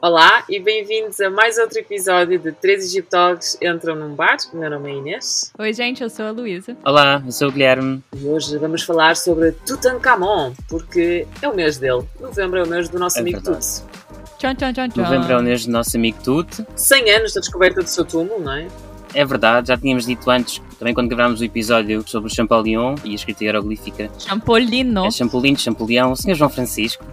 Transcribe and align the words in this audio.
Olá 0.00 0.44
e 0.48 0.60
bem-vindos 0.60 1.20
a 1.20 1.28
mais 1.28 1.58
outro 1.58 1.78
episódio 1.80 2.38
de 2.38 2.52
Três 2.52 2.84
Egiptólogos 2.84 3.56
Entram 3.60 3.96
num 3.96 4.14
Bar. 4.14 4.36
Meu 4.52 4.70
nome 4.70 4.92
é 4.92 4.94
Inês. 4.94 5.52
Oi, 5.58 5.72
gente, 5.72 6.02
eu 6.04 6.08
sou 6.08 6.26
a 6.26 6.30
Luísa. 6.30 6.76
Olá, 6.84 7.20
eu 7.26 7.32
sou 7.32 7.48
o 7.48 7.52
Guilherme. 7.52 8.00
E 8.16 8.24
hoje 8.26 8.56
vamos 8.58 8.82
falar 8.84 9.16
sobre 9.16 9.50
Tutankhamon, 9.66 10.52
porque 10.68 11.26
é 11.42 11.48
o 11.48 11.54
mês 11.54 11.78
dele. 11.78 12.04
Novembro 12.20 12.60
é 12.60 12.62
o 12.62 12.68
mês 12.68 12.88
do 12.88 12.96
nosso 12.98 13.18
É 13.18 13.22
amigo 13.22 13.40
verdade. 13.40 13.66
Tut. 13.66 13.98
Tchau, 14.38 14.54
tchau, 14.54 14.72
tchau, 14.72 14.88
tchau. 14.88 15.04
Novembro 15.04 15.32
é 15.32 15.36
o 15.36 15.42
mês 15.42 15.66
do 15.66 15.72
nosso 15.72 15.96
amigo 15.96 16.22
Tute. 16.22 16.64
100 16.76 17.10
anos 17.10 17.34
da 17.34 17.40
descoberta 17.40 17.82
do 17.82 17.88
seu 17.88 18.04
túmulo, 18.04 18.40
não 18.40 18.52
é? 18.52 18.68
É 19.14 19.24
verdade, 19.24 19.68
já 19.68 19.76
tínhamos 19.76 20.06
dito 20.06 20.30
antes, 20.30 20.60
também 20.78 20.94
quando 20.94 21.08
gravámos 21.08 21.40
o 21.40 21.44
episódio 21.44 22.04
sobre 22.06 22.30
o 22.30 22.34
Champollion 22.34 22.94
e 23.04 23.12
a 23.12 23.14
escrita 23.14 23.44
hieroglífica. 23.44 24.10
Champolino. 24.18 25.06
É 25.06 25.10
Champollion, 25.10 25.56
Champollion, 25.56 26.12
o 26.12 26.16
Sr. 26.16 26.34
João 26.34 26.50
Francisco. 26.50 27.04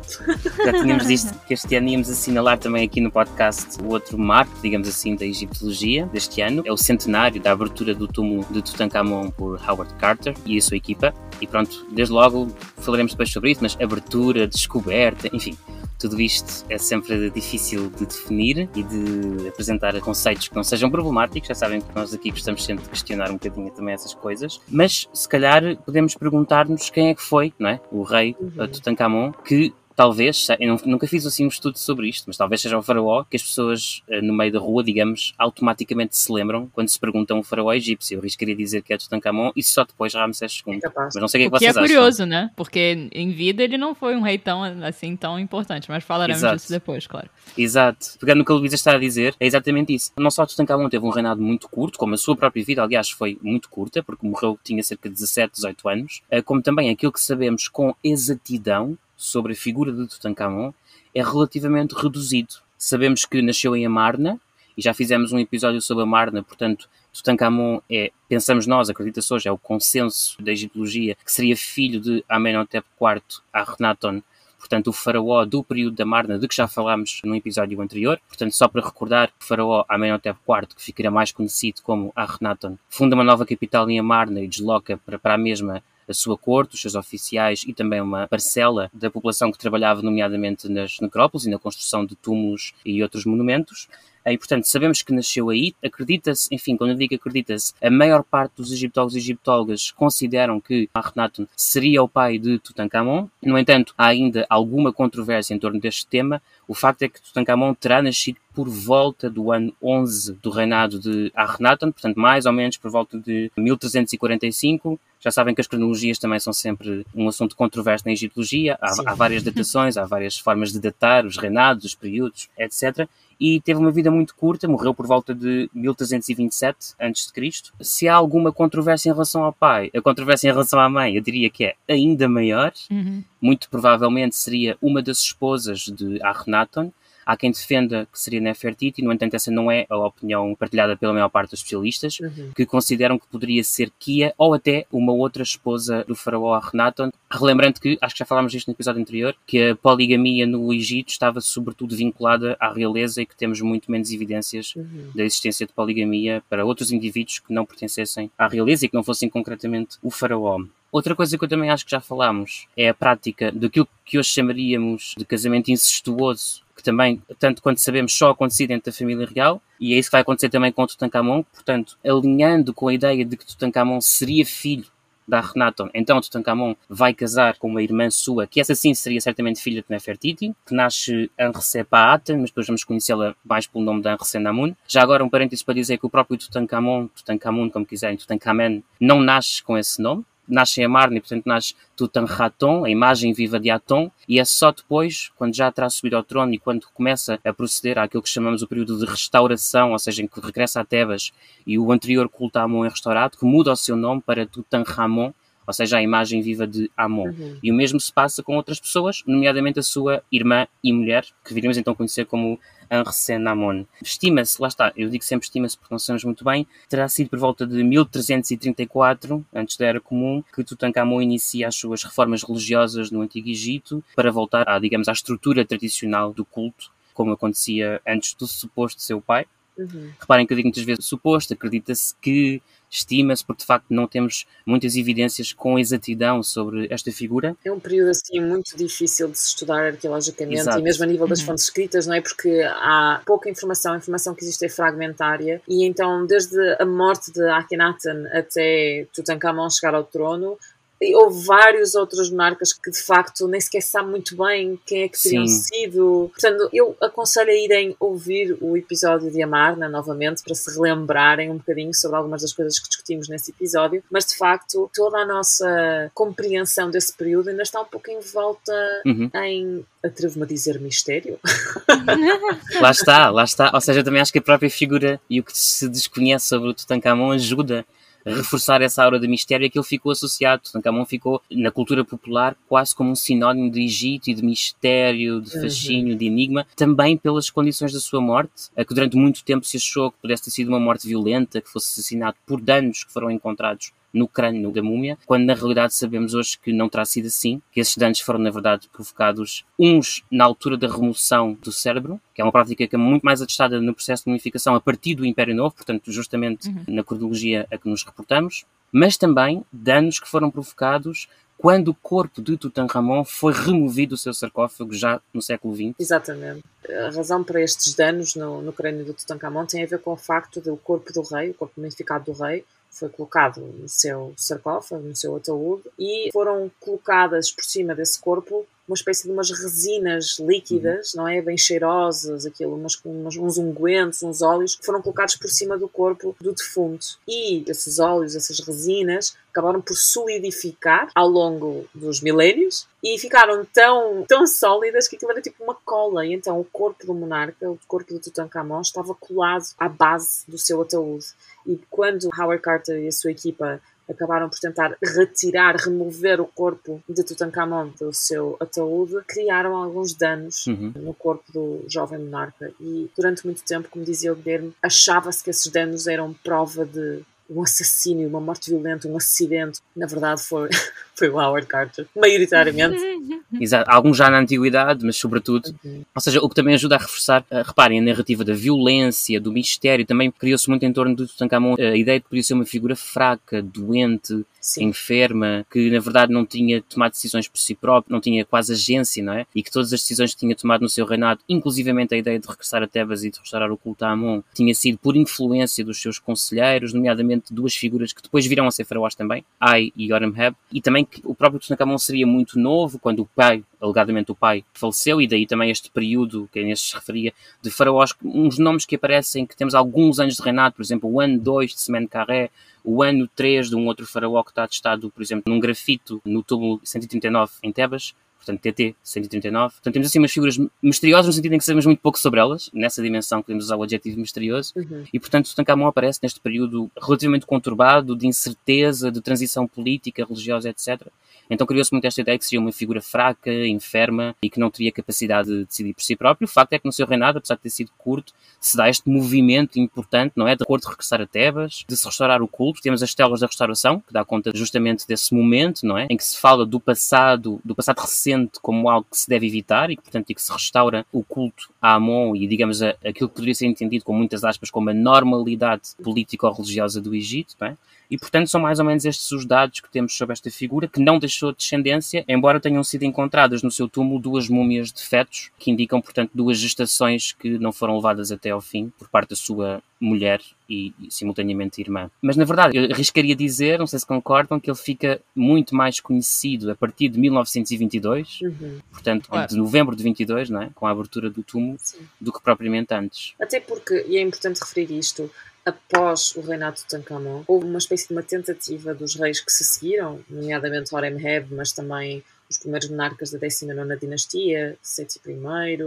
Já 0.63 0.73
tínhamos 0.73 1.07
dito 1.07 1.33
que 1.47 1.53
este 1.53 1.75
ano 1.75 1.87
íamos 1.87 2.09
assinalar 2.09 2.57
também 2.57 2.83
aqui 2.83 2.99
no 2.99 3.09
podcast 3.09 3.81
o 3.81 3.87
outro 3.87 4.17
marco, 4.17 4.53
digamos 4.61 4.87
assim, 4.87 5.15
da 5.15 5.25
egiptologia 5.25 6.05
deste 6.07 6.41
ano. 6.41 6.63
É 6.65 6.71
o 6.71 6.77
centenário 6.77 7.41
da 7.41 7.51
abertura 7.51 7.95
do 7.95 8.07
túmulo 8.07 8.45
de 8.51 8.61
Tutankhamon 8.61 9.31
por 9.31 9.59
Howard 9.67 9.93
Carter 9.95 10.35
e 10.45 10.57
a 10.57 10.61
sua 10.61 10.77
equipa. 10.77 11.13
E 11.41 11.47
pronto, 11.47 11.85
desde 11.91 12.13
logo 12.13 12.47
falaremos 12.77 13.13
depois 13.13 13.31
sobre 13.31 13.51
isso, 13.51 13.61
mas 13.63 13.77
abertura, 13.81 14.47
descoberta, 14.47 15.29
enfim. 15.33 15.57
Tudo 15.99 16.19
isto 16.21 16.65
é 16.69 16.77
sempre 16.77 17.29
difícil 17.29 17.89
de 17.91 18.05
definir 18.05 18.69
e 18.75 18.83
de 18.83 19.47
apresentar 19.47 19.99
conceitos 20.01 20.47
que 20.47 20.55
não 20.55 20.63
sejam 20.63 20.89
problemáticos. 20.89 21.47
Já 21.47 21.55
sabem 21.55 21.81
que 21.81 21.95
nós 21.95 22.13
aqui 22.13 22.31
gostamos 22.31 22.63
sempre 22.63 22.83
de 22.83 22.89
questionar 22.89 23.29
um 23.29 23.33
bocadinho 23.33 23.71
também 23.71 23.93
essas 23.93 24.13
coisas. 24.13 24.59
Mas 24.69 25.07
se 25.13 25.27
calhar 25.29 25.77
podemos 25.85 26.15
perguntar-nos 26.15 26.89
quem 26.89 27.09
é 27.09 27.15
que 27.15 27.21
foi, 27.21 27.53
não 27.57 27.69
é? 27.69 27.79
O 27.91 28.03
rei 28.03 28.35
Uhum. 28.39 28.63
uh, 28.63 28.67
Tutankhamon, 28.67 29.31
que 29.31 29.73
talvez, 29.95 30.47
eu 30.59 30.77
nunca 30.85 31.07
fiz 31.07 31.25
assim 31.25 31.45
um 31.45 31.47
estudo 31.47 31.77
sobre 31.77 32.09
isto, 32.09 32.25
mas 32.27 32.37
talvez 32.37 32.61
seja 32.61 32.77
o 32.77 32.81
faraó 32.81 33.23
que 33.23 33.35
as 33.35 33.43
pessoas 33.43 34.01
uh, 34.09 34.21
no 34.21 34.33
meio 34.33 34.51
da 34.51 34.59
rua, 34.59 34.83
digamos, 34.83 35.33
automaticamente 35.37 36.17
se 36.17 36.31
lembram 36.31 36.67
quando 36.73 36.89
se 36.89 36.99
perguntam 36.99 37.39
o 37.39 37.43
faraó 37.43 37.73
egípcio. 37.73 38.15
Eu 38.15 38.19
arriscaria 38.19 38.55
dizer 38.55 38.81
que 38.81 38.93
é 38.93 38.97
Tutankhamon 38.97 39.51
e 39.55 39.63
só 39.63 39.83
depois 39.83 40.13
Ramsés 40.13 40.61
II. 40.65 40.79
Capaz. 40.79 41.13
Mas 41.15 41.21
não 41.21 41.27
sei 41.27 41.47
o 41.47 41.49
que 41.49 41.55
é 41.55 41.59
que 41.59 41.65
O 41.65 41.69
é 41.69 41.71
vocês 41.71 41.77
acham. 41.77 41.87
curioso, 41.87 42.25
né? 42.25 42.51
Porque 42.55 43.09
em 43.11 43.31
vida 43.31 43.63
ele 43.63 43.77
não 43.77 43.95
foi 43.95 44.15
um 44.15 44.21
rei 44.21 44.37
tão 44.37 44.63
assim 44.63 45.15
tão 45.15 45.39
importante, 45.39 45.89
mas 45.89 46.03
falaremos 46.03 46.41
Exato. 46.41 46.55
disso 46.57 46.71
depois, 46.71 47.07
claro. 47.07 47.29
Exato. 47.57 48.17
Pegando 48.19 48.39
no 48.39 48.45
que 48.45 48.51
a 48.51 48.55
Luísa 48.55 48.75
está 48.75 48.93
a 48.93 48.97
dizer, 48.97 49.35
é 49.39 49.47
exatamente 49.47 49.93
isso. 49.93 50.11
Não 50.17 50.29
só 50.29 50.45
Tutankhamon 50.45 50.89
teve 50.89 51.05
um 51.05 51.09
reinado 51.09 51.41
muito 51.41 51.69
curto, 51.69 51.97
como 51.97 52.13
a 52.13 52.17
sua 52.17 52.35
própria 52.35 52.63
vida, 52.63 52.83
aliás, 52.83 53.09
foi 53.09 53.37
muito 53.41 53.69
curta, 53.69 54.03
porque 54.03 54.27
morreu 54.27 54.57
tinha 54.63 54.83
cerca 54.83 55.09
de 55.09 55.15
17, 55.15 55.53
18 55.55 55.89
anos, 55.89 56.21
eh, 56.29 56.41
como 56.41 56.61
também 56.61 56.89
aquilo 56.89 57.11
que 57.11 57.21
sabemos 57.21 57.67
com 57.67 57.95
exatidão 58.03 58.97
sobre 59.15 59.53
a 59.53 59.55
figura 59.55 59.91
de 59.91 60.07
Tutankhamon 60.07 60.73
é 61.13 61.23
relativamente 61.23 61.93
reduzido. 61.93 62.55
Sabemos 62.77 63.25
que 63.25 63.41
nasceu 63.41 63.75
em 63.75 63.85
Amarna, 63.85 64.39
e 64.77 64.81
já 64.81 64.93
fizemos 64.93 65.31
um 65.31 65.39
episódio 65.39 65.81
sobre 65.81 66.03
Amarna, 66.03 66.43
portanto, 66.43 66.89
Tutankhamon 67.13 67.79
é, 67.89 68.11
pensamos 68.27 68.67
nós, 68.67 68.89
acredita-se 68.89 69.33
hoje, 69.33 69.47
é 69.47 69.51
o 69.51 69.57
consenso 69.57 70.35
da 70.41 70.51
egiptologia, 70.51 71.15
que 71.23 71.31
seria 71.31 71.55
filho 71.55 71.99
de 71.99 72.23
Amenhotep 72.27 72.85
IV 72.99 73.21
Akhenaton, 73.53 74.21
portanto, 74.59 74.87
o 74.87 74.93
faraó 74.93 75.45
do 75.45 75.63
período 75.63 75.95
da 75.95 76.05
Marna, 76.05 76.37
de 76.37 76.47
que 76.47 76.55
já 76.55 76.67
falámos 76.67 77.21
no 77.23 77.35
episódio 77.35 77.79
anterior. 77.81 78.19
Portanto, 78.27 78.51
só 78.51 78.67
para 78.67 78.83
recordar, 78.83 79.31
o 79.39 79.45
faraó 79.45 79.85
Amenhotep 79.87 80.37
IV, 80.47 80.75
que 80.75 80.83
ficaria 80.83 81.11
mais 81.11 81.31
conhecido 81.31 81.81
como 81.81 82.11
Akhenaton, 82.15 82.77
funda 82.89 83.15
uma 83.15 83.23
nova 83.23 83.45
capital 83.45 83.89
em 83.89 83.97
Amarna 83.97 84.41
e 84.41 84.47
desloca 84.47 84.97
para, 84.97 85.17
para 85.17 85.35
a 85.35 85.37
mesma 85.37 85.81
a 86.07 86.13
sua 86.13 86.37
corte, 86.37 86.75
os 86.75 86.81
seus 86.81 86.95
oficiais 86.95 87.63
e 87.67 87.73
também 87.73 88.01
uma 88.01 88.27
parcela 88.27 88.89
da 88.93 89.09
população 89.09 89.51
que 89.51 89.57
trabalhava 89.57 90.01
nomeadamente 90.01 90.69
nas 90.69 90.99
necrópolis 90.99 91.45
e 91.45 91.49
na 91.49 91.59
construção 91.59 92.05
de 92.05 92.15
túmulos 92.15 92.73
e 92.85 93.01
outros 93.01 93.25
monumentos. 93.25 93.87
E, 94.25 94.37
portanto, 94.37 94.65
sabemos 94.65 95.01
que 95.01 95.13
nasceu 95.13 95.49
aí. 95.49 95.73
Acredita-se, 95.83 96.47
enfim, 96.51 96.75
quando 96.75 96.91
eu 96.91 96.97
digo 96.97 97.15
acredita-se, 97.15 97.73
a 97.81 97.89
maior 97.91 98.23
parte 98.23 98.55
dos 98.57 98.71
egiptólogos 98.71 99.15
e 99.15 99.19
egiptólogas 99.19 99.91
consideram 99.91 100.59
que 100.59 100.89
Akhenaton 100.93 101.47
seria 101.55 102.01
o 102.01 102.09
pai 102.09 102.39
de 102.39 102.57
Tutankhamon. 102.59 103.27
No 103.41 103.57
entanto, 103.57 103.93
há 103.97 104.07
ainda 104.07 104.45
alguma 104.49 104.91
controvérsia 104.91 105.53
em 105.53 105.59
torno 105.59 105.79
deste 105.79 106.07
tema. 106.07 106.41
O 106.67 106.73
facto 106.73 107.03
é 107.03 107.09
que 107.09 107.21
Tutankhamon 107.21 107.73
terá 107.75 108.01
nascido 108.01 108.37
por 108.53 108.67
volta 108.69 109.29
do 109.29 109.51
ano 109.51 109.73
11 109.83 110.33
do 110.41 110.49
reinado 110.49 110.97
de 110.97 111.31
Akhenaton, 111.35 111.91
portanto, 111.91 112.17
mais 112.17 112.45
ou 112.45 112.53
menos 112.53 112.77
por 112.77 112.89
volta 112.89 113.19
de 113.19 113.51
1345. 113.55 114.99
Já 115.19 115.29
sabem 115.29 115.53
que 115.53 115.61
as 115.61 115.67
cronologias 115.67 116.17
também 116.17 116.39
são 116.39 116.53
sempre 116.53 117.05
um 117.13 117.27
assunto 117.27 117.55
controverso 117.55 118.05
na 118.05 118.13
egiptologia. 118.13 118.77
Há, 118.81 119.11
há 119.11 119.13
várias 119.13 119.43
datações, 119.43 119.97
há 119.97 120.05
várias 120.05 120.37
formas 120.37 120.71
de 120.71 120.79
datar 120.79 121.25
os 121.25 121.37
reinados, 121.37 121.83
os 121.85 121.95
períodos, 121.95 122.49
etc 122.57 123.07
e 123.39 123.59
teve 123.61 123.79
uma 123.79 123.91
vida 123.91 124.09
muito 124.09 124.35
curta, 124.35 124.67
morreu 124.67 124.93
por 124.93 125.05
volta 125.05 125.33
de 125.33 125.69
1327 125.73 126.95
a.C. 126.99 127.51
Se 127.81 128.07
há 128.07 128.15
alguma 128.15 128.51
controvérsia 128.51 129.09
em 129.09 129.13
relação 129.13 129.43
ao 129.43 129.53
pai, 129.53 129.89
a 129.95 130.01
controvérsia 130.01 130.47
em 130.47 130.51
relação 130.51 130.79
à 130.79 130.89
mãe, 130.89 131.15
eu 131.15 131.21
diria 131.21 131.49
que 131.49 131.65
é 131.65 131.75
ainda 131.87 132.27
maior. 132.27 132.71
Uhum. 132.89 133.23
Muito 133.41 133.69
provavelmente 133.69 134.35
seria 134.35 134.77
uma 134.81 135.01
das 135.01 135.19
esposas 135.19 135.79
de 135.79 136.21
Akhenaton. 136.23 136.91
Há 137.25 137.35
quem 137.35 137.51
defenda 137.51 138.07
que 138.11 138.19
seria 138.19 138.39
Nefertiti, 138.39 139.01
no 139.01 139.11
entanto, 139.11 139.33
essa 139.33 139.49
não 139.49 139.71
é 139.71 139.85
a 139.89 139.97
opinião 139.97 140.53
partilhada 140.55 140.95
pela 140.95 141.11
maior 141.13 141.29
parte 141.29 141.51
dos 141.51 141.59
especialistas, 141.59 142.19
Uhum. 142.19 142.51
que 142.55 142.65
consideram 142.65 143.17
que 143.17 143.27
poderia 143.27 143.63
ser 143.63 143.91
Kia 143.99 144.33
ou 144.37 144.53
até 144.53 144.85
uma 144.91 145.11
outra 145.11 145.41
esposa 145.43 146.03
do 146.07 146.15
faraó 146.15 146.53
Akhenaton. 146.53 147.09
Relembrando 147.31 147.79
que, 147.81 147.97
acho 148.01 148.13
que 148.15 148.19
já 148.19 148.25
falámos 148.25 148.51
disto 148.51 148.67
no 148.67 148.73
episódio 148.73 149.01
anterior, 149.01 149.35
que 149.47 149.69
a 149.71 149.75
poligamia 149.75 150.45
no 150.45 150.71
Egito 150.73 151.09
estava 151.09 151.41
sobretudo 151.41 151.95
vinculada 151.95 152.55
à 152.59 152.71
realeza 152.71 153.21
e 153.21 153.25
que 153.25 153.35
temos 153.35 153.59
muito 153.61 153.91
menos 153.91 154.11
evidências 154.11 154.73
Uhum. 154.75 155.11
da 155.15 155.23
existência 155.23 155.65
de 155.65 155.73
poligamia 155.73 156.43
para 156.49 156.63
outros 156.65 156.91
indivíduos 156.91 157.39
que 157.39 157.51
não 157.53 157.65
pertencessem 157.65 158.29
à 158.37 158.47
realeza 158.47 158.85
e 158.85 158.89
que 158.89 158.93
não 158.95 159.03
fossem 159.03 159.29
concretamente 159.29 159.97
o 160.03 160.11
faraó. 160.11 160.59
Outra 160.91 161.13
coisa 161.15 161.37
que 161.37 161.43
eu 161.43 161.49
também 161.49 161.69
acho 161.69 161.83
que 161.83 161.91
já 161.91 161.99
falámos 161.99 162.67
é 162.77 162.87
a 162.89 162.93
prática 162.93 163.51
daquilo 163.51 163.87
que 164.05 164.17
hoje 164.17 164.29
chamaríamos 164.29 165.13
de 165.17 165.25
casamento 165.25 165.69
incestuoso, 165.71 166.61
também, 166.85 167.21
tanto 167.39 167.61
quanto 167.61 167.81
sabemos, 167.81 168.15
só 168.15 168.29
acontecia 168.29 168.67
dentro 168.67 168.91
da 168.91 168.97
família 168.97 169.27
real, 169.27 169.61
e 169.79 169.93
é 169.93 169.97
isso 169.97 170.09
que 170.09 170.13
vai 170.13 170.21
acontecer 170.21 170.49
também 170.49 170.71
com 170.71 170.85
Tutankhamon, 170.85 171.43
portanto, 171.43 171.97
alinhando 172.05 172.73
com 172.73 172.87
a 172.87 172.93
ideia 172.93 173.25
de 173.25 173.35
que 173.35 173.45
Tutankhamon 173.45 173.99
seria 173.99 174.45
filho 174.45 174.85
da 175.27 175.39
Akhenaton, 175.39 175.89
então 175.91 176.21
Tutankhamon 176.21 176.75
vai 176.87 177.11
casar 177.11 177.57
com 177.57 177.67
uma 177.67 177.81
irmã 177.81 178.09
sua, 178.11 178.45
que 178.45 178.61
essa 178.61 178.75
sim 178.75 178.93
seria 178.93 179.19
certamente 179.19 179.59
filha 179.59 179.81
de 179.81 179.87
Nefertiti, 179.89 180.53
que 180.65 180.75
nasce 180.75 181.31
Anresepaata, 181.37 182.37
mas 182.37 182.51
depois 182.51 182.67
vamos 182.67 182.83
conhecê-la 182.83 183.35
mais 183.43 183.65
pelo 183.65 183.83
nome 183.83 184.01
de 184.03 184.07
Anresenamun. 184.07 184.75
Já 184.87 185.01
agora 185.01 185.23
um 185.23 185.29
parênteses 185.29 185.63
para 185.63 185.73
dizer 185.73 185.97
que 185.97 186.05
o 186.05 186.09
próprio 186.11 186.37
Tutankhamon, 186.37 187.07
Tutankhamun, 187.07 187.71
como 187.71 187.85
quiserem, 187.87 188.17
Tutankhamen, 188.17 188.83
não 188.99 189.19
nasce 189.19 189.63
com 189.63 189.75
esse 189.75 189.99
nome, 189.99 190.23
nasce 190.47 190.81
em 190.81 190.85
Amarna 190.85 191.17
e, 191.17 191.19
portanto, 191.19 191.45
nasce 191.45 191.75
Tutankhaton, 191.95 192.85
a 192.85 192.89
imagem 192.89 193.33
viva 193.33 193.59
de 193.59 193.69
Aton, 193.69 194.11
e 194.27 194.39
é 194.39 194.45
só 194.45 194.71
depois, 194.71 195.31
quando 195.35 195.55
já 195.55 195.71
terá 195.71 195.89
subido 195.89 196.15
ao 196.15 196.23
trono 196.23 196.53
e 196.53 196.59
quando 196.59 196.87
começa 196.93 197.39
a 197.43 197.53
proceder 197.53 197.97
àquilo 197.97 198.23
que 198.23 198.29
chamamos 198.29 198.61
o 198.61 198.67
período 198.67 198.97
de 198.97 199.05
restauração, 199.05 199.91
ou 199.91 199.99
seja, 199.99 200.21
em 200.21 200.27
que 200.27 200.39
regressa 200.39 200.81
a 200.81 200.85
Tebas 200.85 201.31
e 201.65 201.77
o 201.77 201.91
anterior 201.91 202.29
culto 202.29 202.59
a 202.59 202.63
Amon 202.63 202.85
é 202.85 202.89
restaurado, 202.89 203.37
que 203.37 203.45
muda 203.45 203.71
o 203.71 203.75
seu 203.75 203.95
nome 203.95 204.21
para 204.21 204.45
Tutankhamon, 204.45 205.33
ou 205.67 205.73
seja, 205.73 205.97
a 205.97 206.01
imagem 206.01 206.41
viva 206.41 206.67
de 206.67 206.91
Amon. 206.95 207.29
Uhum. 207.29 207.57
E 207.61 207.71
o 207.71 207.75
mesmo 207.75 207.99
se 207.99 208.13
passa 208.13 208.43
com 208.43 208.55
outras 208.55 208.79
pessoas, 208.79 209.23
nomeadamente 209.25 209.79
a 209.79 209.83
sua 209.83 210.21
irmã 210.31 210.67
e 210.83 210.93
mulher, 210.93 211.25
que 211.43 211.53
viríamos 211.53 211.77
então 211.77 211.95
conhecer 211.95 212.25
como 212.25 212.59
Anresenamon. 212.89 213.85
Estima-se, 214.01 214.61
lá 214.61 214.67
está, 214.67 214.93
eu 214.95 215.09
digo 215.09 215.23
sempre 215.23 215.45
estima-se 215.45 215.77
porque 215.77 215.93
não 215.93 215.99
sabemos 215.99 216.23
muito 216.23 216.43
bem, 216.43 216.67
terá 216.89 217.07
sido 217.07 217.29
por 217.29 217.39
volta 217.39 217.65
de 217.65 217.83
1334, 217.83 219.45
antes 219.53 219.77
da 219.77 219.85
Era 219.85 219.99
Comum, 219.99 220.43
que 220.53 220.63
Tutankhamon 220.63 221.21
inicia 221.21 221.67
as 221.67 221.75
suas 221.75 222.03
reformas 222.03 222.43
religiosas 222.43 223.11
no 223.11 223.21
Antigo 223.21 223.49
Egito 223.49 224.03
para 224.15 224.31
voltar, 224.31 224.67
à, 224.67 224.79
digamos, 224.79 225.07
à 225.07 225.11
estrutura 225.11 225.65
tradicional 225.65 226.33
do 226.33 226.45
culto, 226.45 226.91
como 227.13 227.31
acontecia 227.31 228.01
antes 228.05 228.33
do 228.33 228.45
suposto 228.45 229.01
seu 229.01 229.21
pai. 229.21 229.45
Uhum. 229.77 230.11
Reparem 230.19 230.47
que 230.47 230.53
eu 230.53 230.57
digo 230.57 230.67
muitas 230.67 230.83
vezes 230.83 231.05
suposto, 231.05 231.53
acredita-se 231.53 232.15
que, 232.21 232.61
estima-se, 232.97 233.45
porque 233.45 233.61
de 233.61 233.65
facto 233.65 233.85
não 233.89 234.07
temos 234.07 234.45
muitas 234.65 234.95
evidências 234.95 235.53
com 235.53 235.77
exatidão 235.77 236.41
sobre 236.43 236.87
esta 236.89 237.11
figura. 237.11 237.55
É 237.63 237.71
um 237.71 237.79
período 237.79 238.09
assim 238.09 238.39
muito 238.39 238.75
difícil 238.77 239.29
de 239.29 239.37
se 239.37 239.47
estudar 239.49 239.85
arqueologicamente 239.85 240.59
Exato. 240.61 240.79
e 240.79 240.83
mesmo 240.83 241.03
a 241.03 241.07
nível 241.07 241.27
das 241.27 241.39
Uhum. 241.39 241.45
fontes 241.47 241.65
escritas, 241.65 242.07
não 242.07 242.15
é? 242.15 242.21
Porque 242.21 242.61
há 242.63 243.21
pouca 243.25 243.49
informação, 243.49 243.93
a 243.93 243.97
informação 243.97 244.33
que 244.33 244.43
existe 244.43 244.65
é 244.65 244.69
fragmentária 244.69 245.61
e 245.67 245.85
então 245.85 246.25
desde 246.25 246.57
a 246.79 246.85
morte 246.85 247.31
de 247.31 247.41
Akhenaten 247.49 248.27
até 248.31 249.07
Tutankhamon 249.13 249.69
chegar 249.69 249.95
ao 249.95 250.03
trono 250.03 250.57
E 251.01 251.13
houve 251.15 251.45
vários 251.45 251.93
outros 251.93 252.29
monarcas 252.29 252.71
que 252.71 252.89
de 252.89 253.01
facto 253.01 253.47
nem 253.47 253.59
sequer 253.59 253.81
sabe 253.81 254.09
muito 254.09 254.35
bem 254.37 254.79
quem 254.85 255.03
é 255.03 255.07
que 255.09 255.21
teriam 255.21 255.45
Sim. 255.45 255.61
sido. 255.61 256.31
Portanto, 256.31 256.69
eu 256.71 256.95
aconselho 257.01 257.49
a 257.51 257.53
irem 257.55 257.95
ouvir 257.99 258.57
o 258.61 258.77
episódio 258.77 259.29
de 259.29 259.41
Amarna 259.43 259.89
novamente 259.89 260.41
para 260.43 260.55
se 260.55 260.73
relembrarem 260.73 261.51
um 261.51 261.57
bocadinho 261.57 261.93
sobre 261.93 262.17
algumas 262.17 262.41
das 262.41 262.53
coisas 262.53 262.79
que 262.79 262.87
discutimos 262.87 263.27
nesse 263.27 263.51
episódio, 263.51 264.01
mas 264.09 264.25
de 264.25 264.37
facto 264.37 264.89
toda 264.93 265.17
a 265.19 265.25
nossa 265.25 266.09
compreensão 266.13 266.89
desse 266.89 267.13
período 267.13 267.49
ainda 267.49 267.63
está 267.63 267.81
um 267.81 267.85
pouco 267.85 268.09
em 268.09 268.19
volta 268.21 268.73
Uhum. 269.05 269.29
em, 269.35 269.85
atrevo-me 270.03 270.43
a 270.45 270.47
dizer, 270.47 270.79
mistério. 270.79 271.39
Lá 272.79 272.91
está, 272.91 273.29
lá 273.29 273.43
está. 273.43 273.71
Ou 273.73 273.81
seja, 273.81 274.03
também 274.03 274.21
acho 274.21 274.31
que 274.31 274.39
a 274.39 274.41
própria 274.41 274.69
figura 274.69 275.19
e 275.29 275.39
o 275.39 275.43
que 275.43 275.57
se 275.57 275.87
desconhece 275.89 276.47
sobre 276.47 276.69
o 276.69 276.73
Tutankhamon 276.73 277.31
ajuda 277.31 277.85
reforçar 278.25 278.81
essa 278.81 279.03
aura 279.03 279.19
de 279.19 279.27
mistério 279.27 279.65
e 279.65 279.67
aquilo 279.67 279.83
ficou 279.83 280.11
associado. 280.11 280.63
Tutankhamon 280.63 281.05
ficou 281.05 281.41
na 281.51 281.71
cultura 281.71 282.03
popular 282.03 282.55
quase 282.67 282.95
como 282.95 283.11
um 283.11 283.15
sinónimo 283.15 283.69
de 283.69 283.81
Egito 283.83 284.29
e 284.29 284.33
de 284.33 284.43
mistério, 284.43 285.41
de 285.41 285.55
Uhum. 285.55 285.61
fascínio, 285.61 286.15
de 286.15 286.25
enigma, 286.25 286.65
também 286.75 287.15
pelas 287.17 287.49
condições 287.49 287.93
da 287.93 287.99
sua 287.99 288.21
morte, 288.21 288.69
a 288.75 288.83
que 288.83 288.93
durante 288.93 289.15
muito 289.15 289.43
tempo 289.43 289.65
se 289.65 289.77
achou 289.77 290.11
que 290.11 290.17
pudesse 290.21 290.45
ter 290.45 290.51
sido 290.51 290.69
uma 290.69 290.79
morte 290.79 291.07
violenta, 291.07 291.61
que 291.61 291.69
fosse 291.69 291.91
assassinado 291.91 292.37
por 292.45 292.59
danos 292.61 293.03
que 293.03 293.11
foram 293.11 293.29
encontrados 293.29 293.91
no 294.15 294.27
crânio 294.27 294.71
da 294.71 294.81
múmia, 294.81 295.17
quando 295.25 295.45
na 295.45 295.53
realidade 295.53 295.93
sabemos 295.93 296.33
hoje 296.33 296.57
que 296.57 296.71
não 296.71 296.89
terá 296.89 297.05
sido 297.05 297.27
assim, 297.27 297.61
que 297.71 297.79
esses 297.79 297.97
danos 297.97 298.19
foram 298.21 298.39
na 298.39 298.49
verdade 298.49 298.89
provocados 298.91 299.65
uns 299.77 300.23
na 300.31 300.45
altura 300.45 300.77
da 300.77 300.87
remoção 300.87 301.53
do 301.61 301.71
cérebro, 301.71 302.19
que 302.33 302.41
é 302.41 302.45
uma 302.45 302.51
prática 302.51 302.87
que 302.87 302.95
é 302.95 302.99
muito 302.99 303.23
mais 303.23 303.41
atestada 303.41 303.79
no 303.79 303.93
processo 303.93 304.23
de 304.23 304.29
mumificação 304.29 304.73
a 304.73 304.81
partir 304.81 305.15
do 305.15 305.25
Império 305.25 305.53
Novo, 305.53 305.75
portanto 305.75 306.11
justamente 306.11 306.73
na 306.87 307.03
cronologia 307.03 307.67
a 307.71 307.77
que 307.77 307.89
nos 307.89 308.03
reportamos, 308.03 308.65
mas 308.91 309.17
também 309.17 309.63
danos 309.71 310.19
que 310.19 310.27
foram 310.27 310.49
provocados 310.49 311.27
quando 311.57 311.89
o 311.89 311.95
corpo 311.95 312.41
de 312.41 312.57
Tutankhamon 312.57 313.23
foi 313.23 313.53
removido 313.53 314.15
do 314.15 314.17
seu 314.17 314.33
sarcófago 314.33 314.93
já 314.93 315.21
no 315.33 315.41
século 315.41 315.75
XX. 315.75 315.95
Exatamente. 315.99 316.63
A 316.89 317.09
razão 317.09 317.43
para 317.43 317.61
estes 317.61 317.95
danos 317.95 318.35
no, 318.35 318.61
no 318.61 318.71
crânio 318.71 319.05
do 319.05 319.13
Tutankhamon 319.13 319.65
tem 319.65 319.83
a 319.83 319.87
ver 319.87 319.99
com 319.99 320.11
o 320.11 320.17
facto 320.17 320.61
de 320.61 320.69
o 320.69 320.77
corpo 320.77 321.11
do 321.11 321.21
rei, 321.21 321.51
o 321.51 321.53
corpo 321.53 321.73
mumificado 321.77 322.31
do 322.31 322.43
rei, 322.43 322.63
foi 322.95 323.09
colocado 323.09 323.59
no 323.59 323.89
seu 323.89 324.33
sarcófago, 324.37 325.03
no 325.03 325.15
seu 325.15 325.35
ataúde, 325.35 325.83
e 325.99 326.29
foram 326.31 326.71
colocadas 326.79 327.51
por 327.51 327.63
cima 327.63 327.93
desse 327.93 328.19
corpo 328.19 328.65
uma 328.87 328.95
espécie 328.95 329.23
de 329.23 329.33
umas 329.33 329.49
resinas 329.49 330.37
líquidas, 330.39 331.13
não 331.15 331.27
é? 331.27 331.41
Bem 331.41 331.57
cheirosas, 331.57 332.45
aquilo, 332.45 332.75
umas, 332.75 332.95
umas, 333.03 333.35
uns 333.35 333.57
ungüentos, 333.57 334.21
uns 334.21 334.41
óleos, 334.41 334.75
que 334.75 334.85
foram 334.85 335.01
colocados 335.01 335.35
por 335.35 335.49
cima 335.49 335.77
do 335.77 335.87
corpo 335.87 336.35
do 336.39 336.53
defunto. 336.53 337.19
E 337.27 337.63
esses 337.67 337.99
óleos, 337.99 338.35
essas 338.35 338.59
resinas, 338.59 339.35
acabaram 339.49 339.81
por 339.81 339.95
solidificar 339.95 341.09
ao 341.15 341.27
longo 341.27 341.85
dos 341.95 342.21
milénios 342.21 342.87
e 343.01 343.17
ficaram 343.17 343.65
tão, 343.65 344.23
tão 344.27 344.45
sólidas 344.45 345.07
que 345.07 345.15
aquilo 345.15 345.31
era 345.31 345.41
tipo 345.41 345.63
uma 345.63 345.75
cola. 345.75 346.25
E 346.25 346.33
então 346.33 346.59
o 346.59 346.65
corpo 346.65 347.05
do 347.05 347.13
monarca, 347.13 347.69
o 347.69 347.79
corpo 347.87 348.13
do 348.13 348.19
Tutankhamon, 348.19 348.81
estava 348.81 349.15
colado 349.15 349.65
à 349.79 349.89
base 349.89 350.43
do 350.47 350.57
seu 350.57 350.81
ataúde. 350.81 351.25
E 351.65 351.79
quando 351.89 352.29
Howard 352.37 352.61
Carter 352.61 352.99
e 353.01 353.07
a 353.07 353.11
sua 353.11 353.31
equipa 353.31 353.81
acabaram 354.09 354.49
por 354.49 354.59
tentar 354.59 354.95
retirar, 355.03 355.75
remover 355.75 356.39
o 356.39 356.45
corpo 356.45 357.01
de 357.09 357.23
Tutankhamon 357.23 357.89
do 357.99 358.13
seu 358.13 358.55
ataúde, 358.59 359.15
criaram 359.27 359.75
alguns 359.75 360.13
danos 360.13 360.67
Uhum. 360.67 360.93
no 360.95 361.13
corpo 361.13 361.43
do 361.51 361.83
jovem 361.87 362.19
monarca. 362.19 362.71
E 362.79 363.09
durante 363.15 363.45
muito 363.45 363.63
tempo, 363.63 363.89
como 363.89 364.05
dizia 364.05 364.31
o 364.31 364.35
Guilherme, 364.35 364.73
achava-se 364.81 365.43
que 365.43 365.49
esses 365.49 365.71
danos 365.71 366.07
eram 366.07 366.33
prova 366.33 366.85
de 366.85 367.23
um 367.49 367.61
assassínio, 367.61 368.27
uma 368.27 368.39
morte 368.39 368.69
violenta, 368.69 369.07
um 369.07 369.17
acidente. 369.17 369.79
Na 369.95 370.07
verdade, 370.07 370.41
foi, 370.41 370.69
foi 371.15 371.29
o 371.29 371.39
Howard 371.39 371.67
Carter, 371.67 372.07
maioritariamente. 372.15 372.97
Exato. 373.59 373.89
Alguns 373.89 374.17
já 374.17 374.29
na 374.29 374.39
antiguidade, 374.39 375.05
mas 375.05 375.15
sobretudo 375.15 375.65
Uhum. 375.83 376.03
Ou 376.13 376.21
seja, 376.21 376.39
o 376.41 376.49
que 376.49 376.55
também 376.55 376.73
ajuda 376.73 376.95
a 376.95 376.99
reforçar, 376.99 377.41
uh, 377.51 377.61
reparem, 377.65 377.99
a 377.99 378.01
narrativa 378.01 378.43
da 378.43 378.53
violência, 378.53 379.39
do 379.39 379.51
mistério, 379.51 380.05
também 380.05 380.31
criou-se 380.31 380.69
muito 380.69 380.83
em 380.83 380.91
torno 380.91 381.15
do 381.15 381.27
Tutankhamon 381.27 381.75
a 381.77 381.95
ideia 381.95 382.19
de 382.19 382.23
que 382.23 382.29
podia 382.29 382.43
ser 382.43 382.53
uma 382.53 382.65
figura 382.65 382.95
fraca, 382.95 383.61
doente, 383.61 384.45
Sim. 384.65 384.85
enferma, 384.85 385.63
que 385.69 385.91
na 385.91 385.99
verdade 385.99 386.33
não 386.33 386.43
tinha 386.43 386.81
tomado 386.81 387.11
decisões 387.11 387.47
por 387.47 387.59
si 387.59 387.75
próprio, 387.75 388.11
não 388.11 388.19
tinha 388.19 388.43
quase 388.43 388.73
agência, 388.73 389.23
não 389.23 389.33
é? 389.33 389.45
E 389.53 389.61
que 389.61 389.69
todas 389.69 389.93
as 389.93 389.99
decisões 389.99 390.33
que 390.33 390.39
tinha 390.39 390.55
tomado 390.55 390.81
no 390.81 390.89
seu 390.89 391.05
reinado, 391.05 391.39
inclusivamente 391.47 392.15
a 392.15 392.17
ideia 392.17 392.39
de 392.39 392.47
regressar 392.47 392.81
a 392.81 392.87
Tebas 392.87 393.23
e 393.23 393.29
de 393.29 393.39
restaurar 393.39 393.71
o 393.71 393.77
culto 393.77 394.03
a 394.03 394.09
Amon, 394.09 394.41
tinha 394.55 394.73
sido 394.73 394.97
por 394.97 395.15
influência 395.15 395.85
dos 395.85 396.01
seus 396.01 396.17
conselheiros, 396.17 396.93
nomeadamente 396.93 397.53
duas 397.53 397.75
figuras 397.75 398.11
que 398.11 398.23
depois 398.23 398.47
virão 398.47 398.65
a 398.65 398.71
ser 398.71 398.85
faraós 398.85 399.13
também, 399.13 399.45
Ai 399.59 399.91
e 399.95 400.11
Horemheb, 400.11 400.55
e 400.71 400.81
também 400.81 401.05
que 401.05 401.21
o 401.23 401.35
próprio 401.35 401.59
Tutankhamon 401.59 401.99
seria 401.99 402.25
muito 402.25 402.57
novo 402.57 402.97
quando 402.97 403.19
o 403.19 403.25
pai, 403.35 403.63
alegadamente 403.79 404.31
o 404.31 404.35
pai, 404.35 404.65
faleceu, 404.73 405.21
e 405.21 405.27
daí 405.27 405.45
também 405.45 405.69
este 405.69 405.91
período 405.91 406.49
que 406.51 406.59
a 406.59 406.75
se 406.75 406.95
referia, 406.95 407.31
de 407.61 407.69
faraós, 407.69 408.15
uns 408.23 408.57
nomes 408.57 408.83
que 408.83 408.95
aparecem 408.95 409.45
que 409.45 409.55
temos 409.55 409.75
alguns 409.75 410.19
anos 410.19 410.37
de 410.37 410.41
reinado, 410.41 410.73
por 410.73 410.81
exemplo, 410.81 411.07
o 411.07 411.21
ano 411.21 411.39
2 411.39 411.71
de 411.71 411.81
Semencaré, 411.81 412.49
o 412.85 413.01
ano 413.03 413.27
3 413.35 413.69
de 413.69 413.75
um 413.75 413.87
outro 413.87 414.05
faraó 414.05 414.43
que 414.43 414.51
está 414.51 414.63
atestado, 414.63 415.09
por 415.09 415.21
exemplo, 415.21 415.51
num 415.51 415.59
grafito 415.59 416.21
no 416.23 416.43
túmulo 416.43 416.79
139 416.83 417.51
em 417.63 417.71
Tebas, 417.71 418.13
portanto 418.37 418.61
TT 418.61 418.95
139. 419.03 419.73
Portanto, 419.73 419.93
temos 419.93 420.07
assim 420.07 420.19
umas 420.19 420.31
figuras 420.31 420.55
misteriosas 420.81 421.27
no 421.27 421.33
sentido 421.33 421.53
em 421.53 421.57
que 421.57 421.65
sabemos 421.65 421.85
muito 421.87 421.99
pouco 421.99 422.19
sobre 422.19 422.39
elas, 422.39 422.69
nessa 422.71 423.01
dimensão 423.01 423.39
que 423.41 423.47
podemos 423.47 423.65
usar 423.65 423.75
o 423.75 423.81
adjetivo 423.83 424.19
misterioso, 424.19 424.71
Uhum. 424.75 425.03
e 425.11 425.19
portanto 425.19 425.49
Tutankhamon 425.49 425.87
aparece 425.87 426.19
neste 426.21 426.39
período 426.39 426.91
relativamente 427.01 427.45
conturbado, 427.47 428.15
de 428.15 428.27
incerteza, 428.27 429.11
de 429.11 429.19
transição 429.19 429.67
política, 429.67 430.23
religiosa, 430.23 430.69
etc. 430.69 431.07
Então 431.49 431.67
criou-se 431.67 431.91
muito 431.91 432.05
esta 432.05 432.21
ideia 432.21 432.37
que 432.37 432.45
seria 432.45 432.59
uma 432.59 432.71
figura 432.71 433.01
fraca, 433.01 433.51
enferma 433.51 434.35
e 434.41 434.49
que 434.49 434.59
não 434.59 434.69
teria 434.69 434.91
capacidade 434.91 435.49
de 435.49 435.65
decidir 435.65 435.93
por 435.93 436.03
si 436.03 436.15
próprio. 436.15 436.45
O 436.45 436.51
facto 436.51 436.73
é 436.73 436.79
que 436.79 436.85
no 436.85 436.91
seu 436.91 437.05
reinado, 437.05 437.37
apesar 437.37 437.55
de 437.55 437.61
ter 437.61 437.69
sido 437.69 437.91
curto, 437.97 438.33
se 438.59 438.75
dá 438.75 438.89
este 438.89 439.09
movimento 439.09 439.79
importante, 439.79 440.33
não 440.35 440.47
é? 440.47 440.55
De 440.55 440.63
acordo 440.63 440.83
de 440.83 440.89
regressar 440.89 441.21
a 441.21 441.27
Tebas, 441.27 441.83
de 441.87 441.95
se 441.95 442.05
restaurar 442.05 442.41
o 442.41 442.47
culto. 442.47 442.81
Temos 442.81 443.03
as 443.03 443.13
telas 443.13 443.39
da 443.41 443.47
restauração, 443.47 443.99
que 443.99 444.13
dá 444.13 444.25
conta 444.25 444.51
justamente 444.55 445.07
desse 445.07 445.33
momento, 445.33 445.85
não 445.85 445.97
é? 445.97 446.07
Em 446.09 446.17
que 446.17 446.23
se 446.23 446.39
fala 446.39 446.65
do 446.65 446.79
passado, 446.79 447.59
do 447.63 447.75
passado 447.75 447.99
recente 447.99 448.59
como 448.61 448.89
algo 448.89 449.07
que 449.09 449.17
se 449.17 449.29
deve 449.29 449.47
evitar 449.47 449.91
e 449.91 449.95
que, 449.95 450.03
portanto, 450.03 450.29
e 450.29 450.35
que 450.35 450.41
se 450.41 450.51
restaura 450.51 451.05
o 451.11 451.23
culto 451.23 451.69
a 451.81 451.93
Amon 451.93 452.35
e, 452.35 452.47
digamos, 452.47 452.81
a, 452.81 452.89
aquilo 453.05 453.29
que 453.29 453.35
poderia 453.35 453.55
ser 453.55 453.67
entendido 453.67 454.03
com 454.03 454.13
muitas 454.13 454.43
aspas 454.43 454.71
como 454.71 454.89
a 454.89 454.93
normalidade 454.93 455.89
político-religiosa 456.03 457.01
do 457.01 457.13
Egito, 457.13 457.55
não 457.59 457.67
é? 457.67 457.77
E, 458.09 458.17
portanto, 458.17 458.47
são 458.49 458.59
mais 458.61 458.79
ou 458.79 458.85
menos 458.85 459.05
estes 459.05 459.31
os 459.31 459.45
dados 459.45 459.79
que 459.79 459.89
temos 459.89 460.15
sobre 460.15 460.33
esta 460.33 460.49
figura, 460.51 460.87
que 460.87 460.99
não 460.99 461.17
deixou 461.19 461.51
descendência, 461.53 462.23
embora 462.27 462.59
tenham 462.59 462.83
sido 462.83 463.03
encontradas 463.03 463.63
no 463.63 463.71
seu 463.71 463.87
túmulo 463.87 464.19
duas 464.19 464.47
múmias 464.47 464.91
de 464.91 465.01
fetos, 465.03 465.51
que 465.57 465.71
indicam, 465.71 466.01
portanto, 466.01 466.31
duas 466.33 466.57
gestações 466.57 467.31
que 467.33 467.57
não 467.59 467.71
foram 467.71 467.95
levadas 467.95 468.31
até 468.31 468.49
ao 468.51 468.61
fim 468.61 468.91
por 468.97 469.09
parte 469.09 469.29
da 469.31 469.35
sua 469.35 469.81
mulher 469.99 470.41
e, 470.69 470.93
e, 470.99 471.09
simultaneamente, 471.09 471.79
irmã. 471.81 472.11
Mas, 472.21 472.35
na 472.35 472.43
verdade, 472.43 472.77
eu 472.77 472.83
arriscaria 472.91 473.35
dizer, 473.35 473.79
não 473.79 473.87
sei 473.87 473.97
se 473.99 474.05
concordam, 474.05 474.59
que 474.59 474.69
ele 474.69 474.77
fica 474.77 475.21
muito 475.35 475.73
mais 475.73 475.99
conhecido 475.99 476.69
a 476.69 476.75
partir 476.75 477.07
de 477.09 477.17
1922, 477.19 478.39
Uhum. 478.41 478.79
portanto, 478.91 479.29
Claro. 479.29 479.47
de 479.49 479.55
novembro 479.57 479.95
de 479.95 480.03
22, 480.03 480.49
não 480.49 480.61
é? 480.63 480.69
Com 480.75 480.85
a 480.85 480.91
abertura 480.91 481.29
do 481.29 481.41
túmulo, 481.43 481.77
Sim. 481.81 481.99
do 482.19 482.31
que 482.31 482.41
propriamente 482.41 482.93
antes. 482.93 483.33
Até 483.41 483.59
porque, 483.59 484.05
e 484.07 484.17
é 484.17 484.21
importante 484.21 484.59
referir 484.59 484.91
isto, 484.97 485.29
após 485.65 486.35
o 486.35 486.41
reinado 486.41 486.75
de 486.75 486.83
Tutankhamon, 486.83 487.43
houve 487.47 487.65
uma 487.65 487.79
espécie 487.79 488.07
de 488.07 488.13
uma 488.13 488.21
tentativa 488.21 488.93
dos 488.93 489.15
reis 489.15 489.41
que 489.41 489.51
se 489.51 489.63
seguiram, 489.63 490.23
nomeadamente 490.29 490.93
Horemheb, 490.93 491.53
mas 491.53 491.71
também 491.71 492.23
os 492.49 492.59
primeiros 492.59 492.89
monarcas 492.89 493.31
da 493.31 493.39
19ª 493.39 493.99
dinastia, 493.99 494.77
Seti 494.81 495.19
I, 495.27 495.77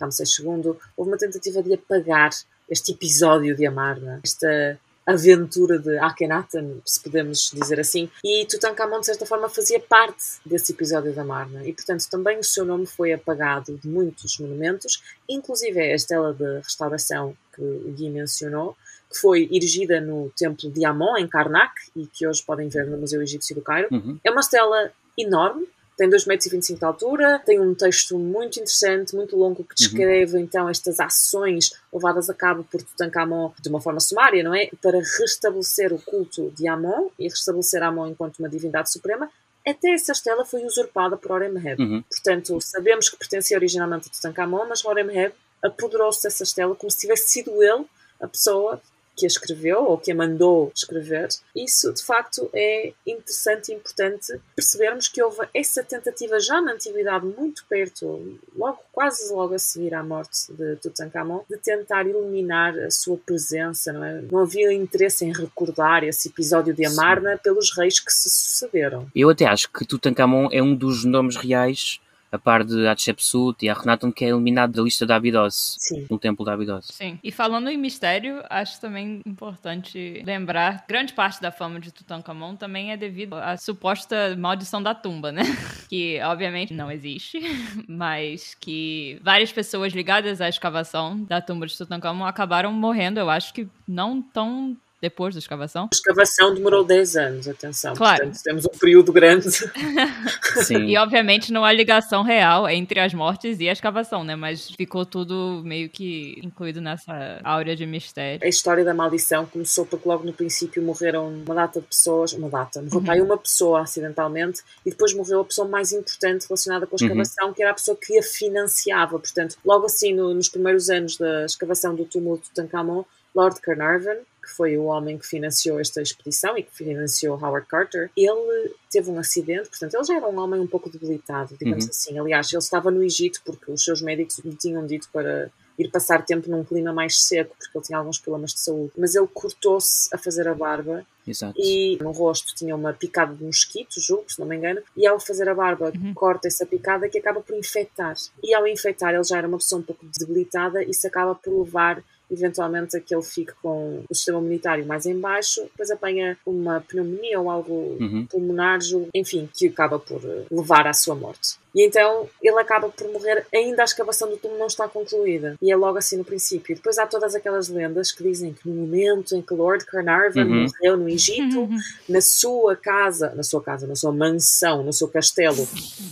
Ramsés 0.00 0.38
II, 0.38 0.74
houve 0.96 1.10
uma 1.10 1.18
tentativa 1.18 1.62
de 1.62 1.74
apagar 1.74 2.30
este 2.68 2.92
episódio 2.92 3.54
de 3.54 3.66
Amarna, 3.66 4.20
esta 4.24 4.78
aventura 5.06 5.78
de 5.78 5.98
Akhenaten, 5.98 6.80
se 6.86 7.00
podemos 7.00 7.50
dizer 7.52 7.80
assim, 7.80 8.08
e 8.24 8.46
Tutankhamon 8.46 9.00
de 9.00 9.06
certa 9.06 9.26
forma 9.26 9.48
fazia 9.48 9.80
parte 9.80 10.22
desse 10.46 10.72
episódio 10.72 11.12
da 11.12 11.22
Amarna. 11.22 11.66
E 11.66 11.72
portanto 11.72 12.06
também 12.08 12.38
o 12.38 12.44
seu 12.44 12.64
nome 12.64 12.86
foi 12.86 13.12
apagado 13.12 13.76
de 13.76 13.88
muitos 13.88 14.38
monumentos, 14.38 15.02
inclusive 15.28 15.80
a 15.80 15.94
estela 15.94 16.32
de 16.32 16.58
restauração 16.58 17.36
que 17.54 17.60
o 17.60 17.92
Gui 17.92 18.08
mencionou, 18.08 18.76
que 19.10 19.18
foi 19.18 19.48
erigida 19.52 20.00
no 20.00 20.30
templo 20.36 20.70
de 20.70 20.84
Amon 20.84 21.16
em 21.16 21.26
Karnak 21.26 21.74
e 21.96 22.06
que 22.06 22.26
hoje 22.26 22.42
podem 22.44 22.68
ver 22.68 22.86
no 22.86 22.96
Museu 22.96 23.20
Egípcio 23.20 23.54
do 23.54 23.62
Cairo. 23.62 23.88
Uhum. 23.90 24.18
É 24.22 24.30
uma 24.30 24.40
estela 24.40 24.92
enorme, 25.18 25.66
tem 26.00 26.08
2,25 26.08 26.28
metros 26.28 26.78
de 26.78 26.84
altura, 26.84 27.42
tem 27.44 27.60
um 27.60 27.74
texto 27.74 28.18
muito 28.18 28.56
interessante, 28.56 29.14
muito 29.14 29.36
longo, 29.36 29.62
que 29.62 29.74
descreve 29.74 30.40
então 30.40 30.66
estas 30.66 30.98
ações 30.98 31.74
levadas 31.92 32.30
a 32.30 32.34
cabo 32.34 32.64
por 32.64 32.82
Tutankhamon 32.82 33.52
de 33.60 33.68
uma 33.68 33.82
forma 33.82 34.00
sumária, 34.00 34.42
não 34.42 34.54
é? 34.54 34.70
Para 34.80 34.98
restabelecer 34.98 35.92
o 35.92 35.98
culto 35.98 36.50
de 36.56 36.66
Amon 36.66 37.10
e 37.18 37.24
restabelecer 37.24 37.82
Amon 37.82 38.08
enquanto 38.08 38.38
uma 38.38 38.48
divindade 38.48 38.90
suprema. 38.90 39.30
Até 39.66 39.90
essa 39.92 40.12
estela 40.12 40.42
foi 40.42 40.64
usurpada 40.64 41.18
por 41.18 41.32
Horemheb. 41.32 41.82
Uhum. 41.82 42.02
Portanto, 42.08 42.58
sabemos 42.62 43.10
que 43.10 43.18
pertencia 43.18 43.58
originalmente 43.58 44.08
a 44.08 44.10
Tutankhamon, 44.10 44.66
mas 44.68 44.82
Horemheb 44.82 45.34
apoderou-se 45.62 46.22
dessa 46.22 46.44
estela 46.44 46.74
como 46.74 46.90
se 46.90 47.00
tivesse 47.00 47.28
sido 47.28 47.62
ele 47.62 47.84
a 48.18 48.26
pessoa 48.26 48.80
que 49.20 49.26
a 49.26 49.28
escreveu 49.28 49.84
ou 49.84 49.98
que 49.98 50.10
a 50.10 50.14
mandou 50.14 50.72
escrever. 50.74 51.28
Isso, 51.54 51.92
de 51.92 52.02
facto, 52.02 52.48
é 52.54 52.92
interessante 53.06 53.70
e 53.70 53.74
importante 53.74 54.40
percebermos 54.56 55.08
que 55.08 55.22
houve 55.22 55.46
essa 55.54 55.82
tentativa 55.84 56.40
já 56.40 56.60
na 56.60 56.72
antiguidade, 56.72 57.26
muito 57.26 57.64
perto, 57.68 58.38
logo 58.56 58.78
quase 58.92 59.32
logo 59.32 59.54
a 59.54 59.58
seguir 59.58 59.94
à 59.94 60.02
morte 60.02 60.52
de 60.52 60.76
Tutankhamon, 60.76 61.42
de 61.48 61.58
tentar 61.58 62.06
eliminar 62.06 62.78
a 62.78 62.90
sua 62.90 63.18
presença. 63.18 63.92
Não, 63.92 64.04
é? 64.04 64.22
não 64.30 64.38
havia 64.40 64.72
interesse 64.72 65.24
em 65.24 65.32
recordar 65.32 66.02
esse 66.02 66.28
episódio 66.28 66.72
de 66.72 66.86
Amarna 66.86 67.32
Sim. 67.32 67.40
pelos 67.44 67.76
reis 67.76 68.00
que 68.00 68.12
se 68.12 68.30
sucederam. 68.30 69.06
Eu 69.14 69.28
até 69.28 69.44
acho 69.44 69.70
que 69.70 69.84
Tutankhamon 69.84 70.48
é 70.50 70.62
um 70.62 70.74
dos 70.74 71.04
nomes 71.04 71.36
reais 71.36 72.00
a 72.32 72.38
par 72.38 72.64
de 72.64 72.86
Hatshepsut 72.86 73.64
e 73.64 73.68
Akhenaton, 73.68 74.12
que 74.12 74.24
é 74.24 74.28
eliminado 74.28 74.72
da 74.72 74.82
lista 74.82 75.04
da 75.04 75.16
Abydos, 75.16 75.76
Sim. 75.78 76.06
no 76.08 76.18
templo 76.18 76.44
da 76.44 76.52
Abydos. 76.52 76.86
Sim. 76.86 77.18
E 77.22 77.32
falando 77.32 77.68
em 77.68 77.76
mistério, 77.76 78.42
acho 78.48 78.80
também 78.80 79.20
importante 79.26 80.22
lembrar, 80.24 80.84
grande 80.88 81.12
parte 81.12 81.40
da 81.42 81.50
fama 81.50 81.80
de 81.80 81.90
Tutankhamon 81.90 82.56
também 82.56 82.92
é 82.92 82.96
devido 82.96 83.34
à 83.34 83.56
suposta 83.56 84.36
maldição 84.36 84.82
da 84.82 84.94
tumba, 84.94 85.32
né? 85.32 85.42
Que 85.90 86.20
obviamente 86.22 86.72
não 86.72 86.88
existe, 86.88 87.40
mas 87.88 88.54
que 88.54 89.18
várias 89.24 89.50
pessoas 89.50 89.92
ligadas 89.92 90.40
à 90.40 90.48
escavação 90.48 91.24
da 91.24 91.40
tumba 91.40 91.66
de 91.66 91.76
Tutankhamon 91.76 92.24
acabaram 92.24 92.72
morrendo, 92.72 93.18
eu 93.18 93.28
acho 93.28 93.52
que 93.52 93.66
não 93.88 94.22
tão 94.22 94.76
depois 95.00 95.34
da 95.34 95.38
escavação? 95.38 95.84
A 95.84 95.94
escavação 95.94 96.54
demorou 96.54 96.84
10 96.84 97.16
anos, 97.16 97.48
atenção. 97.48 97.94
Claro. 97.94 98.24
Portanto, 98.24 98.42
temos 98.42 98.64
um 98.66 98.78
período 98.78 99.12
grande. 99.12 99.48
Sim. 100.64 100.86
E 100.86 100.96
obviamente 100.98 101.52
não 101.52 101.64
há 101.64 101.72
ligação 101.72 102.22
real 102.22 102.68
entre 102.68 103.00
as 103.00 103.14
mortes 103.14 103.58
e 103.60 103.68
a 103.68 103.72
escavação, 103.72 104.22
né? 104.24 104.36
Mas 104.36 104.70
ficou 104.70 105.06
tudo 105.06 105.62
meio 105.64 105.88
que 105.88 106.38
incluído 106.42 106.80
nessa 106.80 107.40
áurea 107.42 107.74
de 107.74 107.86
mistério. 107.86 108.44
A 108.44 108.48
história 108.48 108.84
da 108.84 108.92
maldição 108.92 109.46
começou 109.46 109.86
porque 109.86 110.08
logo 110.08 110.24
no 110.24 110.32
princípio 110.32 110.82
morreram 110.82 111.28
uma 111.28 111.54
data 111.54 111.80
de 111.80 111.86
pessoas, 111.86 112.32
uma 112.32 112.48
data, 112.48 112.82
morreu 112.92 113.22
uhum. 113.22 113.30
uma 113.30 113.38
pessoa 113.38 113.82
acidentalmente 113.82 114.62
e 114.84 114.90
depois 114.90 115.14
morreu 115.14 115.40
a 115.40 115.44
pessoa 115.44 115.66
mais 115.66 115.92
importante 115.92 116.46
relacionada 116.46 116.86
com 116.86 116.96
a 116.96 116.98
uhum. 117.00 117.06
escavação, 117.06 117.48
uhum. 117.48 117.54
que 117.54 117.62
era 117.62 117.70
a 117.70 117.74
pessoa 117.74 117.96
que 117.96 118.18
a 118.18 118.22
financiava. 118.22 119.18
Portanto, 119.18 119.56
logo 119.64 119.86
assim, 119.86 120.12
no, 120.12 120.34
nos 120.34 120.48
primeiros 120.48 120.90
anos 120.90 121.16
da 121.16 121.44
escavação 121.44 121.94
do 121.94 122.04
túmulo 122.04 122.38
de 122.38 122.44
Tutankhamon, 122.50 123.04
Lord 123.34 123.60
Carnarvon, 123.60 124.16
que 124.50 124.56
foi 124.56 124.76
o 124.76 124.84
homem 124.86 125.16
que 125.16 125.24
financiou 125.24 125.78
esta 125.78 126.02
expedição 126.02 126.58
e 126.58 126.64
que 126.64 126.74
financiou 126.74 127.38
Howard 127.40 127.68
Carter, 127.68 128.10
ele 128.16 128.74
teve 128.90 129.08
um 129.08 129.18
acidente, 129.18 129.68
portanto, 129.68 129.94
ele 129.94 130.04
já 130.04 130.16
era 130.16 130.28
um 130.28 130.38
homem 130.38 130.60
um 130.60 130.66
pouco 130.66 130.90
debilitado, 130.90 131.56
digamos 131.56 131.84
uhum. 131.84 131.90
assim. 131.90 132.18
Aliás, 132.18 132.52
ele 132.52 132.58
estava 132.58 132.90
no 132.90 133.02
Egito 133.02 133.40
porque 133.44 133.70
os 133.70 133.84
seus 133.84 134.02
médicos 134.02 134.40
lhe 134.40 134.56
tinham 134.56 134.84
dito 134.84 135.08
para 135.12 135.50
ir 135.78 135.88
passar 135.90 136.24
tempo 136.24 136.50
num 136.50 136.64
clima 136.64 136.92
mais 136.92 137.22
seco, 137.22 137.56
porque 137.56 137.78
ele 137.78 137.84
tinha 137.84 137.98
alguns 137.98 138.18
problemas 138.18 138.52
de 138.52 138.60
saúde. 138.60 138.92
Mas 138.98 139.14
ele 139.14 139.28
cortou-se 139.32 140.12
a 140.12 140.18
fazer 140.18 140.46
a 140.48 140.54
barba 140.54 141.06
Exato. 141.26 141.54
e 141.56 141.96
no 142.02 142.10
rosto 142.10 142.54
tinha 142.54 142.74
uma 142.74 142.92
picada 142.92 143.32
de 143.34 143.44
mosquito, 143.44 144.00
julgo, 144.00 144.24
se 144.28 144.38
não 144.40 144.46
me 144.46 144.56
engano, 144.56 144.82
e 144.96 145.06
ao 145.06 145.20
fazer 145.20 145.48
a 145.48 145.54
barba 145.54 145.92
uhum. 145.94 146.12
corta 146.12 146.48
essa 146.48 146.66
picada 146.66 147.08
que 147.08 147.18
acaba 147.18 147.40
por 147.40 147.56
infectar. 147.56 148.14
E 148.42 148.52
ao 148.52 148.66
infectar 148.66 149.14
ele 149.14 149.24
já 149.24 149.38
era 149.38 149.46
uma 149.48 149.58
pessoa 149.58 149.80
um 149.80 149.84
pouco 149.84 150.04
debilitada 150.18 150.82
e 150.82 150.90
isso 150.90 151.06
acaba 151.06 151.34
por 151.34 151.62
levar 151.62 152.02
eventualmente 152.30 152.96
a 152.96 153.00
que 153.00 153.14
ele 153.14 153.22
fique 153.22 153.52
com 153.62 154.02
o 154.08 154.14
sistema 154.14 154.38
imunitário 154.38 154.86
mais 154.86 155.06
em 155.06 155.18
baixo, 155.18 155.62
depois 155.62 155.90
apanha 155.90 156.38
uma 156.46 156.80
pneumonia 156.80 157.40
ou 157.40 157.50
algo 157.50 157.96
uhum. 158.00 158.26
pulmonar, 158.26 158.78
enfim, 159.14 159.48
que 159.52 159.68
acaba 159.68 159.98
por 159.98 160.20
eh, 160.24 160.46
levar 160.50 160.86
à 160.86 160.92
sua 160.92 161.14
morte. 161.14 161.59
E 161.74 161.86
então 161.86 162.28
ele 162.42 162.58
acaba 162.58 162.88
por 162.88 163.10
morrer, 163.12 163.46
ainda 163.54 163.82
a 163.82 163.84
escavação 163.84 164.28
do 164.28 164.36
túmulo 164.36 164.60
não 164.60 164.66
está 164.66 164.88
concluída. 164.88 165.56
E 165.60 165.72
é 165.72 165.76
logo 165.76 165.98
assim 165.98 166.16
no 166.16 166.24
princípio. 166.24 166.74
Depois 166.74 166.98
há 166.98 167.06
todas 167.06 167.34
aquelas 167.34 167.68
lendas 167.68 168.12
que 168.12 168.22
dizem 168.22 168.52
que 168.52 168.68
no 168.68 168.74
momento 168.74 169.34
em 169.34 169.42
que 169.42 169.54
Lord 169.54 169.84
Carnarvon 169.86 170.40
uhum. 170.40 170.66
morreu 170.66 170.96
no 170.96 171.08
Egito, 171.08 171.60
uhum. 171.60 171.78
na 172.08 172.20
sua 172.20 172.76
casa, 172.76 173.32
na 173.34 173.42
sua 173.42 173.62
casa, 173.62 173.86
na 173.86 173.94
sua 173.94 174.12
mansão, 174.12 174.82
no 174.82 174.92
seu 174.92 175.08
castelo. 175.08 175.66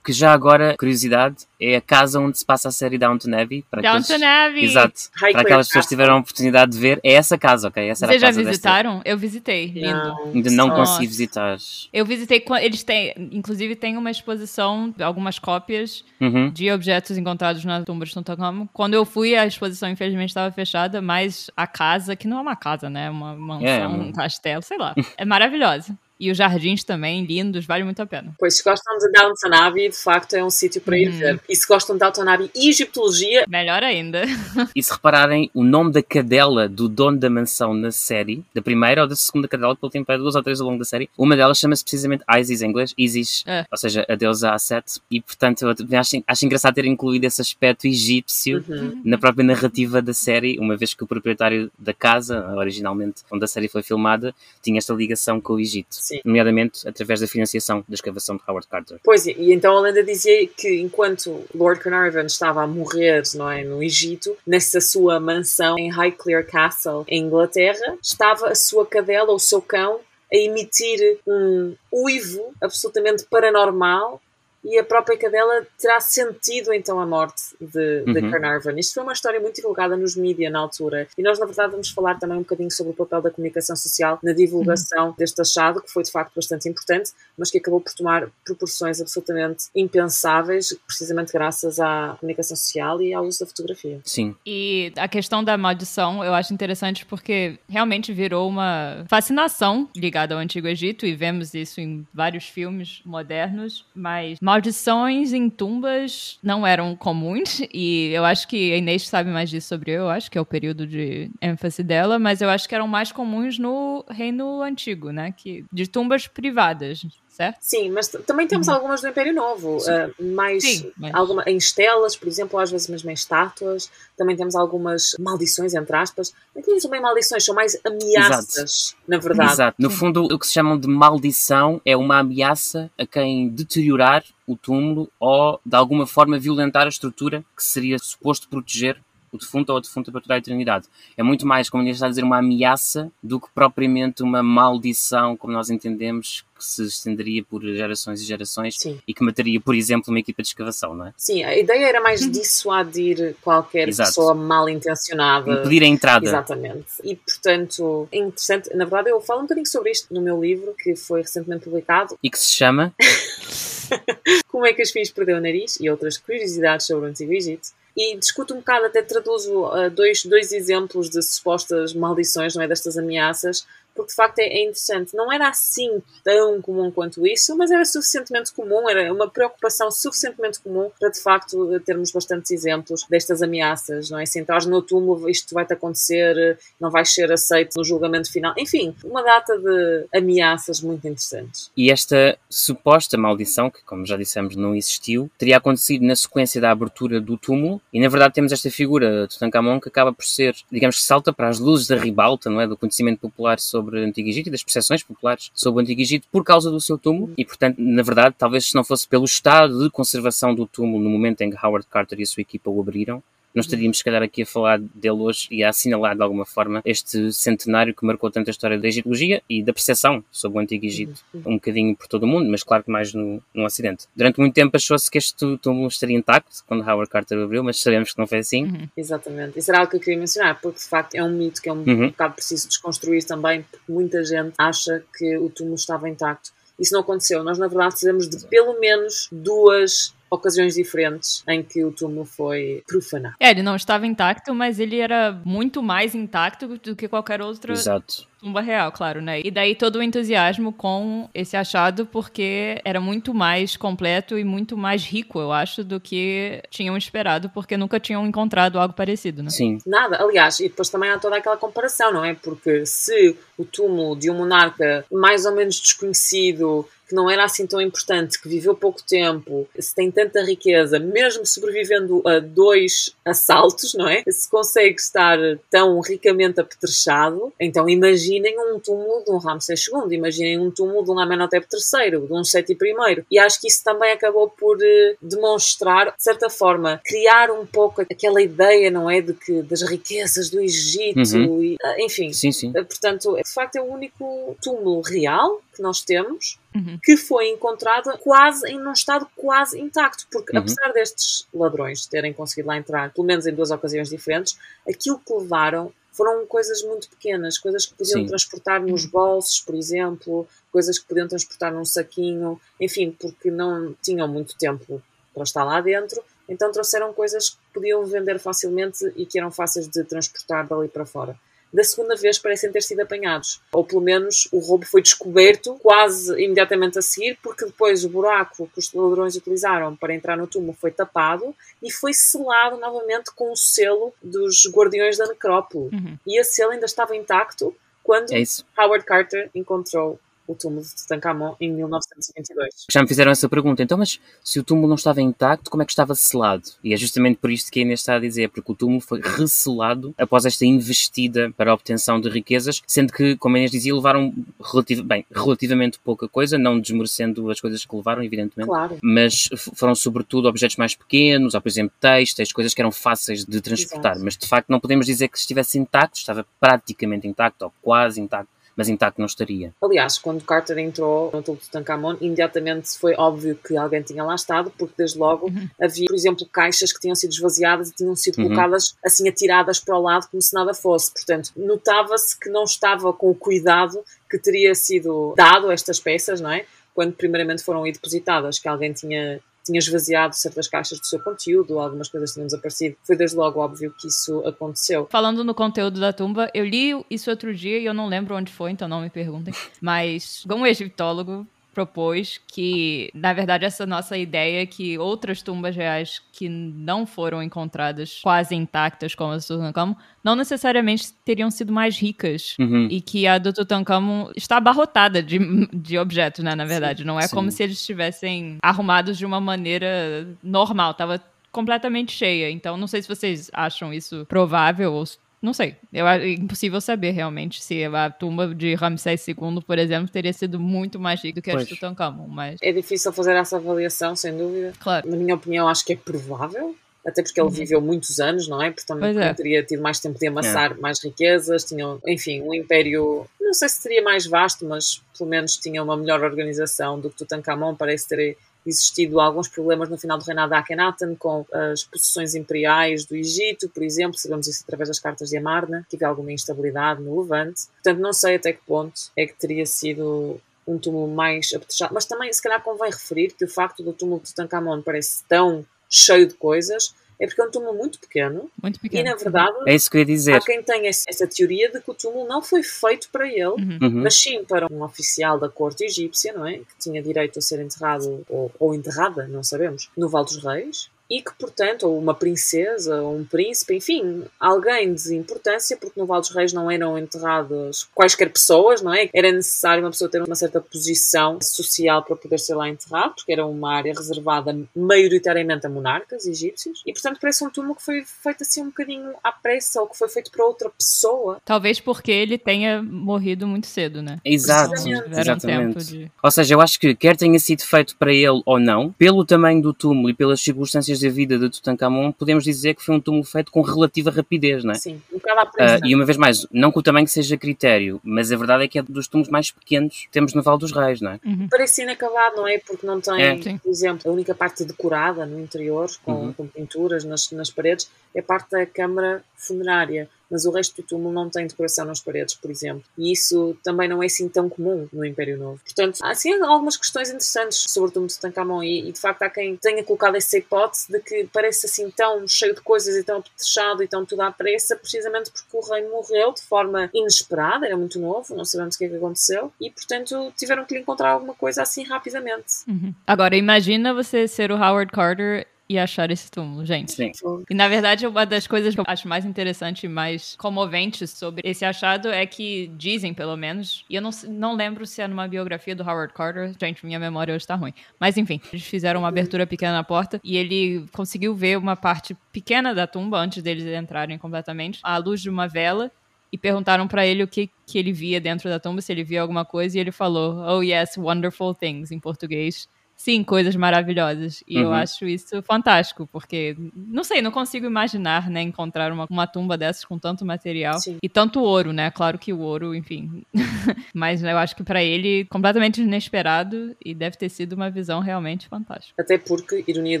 Que 0.04 0.12
já 0.12 0.32
agora, 0.32 0.76
curiosidade, 0.76 1.46
é 1.60 1.76
a 1.76 1.80
casa 1.80 2.20
onde 2.20 2.38
se 2.38 2.44
passa 2.44 2.68
a 2.68 2.72
série 2.72 2.98
Downton 2.98 3.34
Abbey. 3.34 3.64
Para 3.70 3.82
Downton 3.82 4.14
aqueles... 4.14 4.22
Abbey! 4.22 4.64
Exato. 4.64 5.00
High 5.14 5.32
para 5.32 5.42
aquelas 5.42 5.66
pessoas 5.68 5.84
que 5.86 5.90
tiveram 5.90 6.14
a 6.14 6.18
oportunidade 6.18 6.72
de 6.72 6.78
ver, 6.78 7.00
é 7.02 7.12
essa 7.12 7.38
casa, 7.38 7.68
ok? 7.68 7.88
Essa 7.88 8.06
Vocês 8.06 8.20
já 8.20 8.30
visitaram? 8.30 8.96
Desta... 8.96 9.10
Eu 9.10 9.18
visitei. 9.18 9.66
Lindo. 9.66 10.16
Ainda 10.34 10.50
não 10.50 10.68
Nossa. 10.68 10.92
consegui 10.92 11.06
visitar. 11.06 11.56
Eu 11.92 12.04
visitei, 12.04 12.44
eles 12.60 12.82
têm, 12.82 13.14
inclusive 13.32 13.76
tem 13.76 13.96
uma 13.96 14.10
exposição, 14.10 14.94
algumas 15.00 15.38
cópias 15.44 16.04
uhum. 16.20 16.50
de 16.50 16.70
objetos 16.70 17.18
encontrados 17.18 17.64
na 17.64 17.82
tumba 17.82 18.06
de 18.06 18.14
Tutankhamon. 18.14 18.66
Quando 18.72 18.94
eu 18.94 19.04
fui, 19.04 19.36
a 19.36 19.46
exposição 19.46 19.90
infelizmente 19.90 20.30
estava 20.30 20.50
fechada, 20.50 21.02
mas 21.02 21.50
a 21.54 21.66
casa, 21.66 22.16
que 22.16 22.26
não 22.26 22.38
é 22.38 22.40
uma 22.40 22.56
casa, 22.56 22.88
né? 22.88 23.10
Uma 23.10 23.36
mansão, 23.36 23.66
é, 23.68 23.86
um 23.86 24.12
castelo, 24.12 24.62
sei 24.62 24.78
lá. 24.78 24.94
É 25.18 25.24
maravilhosa. 25.24 25.96
E 26.24 26.30
os 26.30 26.38
jardins 26.38 26.82
também, 26.82 27.22
lindos, 27.22 27.66
vale 27.66 27.84
muito 27.84 28.00
a 28.00 28.06
pena. 28.06 28.34
Pois, 28.38 28.56
se 28.56 28.64
gostam 28.64 28.96
de 28.96 29.12
Downton 29.12 29.54
Abbey, 29.54 29.90
de 29.90 29.96
facto 29.96 30.32
é 30.32 30.42
um 30.42 30.48
sítio 30.48 30.80
para 30.80 30.96
ir 30.96 31.10
hum. 31.10 31.18
ver. 31.18 31.40
E 31.46 31.54
se 31.54 31.68
gostam 31.68 31.96
de 31.96 32.00
Downton 32.00 32.26
Abbey 32.26 32.50
e 32.54 32.70
egiptologia... 32.70 33.44
Melhor 33.46 33.82
ainda. 33.82 34.22
e 34.74 34.82
se 34.82 34.90
repararem, 34.90 35.50
o 35.52 35.62
nome 35.62 35.92
da 35.92 36.02
cadela 36.02 36.66
do 36.66 36.88
dono 36.88 37.18
da 37.18 37.28
mansão 37.28 37.74
na 37.74 37.92
série, 37.92 38.42
da 38.54 38.62
primeira 38.62 39.02
ou 39.02 39.06
da 39.06 39.14
segunda 39.14 39.46
cadela, 39.46 39.76
que 39.76 39.84
ele 39.84 39.92
tem 39.92 40.02
para 40.02 40.16
duas 40.16 40.34
ou 40.34 40.42
três 40.42 40.62
ao 40.62 40.66
longo 40.66 40.78
da 40.78 40.86
série, 40.86 41.10
uma 41.18 41.36
delas 41.36 41.58
chama-se 41.58 41.84
precisamente 41.84 42.24
Isis 42.40 42.62
em 42.62 42.70
inglês, 42.70 42.94
Isis, 42.96 43.44
é. 43.46 43.66
ou 43.70 43.76
seja, 43.76 44.06
a 44.08 44.14
deusa 44.14 44.52
Aset. 44.52 45.02
E, 45.10 45.20
portanto, 45.20 45.62
eu 45.62 45.98
acho, 45.98 46.22
acho 46.26 46.46
engraçado 46.46 46.74
ter 46.74 46.86
incluído 46.86 47.26
esse 47.26 47.42
aspecto 47.42 47.86
egípcio 47.86 48.64
uhum. 48.66 49.02
na 49.04 49.18
própria 49.18 49.44
narrativa 49.44 50.00
da 50.00 50.14
série, 50.14 50.58
uma 50.58 50.74
vez 50.74 50.94
que 50.94 51.04
o 51.04 51.06
proprietário 51.06 51.70
da 51.78 51.92
casa, 51.92 52.48
originalmente 52.56 53.22
onde 53.30 53.44
a 53.44 53.48
série 53.48 53.68
foi 53.68 53.82
filmada, 53.82 54.34
tinha 54.62 54.78
esta 54.78 54.94
ligação 54.94 55.38
com 55.38 55.52
o 55.52 55.60
Egito. 55.60 55.88
Sim. 55.90 56.13
Nomeadamente 56.24 56.86
através 56.86 57.20
da 57.20 57.26
financiação 57.26 57.84
da 57.88 57.94
escavação 57.94 58.36
de 58.36 58.42
Howard 58.46 58.68
Carter. 58.68 58.98
Pois, 59.02 59.26
e 59.26 59.52
então 59.52 59.76
a 59.76 59.80
lenda 59.80 60.02
dizia 60.02 60.46
que 60.46 60.80
enquanto 60.80 61.44
Lord 61.54 61.80
Carnarvon 61.80 62.26
estava 62.26 62.62
a 62.62 62.66
morrer 62.66 63.22
não 63.34 63.50
é, 63.50 63.64
no 63.64 63.82
Egito, 63.82 64.36
nessa 64.46 64.80
sua 64.80 65.18
mansão 65.20 65.78
em 65.78 65.90
Highclere 65.90 66.46
Castle, 66.46 67.04
em 67.08 67.24
Inglaterra, 67.24 67.96
estava 68.02 68.48
a 68.48 68.54
sua 68.54 68.86
cadela, 68.86 69.32
o 69.32 69.38
seu 69.38 69.62
cão, 69.62 70.00
a 70.32 70.36
emitir 70.36 71.18
um 71.26 71.74
uivo 71.92 72.52
absolutamente 72.60 73.24
paranormal 73.30 74.20
e 74.64 74.78
a 74.78 74.84
própria 74.84 75.18
cadela 75.18 75.66
terá 75.78 76.00
sentido 76.00 76.72
então 76.72 76.98
a 76.98 77.06
morte 77.06 77.42
de, 77.60 78.04
de 78.04 78.18
uhum. 78.20 78.30
Carnarvon. 78.30 78.72
Isto 78.78 78.94
foi 78.94 79.02
uma 79.02 79.12
história 79.12 79.40
muito 79.40 79.56
divulgada 79.56 79.96
nos 79.96 80.16
mídias 80.16 80.52
na 80.52 80.58
altura 80.58 81.06
e 81.16 81.22
nós 81.22 81.38
na 81.38 81.46
verdade 81.46 81.72
vamos 81.72 81.90
falar 81.90 82.18
também 82.18 82.38
um 82.38 82.42
bocadinho 82.42 82.70
sobre 82.70 82.92
o 82.92 82.96
papel 82.96 83.22
da 83.22 83.30
comunicação 83.30 83.76
social 83.76 84.18
na 84.22 84.32
divulgação 84.32 85.08
uhum. 85.08 85.14
deste 85.18 85.40
achado 85.40 85.80
que 85.82 85.90
foi 85.90 86.02
de 86.02 86.10
facto 86.10 86.34
bastante 86.34 86.68
importante 86.68 87.12
mas 87.36 87.50
que 87.50 87.58
acabou 87.58 87.80
por 87.80 87.92
tomar 87.92 88.28
proporções 88.44 89.00
absolutamente 89.00 89.66
impensáveis 89.74 90.76
precisamente 90.86 91.32
graças 91.32 91.78
à 91.78 92.16
comunicação 92.18 92.56
social 92.56 93.02
e 93.02 93.12
ao 93.12 93.24
uso 93.24 93.40
da 93.40 93.46
fotografia. 93.46 94.00
Sim. 94.04 94.34
E 94.46 94.92
a 94.96 95.08
questão 95.08 95.42
da 95.44 95.56
maldição 95.56 96.24
eu 96.24 96.32
acho 96.32 96.52
interessante 96.54 97.04
porque 97.04 97.58
realmente 97.68 98.12
virou 98.12 98.48
uma 98.48 99.04
fascinação 99.08 99.88
ligada 99.96 100.34
ao 100.34 100.40
Antigo 100.40 100.66
Egito 100.66 101.06
e 101.06 101.14
vemos 101.14 101.54
isso 101.54 101.80
em 101.80 102.06
vários 102.12 102.48
filmes 102.48 103.00
modernos, 103.04 103.84
mas 103.94 104.38
maldições 104.54 105.32
em 105.32 105.50
tumbas 105.50 106.38
não 106.40 106.64
eram 106.64 106.94
comuns, 106.94 107.60
e 107.72 108.10
eu 108.12 108.24
acho 108.24 108.46
que 108.46 108.72
a 108.72 108.76
Inês 108.76 109.08
sabe 109.08 109.28
mais 109.28 109.50
disso 109.50 109.66
sobre 109.66 109.90
eu, 109.90 110.08
acho 110.08 110.30
que 110.30 110.38
é 110.38 110.40
o 110.40 110.46
período 110.46 110.86
de 110.86 111.28
ênfase 111.42 111.82
dela, 111.82 112.20
mas 112.20 112.40
eu 112.40 112.48
acho 112.48 112.68
que 112.68 112.74
eram 112.74 112.86
mais 112.86 113.10
comuns 113.10 113.58
no 113.58 114.04
Reino 114.08 114.62
Antigo, 114.62 115.10
né? 115.10 115.32
Que, 115.32 115.64
de 115.72 115.88
tumbas 115.88 116.28
privadas 116.28 117.04
certo? 117.34 117.58
Sim, 117.60 117.90
mas 117.90 118.08
também 118.08 118.46
temos 118.46 118.68
uhum. 118.68 118.74
algumas 118.74 119.00
do 119.00 119.08
Império 119.08 119.34
Novo, 119.34 119.78
uh, 119.78 120.24
mais 120.24 120.62
Sim, 120.62 120.92
mas... 120.96 121.12
alguma, 121.12 121.42
em 121.46 121.56
estelas, 121.56 122.16
por 122.16 122.28
exemplo, 122.28 122.58
às 122.58 122.70
vezes 122.70 122.88
mesmo 122.88 123.10
em 123.10 123.14
estátuas. 123.14 123.90
Também 124.16 124.36
temos 124.36 124.54
algumas 124.54 125.16
maldições, 125.18 125.74
entre 125.74 125.96
aspas. 125.96 126.32
Não 126.54 126.80
são 126.80 126.90
bem 126.90 127.00
maldições, 127.00 127.44
são 127.44 127.54
mais 127.54 127.76
ameaças, 127.84 128.94
Exato. 128.94 129.02
na 129.08 129.18
verdade. 129.18 129.52
Exato. 129.52 129.76
No 129.78 129.90
fundo, 129.90 130.24
o 130.24 130.38
que 130.38 130.46
se 130.46 130.52
chamam 130.52 130.78
de 130.78 130.86
maldição 130.86 131.80
é 131.84 131.96
uma 131.96 132.20
ameaça 132.20 132.88
a 132.96 133.04
quem 133.04 133.48
deteriorar 133.48 134.24
o 134.46 134.56
túmulo 134.56 135.10
ou, 135.18 135.60
de 135.66 135.74
alguma 135.74 136.06
forma, 136.06 136.38
violentar 136.38 136.86
a 136.86 136.88
estrutura 136.88 137.44
que 137.56 137.64
seria 137.64 137.98
suposto 137.98 138.48
proteger 138.48 139.00
o 139.34 139.38
defunto 139.38 139.72
ou 139.72 139.78
a 139.78 139.80
defunta 139.80 140.12
para 140.12 140.20
toda 140.20 140.34
a 140.34 140.38
eternidade. 140.38 140.86
É 141.16 141.22
muito 141.22 141.44
mais, 141.44 141.68
como 141.68 141.82
está 141.88 142.06
a 142.06 142.08
dizer, 142.08 142.22
uma 142.22 142.38
ameaça 142.38 143.10
do 143.20 143.40
que 143.40 143.48
propriamente 143.52 144.22
uma 144.22 144.42
maldição, 144.42 145.36
como 145.36 145.52
nós 145.52 145.70
entendemos, 145.70 146.44
que 146.56 146.64
se 146.64 146.84
estenderia 146.84 147.42
por 147.42 147.60
gerações 147.62 148.20
e 148.20 148.24
gerações 148.24 148.76
Sim. 148.78 149.00
e 149.06 149.12
que 149.12 149.24
mataria, 149.24 149.60
por 149.60 149.74
exemplo, 149.74 150.12
uma 150.12 150.20
equipa 150.20 150.40
de 150.40 150.48
escavação, 150.48 150.94
não 150.94 151.08
é? 151.08 151.14
Sim, 151.16 151.42
a 151.42 151.58
ideia 151.58 151.86
era 151.86 152.00
mais 152.00 152.30
dissuadir 152.30 153.34
qualquer 153.42 153.88
Exato. 153.88 154.10
pessoa 154.10 154.34
mal 154.34 154.68
intencionada. 154.68 155.50
Impedir 155.50 155.82
a 155.82 155.86
entrada. 155.86 156.26
Exatamente. 156.26 156.86
E, 157.02 157.16
portanto, 157.16 158.08
é 158.12 158.18
interessante. 158.18 158.74
Na 158.74 158.84
verdade, 158.84 159.10
eu 159.10 159.20
falo 159.20 159.40
um 159.40 159.42
bocadinho 159.42 159.66
sobre 159.66 159.90
isto 159.90 160.14
no 160.14 160.22
meu 160.22 160.40
livro, 160.40 160.74
que 160.78 160.94
foi 160.94 161.22
recentemente 161.22 161.64
publicado. 161.64 162.16
E 162.22 162.30
que 162.30 162.38
se 162.38 162.52
chama? 162.52 162.94
Como 164.46 164.64
é 164.64 164.72
que 164.72 164.80
as 164.80 164.92
filhas 164.92 165.10
perdeu 165.10 165.38
o 165.38 165.40
nariz 165.40 165.78
e 165.80 165.90
outras 165.90 166.16
curiosidades 166.16 166.86
sobre 166.86 167.06
o 167.06 167.08
Antigo 167.08 167.32
Egito. 167.32 167.70
E 167.96 168.16
discuto 168.16 168.54
um 168.54 168.58
bocado, 168.58 168.86
até 168.86 169.02
traduzo 169.02 169.66
uh, 169.66 169.90
dois, 169.90 170.24
dois 170.24 170.52
exemplos 170.52 171.08
de 171.08 171.22
supostas 171.22 171.94
maldições, 171.94 172.54
não 172.54 172.62
é, 172.62 172.68
destas 172.68 172.98
ameaças, 172.98 173.66
porque 173.94 174.10
de 174.10 174.14
facto 174.14 174.38
é, 174.38 174.44
é, 174.44 174.62
interessante. 174.62 175.14
Não 175.14 175.32
era 175.32 175.48
assim 175.48 176.02
tão 176.22 176.60
comum 176.60 176.90
quanto 176.90 177.26
isso, 177.26 177.56
mas 177.56 177.70
era 177.70 177.84
suficientemente 177.84 178.52
comum, 178.52 178.88
era 178.88 179.12
uma 179.12 179.28
preocupação 179.28 179.90
suficientemente 179.90 180.60
comum 180.60 180.90
para 180.98 181.10
de 181.10 181.20
facto 181.20 181.80
termos 181.80 182.10
bastantes 182.10 182.50
exemplos 182.50 183.06
destas 183.08 183.42
ameaças, 183.42 184.10
não 184.10 184.18
é? 184.18 184.26
Se 184.26 184.40
entrares 184.40 184.66
no 184.66 184.82
túmulo, 184.82 185.28
isto 185.28 185.54
vai-te 185.54 185.72
acontecer, 185.72 186.58
não 186.80 186.90
vais 186.90 187.12
ser 187.12 187.30
aceito 187.32 187.74
no 187.76 187.84
julgamento 187.84 188.30
final. 188.30 188.54
Enfim, 188.58 188.94
uma 189.04 189.22
data 189.22 189.56
de 189.58 190.06
ameaças 190.14 190.80
muito 190.80 191.06
interessantes. 191.06 191.70
E 191.76 191.90
esta 191.90 192.38
suposta 192.48 193.16
maldição, 193.16 193.70
que 193.70 193.82
como 193.84 194.06
já 194.06 194.16
dissemos 194.16 194.56
não 194.56 194.74
existiu, 194.74 195.30
teria 195.38 195.56
acontecido 195.56 196.04
na 196.04 196.16
sequência 196.16 196.60
da 196.60 196.70
abertura 196.70 197.20
do 197.20 197.36
túmulo, 197.36 197.80
e 197.92 198.00
na 198.00 198.08
verdade 198.08 198.34
temos 198.34 198.52
esta 198.52 198.70
figura 198.70 199.22
de 199.22 199.28
Tutankhamon 199.28 199.80
que 199.80 199.88
acaba 199.88 200.12
por 200.12 200.24
ser, 200.24 200.54
digamos 200.70 200.96
que 200.96 201.02
salta 201.02 201.32
para 201.32 201.48
as 201.48 201.58
luzes 201.58 201.86
da 201.86 201.96
ribalta, 201.96 202.50
não 202.50 202.60
é? 202.60 202.66
Do 202.66 202.76
conhecimento 202.76 203.20
popular 203.20 203.58
sobre 203.58 203.83
sobre 203.84 204.00
o 204.00 204.04
Antigo 204.04 204.28
Egito 204.28 204.48
e 204.48 204.50
das 204.50 204.62
percepções 204.62 205.02
populares 205.02 205.50
sobre 205.54 205.80
o 205.80 205.82
Antigo 205.82 206.00
Egito 206.00 206.26
por 206.32 206.42
causa 206.42 206.70
do 206.70 206.80
seu 206.80 206.96
túmulo. 206.96 207.32
E, 207.36 207.44
portanto, 207.44 207.76
na 207.78 208.02
verdade, 208.02 208.34
talvez 208.38 208.70
se 208.70 208.74
não 208.74 208.82
fosse 208.82 209.06
pelo 209.06 209.24
estado 209.24 209.82
de 209.82 209.90
conservação 209.90 210.54
do 210.54 210.66
túmulo 210.66 211.04
no 211.04 211.10
momento 211.10 211.42
em 211.42 211.50
que 211.50 211.66
Howard 211.66 211.86
Carter 211.86 212.18
e 212.18 212.22
a 212.22 212.26
sua 212.26 212.40
equipa 212.40 212.70
o 212.70 212.80
abriram, 212.80 213.22
não 213.54 213.60
estaríamos, 213.60 213.98
se 213.98 214.04
calhar, 214.04 214.22
aqui 214.22 214.42
a 214.42 214.46
falar 214.46 214.78
dele 214.80 215.20
hoje 215.20 215.46
e 215.50 215.62
a 215.62 215.68
assinalar 215.68 216.16
de 216.16 216.22
alguma 216.22 216.44
forma 216.44 216.82
este 216.84 217.32
centenário 217.32 217.94
que 217.94 218.04
marcou 218.04 218.30
tanto 218.30 218.48
a 218.48 218.50
história 218.50 218.78
da 218.78 218.88
egiptologia 218.88 219.42
e 219.48 219.62
da 219.62 219.72
percepção 219.72 220.24
sobre 220.30 220.58
o 220.58 220.60
Antigo 220.60 220.84
Egito, 220.84 221.22
um 221.46 221.54
bocadinho 221.54 221.96
por 221.96 222.08
todo 222.08 222.24
o 222.24 222.26
mundo, 222.26 222.50
mas 222.50 222.62
claro 222.62 222.82
que 222.82 222.90
mais 222.90 223.14
no, 223.14 223.40
no 223.54 223.64
Ocidente. 223.64 224.06
Durante 224.14 224.40
muito 224.40 224.54
tempo 224.54 224.76
achou-se 224.76 225.10
que 225.10 225.18
este 225.18 225.56
túmulo 225.58 225.88
estaria 225.88 226.16
intacto 226.16 226.64
quando 226.66 226.82
Howard 226.82 227.10
Carter 227.10 227.38
abriu, 227.38 227.62
mas 227.62 227.80
sabemos 227.80 228.12
que 228.12 228.18
não 228.18 228.26
foi 228.26 228.38
assim. 228.38 228.64
Uhum. 228.64 228.88
Exatamente. 228.96 229.58
Isso 229.58 229.70
era 229.70 229.80
algo 229.80 229.90
que 229.90 229.96
eu 229.96 230.00
queria 230.00 230.18
mencionar, 230.18 230.60
porque 230.60 230.78
de 230.78 230.86
facto 230.86 231.14
é 231.14 231.22
um 231.22 231.30
mito 231.30 231.62
que 231.62 231.68
é 231.68 231.72
um 231.72 231.84
uhum. 231.86 232.08
bocado 232.08 232.34
preciso 232.34 232.68
desconstruir 232.68 233.24
também, 233.24 233.62
porque 233.62 233.92
muita 233.92 234.24
gente 234.24 234.54
acha 234.58 235.02
que 235.16 235.36
o 235.38 235.48
túmulo 235.48 235.76
estava 235.76 236.08
intacto. 236.08 236.50
Isso 236.78 236.92
não 236.92 237.00
aconteceu. 237.00 237.44
Nós, 237.44 237.58
na 237.58 237.68
verdade, 237.68 238.00
sabemos 238.00 238.28
de 238.28 238.44
pelo 238.46 238.78
menos 238.80 239.28
duas 239.30 240.12
ocasiões 240.34 240.74
diferentes 240.74 241.42
em 241.48 241.62
que 241.62 241.84
o 241.84 241.92
túmulo 241.92 242.24
foi 242.24 242.82
profanado. 242.86 243.34
É, 243.40 243.50
ele 243.50 243.62
não 243.62 243.76
estava 243.76 244.06
intacto, 244.06 244.54
mas 244.54 244.78
ele 244.78 244.98
era 244.98 245.40
muito 245.44 245.82
mais 245.82 246.14
intacto 246.14 246.66
do 246.78 246.96
que 246.96 247.08
qualquer 247.08 247.40
outra 247.40 247.72
Exato. 247.72 248.26
tumba 248.40 248.60
real, 248.60 248.92
claro, 248.92 249.20
né? 249.20 249.40
E 249.42 249.50
daí 249.50 249.74
todo 249.74 249.96
o 249.96 250.02
entusiasmo 250.02 250.72
com 250.72 251.28
esse 251.34 251.56
achado, 251.56 252.06
porque 252.06 252.80
era 252.84 253.00
muito 253.00 253.32
mais 253.32 253.76
completo 253.76 254.38
e 254.38 254.44
muito 254.44 254.76
mais 254.76 255.04
rico, 255.04 255.38
eu 255.38 255.52
acho, 255.52 255.82
do 255.82 256.00
que 256.00 256.62
tinham 256.70 256.96
esperado, 256.96 257.48
porque 257.50 257.76
nunca 257.76 257.98
tinham 258.00 258.26
encontrado 258.26 258.78
algo 258.78 258.94
parecido, 258.94 259.42
né? 259.42 259.50
Sim. 259.50 259.78
Nada, 259.86 260.22
aliás, 260.22 260.60
e 260.60 260.68
depois 260.68 260.88
também 260.88 261.10
há 261.10 261.18
toda 261.18 261.36
aquela 261.36 261.56
comparação, 261.56 262.12
não 262.12 262.24
é? 262.24 262.34
Porque 262.34 262.84
se 262.86 263.36
o 263.56 263.64
túmulo 263.64 264.16
de 264.16 264.30
um 264.30 264.34
monarca 264.34 265.04
mais 265.10 265.44
ou 265.46 265.54
menos 265.54 265.80
desconhecido 265.80 266.86
que 267.08 267.14
não 267.14 267.30
era 267.30 267.44
assim 267.44 267.66
tão 267.66 267.80
importante, 267.80 268.40
que 268.40 268.48
viveu 268.48 268.74
pouco 268.74 269.02
tempo, 269.02 269.68
se 269.78 269.94
tem 269.94 270.10
tanta 270.10 270.42
riqueza, 270.42 270.98
mesmo 270.98 271.46
sobrevivendo 271.46 272.22
a 272.26 272.38
dois 272.38 273.14
assaltos, 273.24 273.94
não 273.94 274.08
é? 274.08 274.22
Se 274.28 274.48
consegue 274.48 274.96
estar 274.96 275.38
tão 275.70 276.00
ricamente 276.00 276.60
apetrechado, 276.60 277.52
então 277.60 277.88
imaginem 277.88 278.54
um 278.58 278.78
túmulo 278.78 279.24
de 279.24 279.30
um 279.30 279.38
Ramsés 279.38 279.86
II, 279.88 280.16
imaginem 280.16 280.58
um 280.58 280.70
túmulo 280.70 281.04
de 281.04 281.10
um 281.10 281.18
Amenhotep 281.18 281.66
III, 281.72 282.10
de 282.26 282.32
um 282.32 282.44
Seti 282.44 282.72
I. 282.72 283.24
E 283.30 283.38
acho 283.38 283.60
que 283.60 283.68
isso 283.68 283.82
também 283.84 284.12
acabou 284.12 284.48
por 284.48 284.76
uh, 284.76 285.16
demonstrar, 285.20 286.14
de 286.16 286.22
certa 286.22 286.48
forma, 286.48 287.00
criar 287.04 287.50
um 287.50 287.66
pouco 287.66 288.02
aquela 288.02 288.40
ideia, 288.40 288.90
não 288.90 289.10
é? 289.10 289.20
De 289.20 289.32
que 289.32 289.62
das 289.62 289.82
riquezas 289.82 290.50
do 290.50 290.60
Egito, 290.60 291.36
uhum. 291.36 291.62
e, 291.62 291.74
uh, 291.74 292.00
enfim. 292.00 292.32
Sim, 292.32 292.52
sim. 292.52 292.70
Uh, 292.70 292.84
portanto, 292.84 293.36
de 293.36 293.52
facto, 293.52 293.76
é 293.76 293.80
o 293.80 293.84
único 293.84 294.56
túmulo 294.62 295.00
real 295.02 295.62
que 295.74 295.82
nós 295.82 296.02
temos 296.02 296.58
uhum. 296.74 296.98
que 297.02 297.16
foi 297.16 297.48
encontrada 297.48 298.16
quase 298.18 298.68
em 298.70 298.78
um 298.78 298.92
estado 298.92 299.26
quase 299.36 299.80
intacto, 299.80 300.26
porque 300.30 300.56
uhum. 300.56 300.62
apesar 300.62 300.92
destes 300.92 301.46
ladrões 301.52 302.06
terem 302.06 302.32
conseguido 302.32 302.68
lá 302.68 302.76
entrar, 302.76 303.12
pelo 303.12 303.26
menos 303.26 303.46
em 303.46 303.54
duas 303.54 303.70
ocasiões 303.70 304.08
diferentes, 304.08 304.58
aquilo 304.88 305.18
que 305.18 305.32
levaram 305.32 305.92
foram 306.12 306.46
coisas 306.46 306.80
muito 306.82 307.08
pequenas, 307.10 307.58
coisas 307.58 307.86
que 307.86 307.94
podiam 307.94 308.20
Sim. 308.20 308.26
transportar 308.26 308.80
nos 308.80 309.04
bolsos, 309.04 309.60
por 309.60 309.74
exemplo, 309.74 310.46
coisas 310.70 310.96
que 310.98 311.06
podiam 311.06 311.26
transportar 311.26 311.72
num 311.72 311.84
saquinho, 311.84 312.60
enfim, 312.80 313.10
porque 313.10 313.50
não 313.50 313.94
tinham 314.00 314.28
muito 314.28 314.56
tempo 314.56 315.02
para 315.34 315.42
estar 315.42 315.64
lá 315.64 315.80
dentro, 315.80 316.22
então 316.48 316.70
trouxeram 316.70 317.12
coisas 317.12 317.50
que 317.50 317.56
podiam 317.74 318.06
vender 318.06 318.38
facilmente 318.38 319.04
e 319.16 319.26
que 319.26 319.38
eram 319.38 319.50
fáceis 319.50 319.88
de 319.88 320.04
transportar 320.04 320.68
dali 320.68 320.88
para 320.88 321.04
fora 321.04 321.36
da 321.74 321.82
segunda 321.82 322.14
vez 322.14 322.38
parecem 322.38 322.70
ter 322.70 322.82
sido 322.82 323.00
apanhados. 323.00 323.60
Ou 323.72 323.84
pelo 323.84 324.00
menos 324.00 324.48
o 324.52 324.60
roubo 324.60 324.86
foi 324.86 325.02
descoberto 325.02 325.76
quase 325.82 326.32
imediatamente 326.40 326.98
a 326.98 327.02
seguir, 327.02 327.36
porque 327.42 327.64
depois 327.64 328.04
o 328.04 328.08
buraco 328.08 328.70
que 328.72 328.78
os 328.78 328.92
ladrões 328.92 329.34
utilizaram 329.34 329.96
para 329.96 330.14
entrar 330.14 330.36
no 330.36 330.46
túmulo 330.46 330.72
foi 330.72 330.92
tapado 330.92 331.52
e 331.82 331.90
foi 331.90 332.14
selado 332.14 332.78
novamente 332.78 333.32
com 333.34 333.50
o 333.50 333.56
selo 333.56 334.14
dos 334.22 334.70
guardiões 334.72 335.18
da 335.18 335.26
necrópole. 335.26 335.90
Uhum. 335.92 336.16
E 336.24 336.40
esse 336.40 336.54
selo 336.54 336.70
ainda 336.70 336.86
estava 336.86 337.16
intacto 337.16 337.74
quando 338.04 338.32
é 338.32 338.42
Howard 338.78 339.04
Carter 339.04 339.50
encontrou 339.52 340.20
o 340.46 340.54
túmulo 340.54 340.82
de 340.82 340.94
Tutankhamon 340.94 341.54
em 341.60 341.72
1922. 341.72 342.86
Já 342.90 343.02
me 343.02 343.08
fizeram 343.08 343.30
essa 343.32 343.48
pergunta, 343.48 343.82
então, 343.82 343.96
mas 343.96 344.20
se 344.42 344.60
o 344.60 344.64
túmulo 344.64 344.88
não 344.88 344.94
estava 344.94 345.20
intacto, 345.20 345.70
como 345.70 345.82
é 345.82 345.86
que 345.86 345.92
estava 345.92 346.14
selado? 346.14 346.64
E 346.82 346.92
é 346.92 346.96
justamente 346.96 347.38
por 347.38 347.50
isto 347.50 347.70
que 347.70 347.80
a 347.80 347.82
Inês 347.82 348.00
está 348.00 348.16
a 348.16 348.20
dizer, 348.20 348.50
porque 348.50 348.72
o 348.72 348.74
túmulo 348.74 349.00
foi 349.00 349.20
recelado 349.20 350.14
após 350.18 350.44
esta 350.44 350.64
investida 350.66 351.52
para 351.56 351.70
a 351.70 351.74
obtenção 351.74 352.20
de 352.20 352.28
riquezas, 352.28 352.82
sendo 352.86 353.12
que, 353.12 353.36
como 353.36 353.56
a 353.56 353.58
Inês 353.58 353.70
dizia, 353.70 353.94
levaram 353.94 354.34
relativ 354.62 355.02
bem, 355.02 355.24
relativamente 355.34 355.98
pouca 355.98 356.28
coisa, 356.28 356.58
não 356.58 356.78
desmerecendo 356.78 357.50
as 357.50 357.60
coisas 357.60 357.84
que 357.84 357.96
levaram, 357.96 358.22
evidentemente, 358.22 358.68
claro. 358.68 358.98
mas 359.02 359.48
foram 359.74 359.94
sobretudo 359.94 360.48
objetos 360.48 360.76
mais 360.76 360.94
pequenos, 360.94 361.54
ou 361.54 361.60
por 361.60 361.68
exemplo 361.68 361.94
textos, 362.00 362.52
coisas 362.52 362.74
que 362.74 362.80
eram 362.80 362.92
fáceis 362.92 363.44
de 363.44 363.60
transportar, 363.60 364.12
Exato. 364.12 364.24
mas 364.24 364.36
de 364.36 364.46
facto 364.46 364.68
não 364.68 364.80
podemos 364.80 365.06
dizer 365.06 365.28
que 365.28 365.38
estivesse 365.38 365.78
intacto, 365.78 366.18
estava 366.18 366.46
praticamente 366.60 367.26
intacto, 367.26 367.64
ou 367.64 367.72
quase 367.82 368.20
intacto 368.20 368.53
mas 368.76 368.88
intacto 368.88 369.20
não 369.20 369.26
estaria. 369.26 369.72
Aliás, 369.82 370.18
quando 370.18 370.44
Carter 370.44 370.78
entrou 370.78 371.30
no 371.32 371.42
túmulo 371.42 371.62
de 371.62 371.70
Tutankhamon, 371.70 372.16
imediatamente 372.20 372.98
foi 372.98 373.14
óbvio 373.14 373.56
que 373.56 373.76
alguém 373.76 374.02
tinha 374.02 374.24
lá 374.24 374.34
estado, 374.34 374.72
porque 374.76 374.94
desde 374.96 375.18
logo 375.18 375.46
uhum. 375.46 375.68
havia, 375.80 376.06
por 376.06 376.14
exemplo, 376.14 376.46
caixas 376.46 376.92
que 376.92 377.00
tinham 377.00 377.14
sido 377.14 377.32
esvaziadas 377.32 377.90
e 377.90 377.94
tinham 377.94 378.14
sido 378.16 378.38
uhum. 378.38 378.44
colocadas 378.44 378.96
assim 379.04 379.28
atiradas 379.28 379.78
para 379.78 379.96
o 379.96 380.02
lado 380.02 380.28
como 380.30 380.42
se 380.42 380.54
nada 380.54 380.74
fosse. 380.74 381.12
Portanto, 381.12 381.50
notava-se 381.56 382.38
que 382.38 382.48
não 382.48 382.64
estava 382.64 383.12
com 383.12 383.30
o 383.30 383.34
cuidado 383.34 384.02
que 384.28 384.38
teria 384.38 384.74
sido 384.74 385.34
dado 385.36 385.70
a 385.70 385.74
estas 385.74 386.00
peças, 386.00 386.40
não 386.40 386.50
é? 386.50 386.64
Quando 386.94 387.12
primeiramente 387.12 387.62
foram 387.62 387.84
aí 387.84 387.92
depositadas, 387.92 388.58
que 388.58 388.68
alguém 388.68 388.92
tinha 388.92 389.40
tinha 389.64 389.78
esvaziado 389.78 390.34
certas 390.34 390.68
caixas 390.68 391.00
do 391.00 391.06
seu 391.06 391.20
conteúdo, 391.20 391.78
algumas 391.78 392.08
coisas 392.08 392.32
tinham 392.32 392.46
desaparecido. 392.46 392.96
Foi 393.02 393.16
desde 393.16 393.36
logo 393.36 393.60
óbvio 393.60 393.94
que 393.98 394.08
isso 394.08 394.40
aconteceu. 394.46 395.06
Falando 395.10 395.42
no 395.42 395.54
conteúdo 395.54 395.98
da 395.98 396.12
tumba, 396.12 396.50
eu 396.54 396.64
li 396.64 396.92
isso 397.10 397.30
outro 397.30 397.54
dia 397.54 397.78
e 397.78 397.86
eu 397.86 397.94
não 397.94 398.06
lembro 398.06 398.36
onde 398.36 398.52
foi, 398.52 398.70
então 398.70 398.86
não 398.86 399.00
me 399.00 399.10
perguntem. 399.10 399.54
Mas, 399.80 400.44
como 400.48 400.66
egiptólogo, 400.66 401.46
propôs 401.74 402.40
que, 402.46 403.10
na 403.12 403.32
verdade, 403.32 403.64
essa 403.64 403.84
nossa 403.84 404.16
ideia 404.16 404.62
é 404.62 404.66
que 404.66 404.96
outras 404.98 405.42
tumbas 405.42 405.74
reais 405.74 406.22
que 406.32 406.48
não 406.48 407.04
foram 407.04 407.42
encontradas 407.42 408.20
quase 408.22 408.54
intactas, 408.54 409.14
como 409.14 409.32
a 409.32 409.36
do 409.36 409.42
Tutankhamon, 409.42 409.94
não 410.22 410.36
necessariamente 410.36 411.12
teriam 411.24 411.50
sido 411.50 411.72
mais 411.72 411.98
ricas. 411.98 412.54
Uhum. 412.58 412.88
E 412.90 413.00
que 413.00 413.26
a 413.26 413.36
do 413.38 413.52
Tutankhamon 413.52 414.30
está 414.36 414.56
abarrotada 414.56 415.22
de, 415.22 415.38
de 415.72 415.98
objetos, 415.98 416.44
né? 416.44 416.54
Na 416.54 416.64
verdade, 416.64 417.02
sim, 417.02 417.06
não 417.06 417.18
é 417.18 417.26
sim. 417.26 417.34
como 417.34 417.50
se 417.50 417.62
eles 417.62 417.78
estivessem 417.78 418.58
arrumados 418.62 419.18
de 419.18 419.26
uma 419.26 419.40
maneira 419.40 420.26
normal. 420.42 420.94
Tava 420.94 421.20
completamente 421.54 422.12
cheia. 422.12 422.50
Então, 422.50 422.76
não 422.76 422.86
sei 422.86 423.00
se 423.00 423.08
vocês 423.08 423.50
acham 423.52 423.92
isso 423.94 424.26
provável 424.28 424.92
ou 424.92 425.04
não 425.44 425.52
sei. 425.52 425.76
Eu, 425.92 426.08
é 426.08 426.30
impossível 426.30 426.80
saber 426.80 427.10
realmente 427.10 427.62
se 427.62 427.84
a 427.84 428.10
tumba 428.10 428.54
de 428.54 428.74
Ramsés 428.74 429.28
II, 429.28 429.36
por 429.66 429.78
exemplo, 429.78 430.08
teria 430.10 430.32
sido 430.32 430.58
muito 430.58 430.98
mais 430.98 431.22
rica 431.22 431.40
do 431.40 431.44
que 431.44 431.50
a 431.50 431.56
de 431.56 431.66
Tutankhamon. 431.66 432.26
Mas... 432.26 432.58
É 432.62 432.72
difícil 432.72 433.12
fazer 433.12 433.36
essa 433.36 433.56
avaliação, 433.56 434.16
sem 434.16 434.34
dúvida. 434.36 434.72
Claro. 434.80 435.08
Na 435.08 435.16
minha 435.16 435.34
opinião, 435.34 435.68
acho 435.68 435.84
que 435.84 435.92
é 435.92 435.96
provável. 435.96 436.74
Até 437.06 437.22
porque 437.22 437.38
ele 437.38 437.48
uhum. 437.48 437.54
viveu 437.54 437.80
muitos 437.82 438.18
anos, 438.18 438.48
não 438.48 438.62
é? 438.62 438.70
Portanto, 438.70 439.04
é. 439.04 439.34
teria 439.34 439.62
tido 439.62 439.82
mais 439.82 440.00
tempo 440.00 440.18
de 440.18 440.26
amassar 440.26 440.72
é. 440.72 440.74
mais 440.74 441.04
riquezas, 441.04 441.62
tinha, 441.62 441.98
enfim, 442.06 442.40
um 442.40 442.54
império, 442.54 443.26
não 443.38 443.52
sei 443.52 443.68
se 443.68 443.82
seria 443.82 444.02
mais 444.02 444.26
vasto, 444.26 444.64
mas 444.64 445.02
pelo 445.16 445.28
menos 445.28 445.58
tinha 445.58 445.82
uma 445.82 445.98
melhor 445.98 446.22
organização 446.24 446.98
do 446.98 447.10
que 447.10 447.16
Tutankhamon, 447.18 447.74
parece 447.74 448.08
ter 448.08 448.38
existido 448.66 449.20
alguns 449.20 449.48
problemas 449.48 449.88
no 449.88 449.98
final 449.98 450.18
do 450.18 450.24
reinado 450.24 450.50
de 450.50 450.56
Akhenaten 450.56 451.14
com 451.16 451.44
as 451.52 451.84
possessões 451.84 452.34
imperiais 452.34 453.04
do 453.04 453.14
Egito, 453.14 453.68
por 453.68 453.82
exemplo, 453.82 454.18
sabemos 454.18 454.48
isso 454.48 454.62
através 454.64 454.88
das 454.88 454.98
cartas 454.98 455.30
de 455.30 455.36
Amarna, 455.36 455.86
que 455.88 455.96
havia 455.96 456.08
alguma 456.08 456.32
instabilidade 456.32 457.02
no 457.02 457.20
Levante. 457.20 457.66
Portanto, 457.74 458.00
não 458.00 458.12
sei 458.12 458.36
até 458.36 458.52
que 458.52 458.62
ponto 458.66 458.94
é 459.16 459.26
que 459.26 459.34
teria 459.34 459.66
sido 459.66 460.40
um 460.66 460.78
túmulo 460.78 461.08
mais 461.08 461.52
apetrechado, 461.54 461.92
mas 461.92 462.06
também 462.06 462.32
se 462.32 462.42
calhar 462.42 462.62
convém 462.62 462.90
referir 462.90 463.32
que 463.32 463.44
o 463.44 463.48
facto 463.48 463.82
do 463.82 463.92
túmulo 463.92 464.22
de 464.22 464.28
Tutankhamon 464.28 464.80
parece 464.80 465.22
tão 465.28 465.64
cheio 465.90 466.26
de 466.26 466.34
coisas 466.34 466.94
é 467.20 467.26
porque 467.26 467.40
é 467.40 467.44
um 467.44 467.50
túmulo 467.50 467.74
muito 467.74 467.98
pequeno. 467.98 468.50
Muito 468.62 468.80
pequeno. 468.80 469.08
E, 469.08 469.10
na 469.10 469.16
verdade, 469.16 469.56
é 469.66 469.74
isso 469.74 469.90
que 469.90 469.96
eu 469.96 470.00
ia 470.00 470.06
dizer. 470.06 470.34
há 470.34 470.40
quem 470.40 470.62
tenha 470.62 470.88
essa 470.88 471.26
teoria 471.26 471.70
de 471.70 471.80
que 471.80 471.90
o 471.90 471.94
túmulo 471.94 472.26
não 472.26 472.42
foi 472.42 472.62
feito 472.62 473.08
para 473.10 473.26
ele, 473.28 473.44
Uhum. 473.44 473.78
Uhum. 473.82 474.02
mas 474.02 474.20
sim 474.20 474.44
para 474.44 474.66
um 474.72 474.82
oficial 474.82 475.38
da 475.38 475.48
corte 475.48 475.84
egípcia, 475.84 476.32
não 476.32 476.46
é? 476.46 476.58
Que 476.58 476.64
tinha 476.78 477.02
direito 477.02 477.38
a 477.38 477.42
ser 477.42 477.60
enterrado, 477.60 478.24
ou, 478.28 478.50
ou 478.58 478.74
enterrada, 478.74 479.26
não 479.28 479.42
sabemos, 479.42 479.90
no 479.96 480.08
Val 480.08 480.24
dos 480.24 480.42
Reis. 480.42 480.90
E 481.10 481.20
que, 481.22 481.32
portanto, 481.38 481.84
ou 481.84 481.98
uma 481.98 482.14
princesa, 482.14 483.02
ou 483.02 483.16
um 483.16 483.24
príncipe, 483.24 483.76
enfim, 483.76 484.24
alguém 484.40 484.94
de 484.94 485.14
importância, 485.14 485.76
porque 485.76 486.00
no 486.00 486.06
Val 486.06 486.20
dos 486.20 486.30
Reis 486.30 486.52
não 486.52 486.70
eram 486.70 486.98
enterradas 486.98 487.86
quaisquer 487.94 488.32
pessoas, 488.32 488.80
não 488.80 488.92
é? 488.92 489.08
Era 489.12 489.30
necessário 489.30 489.84
uma 489.84 489.90
pessoa 489.90 490.10
ter 490.10 490.22
uma 490.22 490.34
certa 490.34 490.60
posição 490.60 491.38
social 491.42 492.02
para 492.02 492.16
poder 492.16 492.38
ser 492.38 492.54
lá 492.54 492.68
enterrado, 492.68 493.14
porque 493.16 493.32
era 493.32 493.46
uma 493.46 493.74
área 493.74 493.92
reservada 493.92 494.56
maioritariamente 494.74 495.66
a 495.66 495.70
monarcas 495.70 496.26
egípcios. 496.26 496.82
E, 496.86 496.92
portanto, 496.92 497.18
parece 497.20 497.44
um 497.44 497.50
túmulo 497.50 497.74
que 497.74 497.82
foi 497.82 498.02
feito 498.04 498.42
assim 498.42 498.62
um 498.62 498.66
bocadinho 498.66 499.12
à 499.22 499.30
pressa, 499.30 499.80
ou 499.80 499.88
que 499.88 499.98
foi 499.98 500.08
feito 500.08 500.30
para 500.30 500.44
outra 500.44 500.70
pessoa. 500.70 501.38
Talvez 501.44 501.80
porque 501.80 502.10
ele 502.10 502.38
tenha 502.38 502.82
morrido 502.82 503.46
muito 503.46 503.66
cedo, 503.66 504.02
né? 504.02 504.18
Exato, 504.24 504.74
Exatamente. 504.74 505.20
exatamente. 505.20 505.84
de... 505.84 506.12
Ou 506.22 506.30
seja, 506.30 506.54
eu 506.54 506.60
acho 506.60 506.78
que 506.78 506.94
quer 506.94 507.16
tenha 507.16 507.38
sido 507.38 507.62
feito 507.62 507.96
para 507.96 508.12
ele 508.12 508.42
ou 508.44 508.58
não, 508.58 508.92
pelo 508.92 509.24
tamanho 509.24 509.62
do 509.62 509.72
túmulo 509.72 510.10
e 510.10 510.14
pelas 510.14 510.40
circunstâncias 510.40 510.93
da 511.00 511.08
vida 511.08 511.38
de 511.38 511.48
Tutankhamon, 511.50 512.12
podemos 512.12 512.44
dizer 512.44 512.74
que 512.74 512.82
foi 512.82 512.94
um 512.96 513.00
túmulo 513.00 513.24
feito 513.24 513.50
com 513.52 513.60
relativa 513.60 514.10
rapidez, 514.10 514.64
não 514.64 514.72
é? 514.72 514.74
Sim, 514.74 515.00
um 515.12 515.18
bocado 515.18 515.40
à 515.40 515.42
Ah, 515.42 515.46
pressa. 515.46 515.80
e 515.86 515.94
uma 515.94 516.04
vez 516.04 516.16
mais, 516.16 516.46
não 516.52 516.70
que 516.72 516.78
o 516.78 516.82
tamanho 516.82 517.06
seja 517.08 517.36
critério, 517.36 518.00
mas 518.04 518.30
a 518.32 518.36
verdade 518.36 518.64
é 518.64 518.68
que 518.68 518.78
é 518.78 518.82
dos 518.82 519.08
túmulos 519.08 519.30
mais 519.30 519.50
pequenos 519.50 520.02
que 520.06 520.10
temos 520.10 520.34
no 520.34 520.42
Val 520.42 520.58
dos 520.58 520.72
Reis, 520.72 521.00
não 521.00 521.12
é? 521.12 521.20
Parece 521.50 521.82
inacabado, 521.82 522.36
não 522.36 522.48
é? 522.48 522.58
Porque 522.58 522.86
não 522.86 523.00
tem, 523.00 523.22
É. 523.22 523.58
Por 523.58 523.70
exemplo, 523.70 524.10
a 524.10 524.14
única 524.14 524.34
parte 524.34 524.64
decorada 524.64 525.24
no 525.26 525.40
interior, 525.40 525.88
com, 526.04 526.12
Uhum. 526.12 526.32
com 526.32 526.46
pinturas 526.46 527.04
nas, 527.04 527.30
nas 527.30 527.50
paredes, 527.50 527.90
é 528.14 528.22
parte 528.22 528.50
da 528.50 528.64
câmara 528.66 529.22
funerária. 529.36 530.08
Mas 530.30 530.44
o 530.44 530.50
resto 530.50 530.82
do 530.82 530.86
túmulo 530.86 531.12
não 531.12 531.30
tem 531.30 531.46
decoração 531.46 531.84
nas 531.84 532.00
paredes, 532.00 532.34
por 532.34 532.50
exemplo. 532.50 532.84
E 532.96 533.12
isso 533.12 533.56
também 533.62 533.88
não 533.88 534.02
é 534.02 534.06
assim 534.06 534.28
tão 534.28 534.48
comum 534.48 534.88
no 534.92 535.04
Império 535.04 535.38
Novo. 535.38 535.60
Portanto, 535.64 535.98
há 536.02 536.10
assim 536.10 536.32
algumas 536.42 536.76
questões 536.76 537.08
interessantes 537.08 537.64
sobre 537.68 537.90
o 537.90 537.92
túmulo 537.92 538.08
de 538.08 538.16
Tutankhamon 538.16 538.62
e, 538.62 538.88
e 538.88 538.92
de 538.92 539.00
facto 539.00 539.22
há 539.22 539.30
quem 539.30 539.56
tenha 539.56 539.82
colocado 539.84 540.16
essa 540.16 540.38
hipótese 540.38 540.90
de 540.90 541.00
que 541.00 541.28
parece 541.32 541.66
assim 541.66 541.90
tão 541.90 542.26
cheio 542.26 542.54
de 542.54 542.60
coisas 542.60 542.96
e 542.96 543.04
tão 543.04 543.18
apetrechado 543.18 543.82
e 543.82 543.88
tão 543.88 544.04
tudo 544.04 544.22
à 544.22 544.30
pressa, 544.30 544.76
precisamente 544.76 545.30
porque 545.30 545.56
o 545.56 545.60
rei 545.60 545.88
morreu 545.88 546.32
de 546.32 546.42
forma 546.42 546.90
inesperada, 546.92 547.66
era 547.66 547.76
muito 547.76 547.98
novo, 547.98 548.34
não 548.34 548.44
sabemos 548.44 548.74
o 548.74 548.78
que 548.78 548.84
é 548.84 548.88
que 548.88 548.96
aconteceu, 548.96 549.52
e 549.60 549.70
portanto 549.70 550.32
tiveram 550.36 550.64
que 550.64 550.74
lhe 550.74 550.80
encontrar 550.80 551.10
alguma 551.10 551.34
coisa 551.34 551.62
assim 551.62 551.84
rapidamente. 551.84 552.64
Uhum. 552.68 552.94
Agora, 553.06 553.36
imagina 553.36 553.94
você 553.94 554.26
ser 554.26 554.50
o 554.50 554.56
Howard 554.56 554.90
Carter 554.92 555.46
e 555.74 555.78
achar 555.78 556.10
esse 556.10 556.30
túmulo, 556.30 556.64
gente. 556.64 556.92
Sim. 556.92 557.12
E 557.50 557.54
na 557.54 557.68
verdade, 557.68 558.06
uma 558.06 558.24
das 558.24 558.46
coisas 558.46 558.74
que 558.74 558.80
eu 558.80 558.84
acho 558.86 559.06
mais 559.08 559.24
interessante 559.24 559.84
e 559.84 559.88
mais 559.88 560.34
comoventes 560.36 561.10
sobre 561.10 561.42
esse 561.48 561.64
achado 561.64 562.08
é 562.08 562.24
que 562.26 562.70
dizem, 562.76 563.12
pelo 563.12 563.36
menos, 563.36 563.84
e 563.88 563.94
eu 563.96 564.02
não, 564.02 564.12
se- 564.12 564.28
não 564.28 564.54
lembro 564.54 564.86
se 564.86 565.02
é 565.02 565.08
numa 565.08 565.28
biografia 565.28 565.74
do 565.74 565.82
Howard 565.82 566.12
Carter, 566.14 566.54
gente, 566.60 566.84
minha 566.86 566.98
memória 566.98 567.34
hoje 567.34 567.46
tá 567.46 567.54
ruim. 567.54 567.72
Mas 567.98 568.16
enfim, 568.16 568.40
eles 568.52 568.64
fizeram 568.64 569.00
uma 569.00 569.08
abertura 569.08 569.46
pequena 569.46 569.72
na 569.74 569.84
porta 569.84 570.20
e 570.22 570.36
ele 570.36 570.86
conseguiu 570.92 571.34
ver 571.34 571.58
uma 571.58 571.76
parte 571.76 572.16
pequena 572.32 572.74
da 572.74 572.86
tumba 572.86 573.18
antes 573.18 573.42
deles 573.42 573.64
entrarem 573.66 574.16
completamente, 574.18 574.80
à 574.82 574.96
luz 574.96 575.20
de 575.20 575.28
uma 575.30 575.46
vela. 575.48 575.90
E 576.32 576.38
perguntaram 576.38 576.88
pra 576.88 577.06
ele 577.06 577.22
o 577.22 577.28
que, 577.28 577.48
que 577.64 577.78
ele 577.78 577.92
via 577.92 578.20
dentro 578.20 578.48
da 578.50 578.58
tumba, 578.58 578.80
se 578.80 578.90
ele 578.90 579.04
via 579.04 579.22
alguma 579.22 579.44
coisa, 579.44 579.78
e 579.78 579.80
ele 579.80 579.92
falou, 579.92 580.34
oh 580.48 580.62
yes, 580.62 580.96
wonderful 580.96 581.54
things, 581.54 581.92
em 581.92 582.00
português. 582.00 582.68
Sim, 583.04 583.22
coisas 583.22 583.54
maravilhosas. 583.54 584.42
E 584.48 584.56
eu 584.56 584.68
Uhum. 584.68 584.72
acho 584.72 585.04
isso 585.06 585.42
fantástico, 585.42 586.08
porque, 586.10 586.56
não 586.74 587.04
sei, 587.04 587.20
não 587.20 587.30
consigo 587.30 587.66
imaginar, 587.66 588.30
né, 588.30 588.40
encontrar 588.40 588.90
uma, 588.90 589.04
uma 589.10 589.26
tumba 589.26 589.58
dessas 589.58 589.84
com 589.84 589.98
tanto 589.98 590.24
material 590.24 590.78
Sim. 590.80 590.96
e 591.02 591.06
tanto 591.06 591.42
ouro, 591.42 591.70
né? 591.70 591.90
Claro 591.90 592.18
que 592.18 592.32
o 592.32 592.38
ouro, 592.38 592.74
enfim. 592.74 593.22
Mas 593.94 594.22
eu 594.24 594.38
acho 594.38 594.56
que 594.56 594.62
pra 594.64 594.82
ele, 594.82 595.26
completamente 595.26 595.82
inesperado 595.82 596.74
e 596.82 596.94
deve 596.94 597.18
ter 597.18 597.28
sido 597.28 597.52
uma 597.52 597.68
visão 597.70 598.00
realmente 598.00 598.48
fantástica. 598.48 598.94
Até 599.02 599.18
porque, 599.18 599.62
ironia 599.68 600.00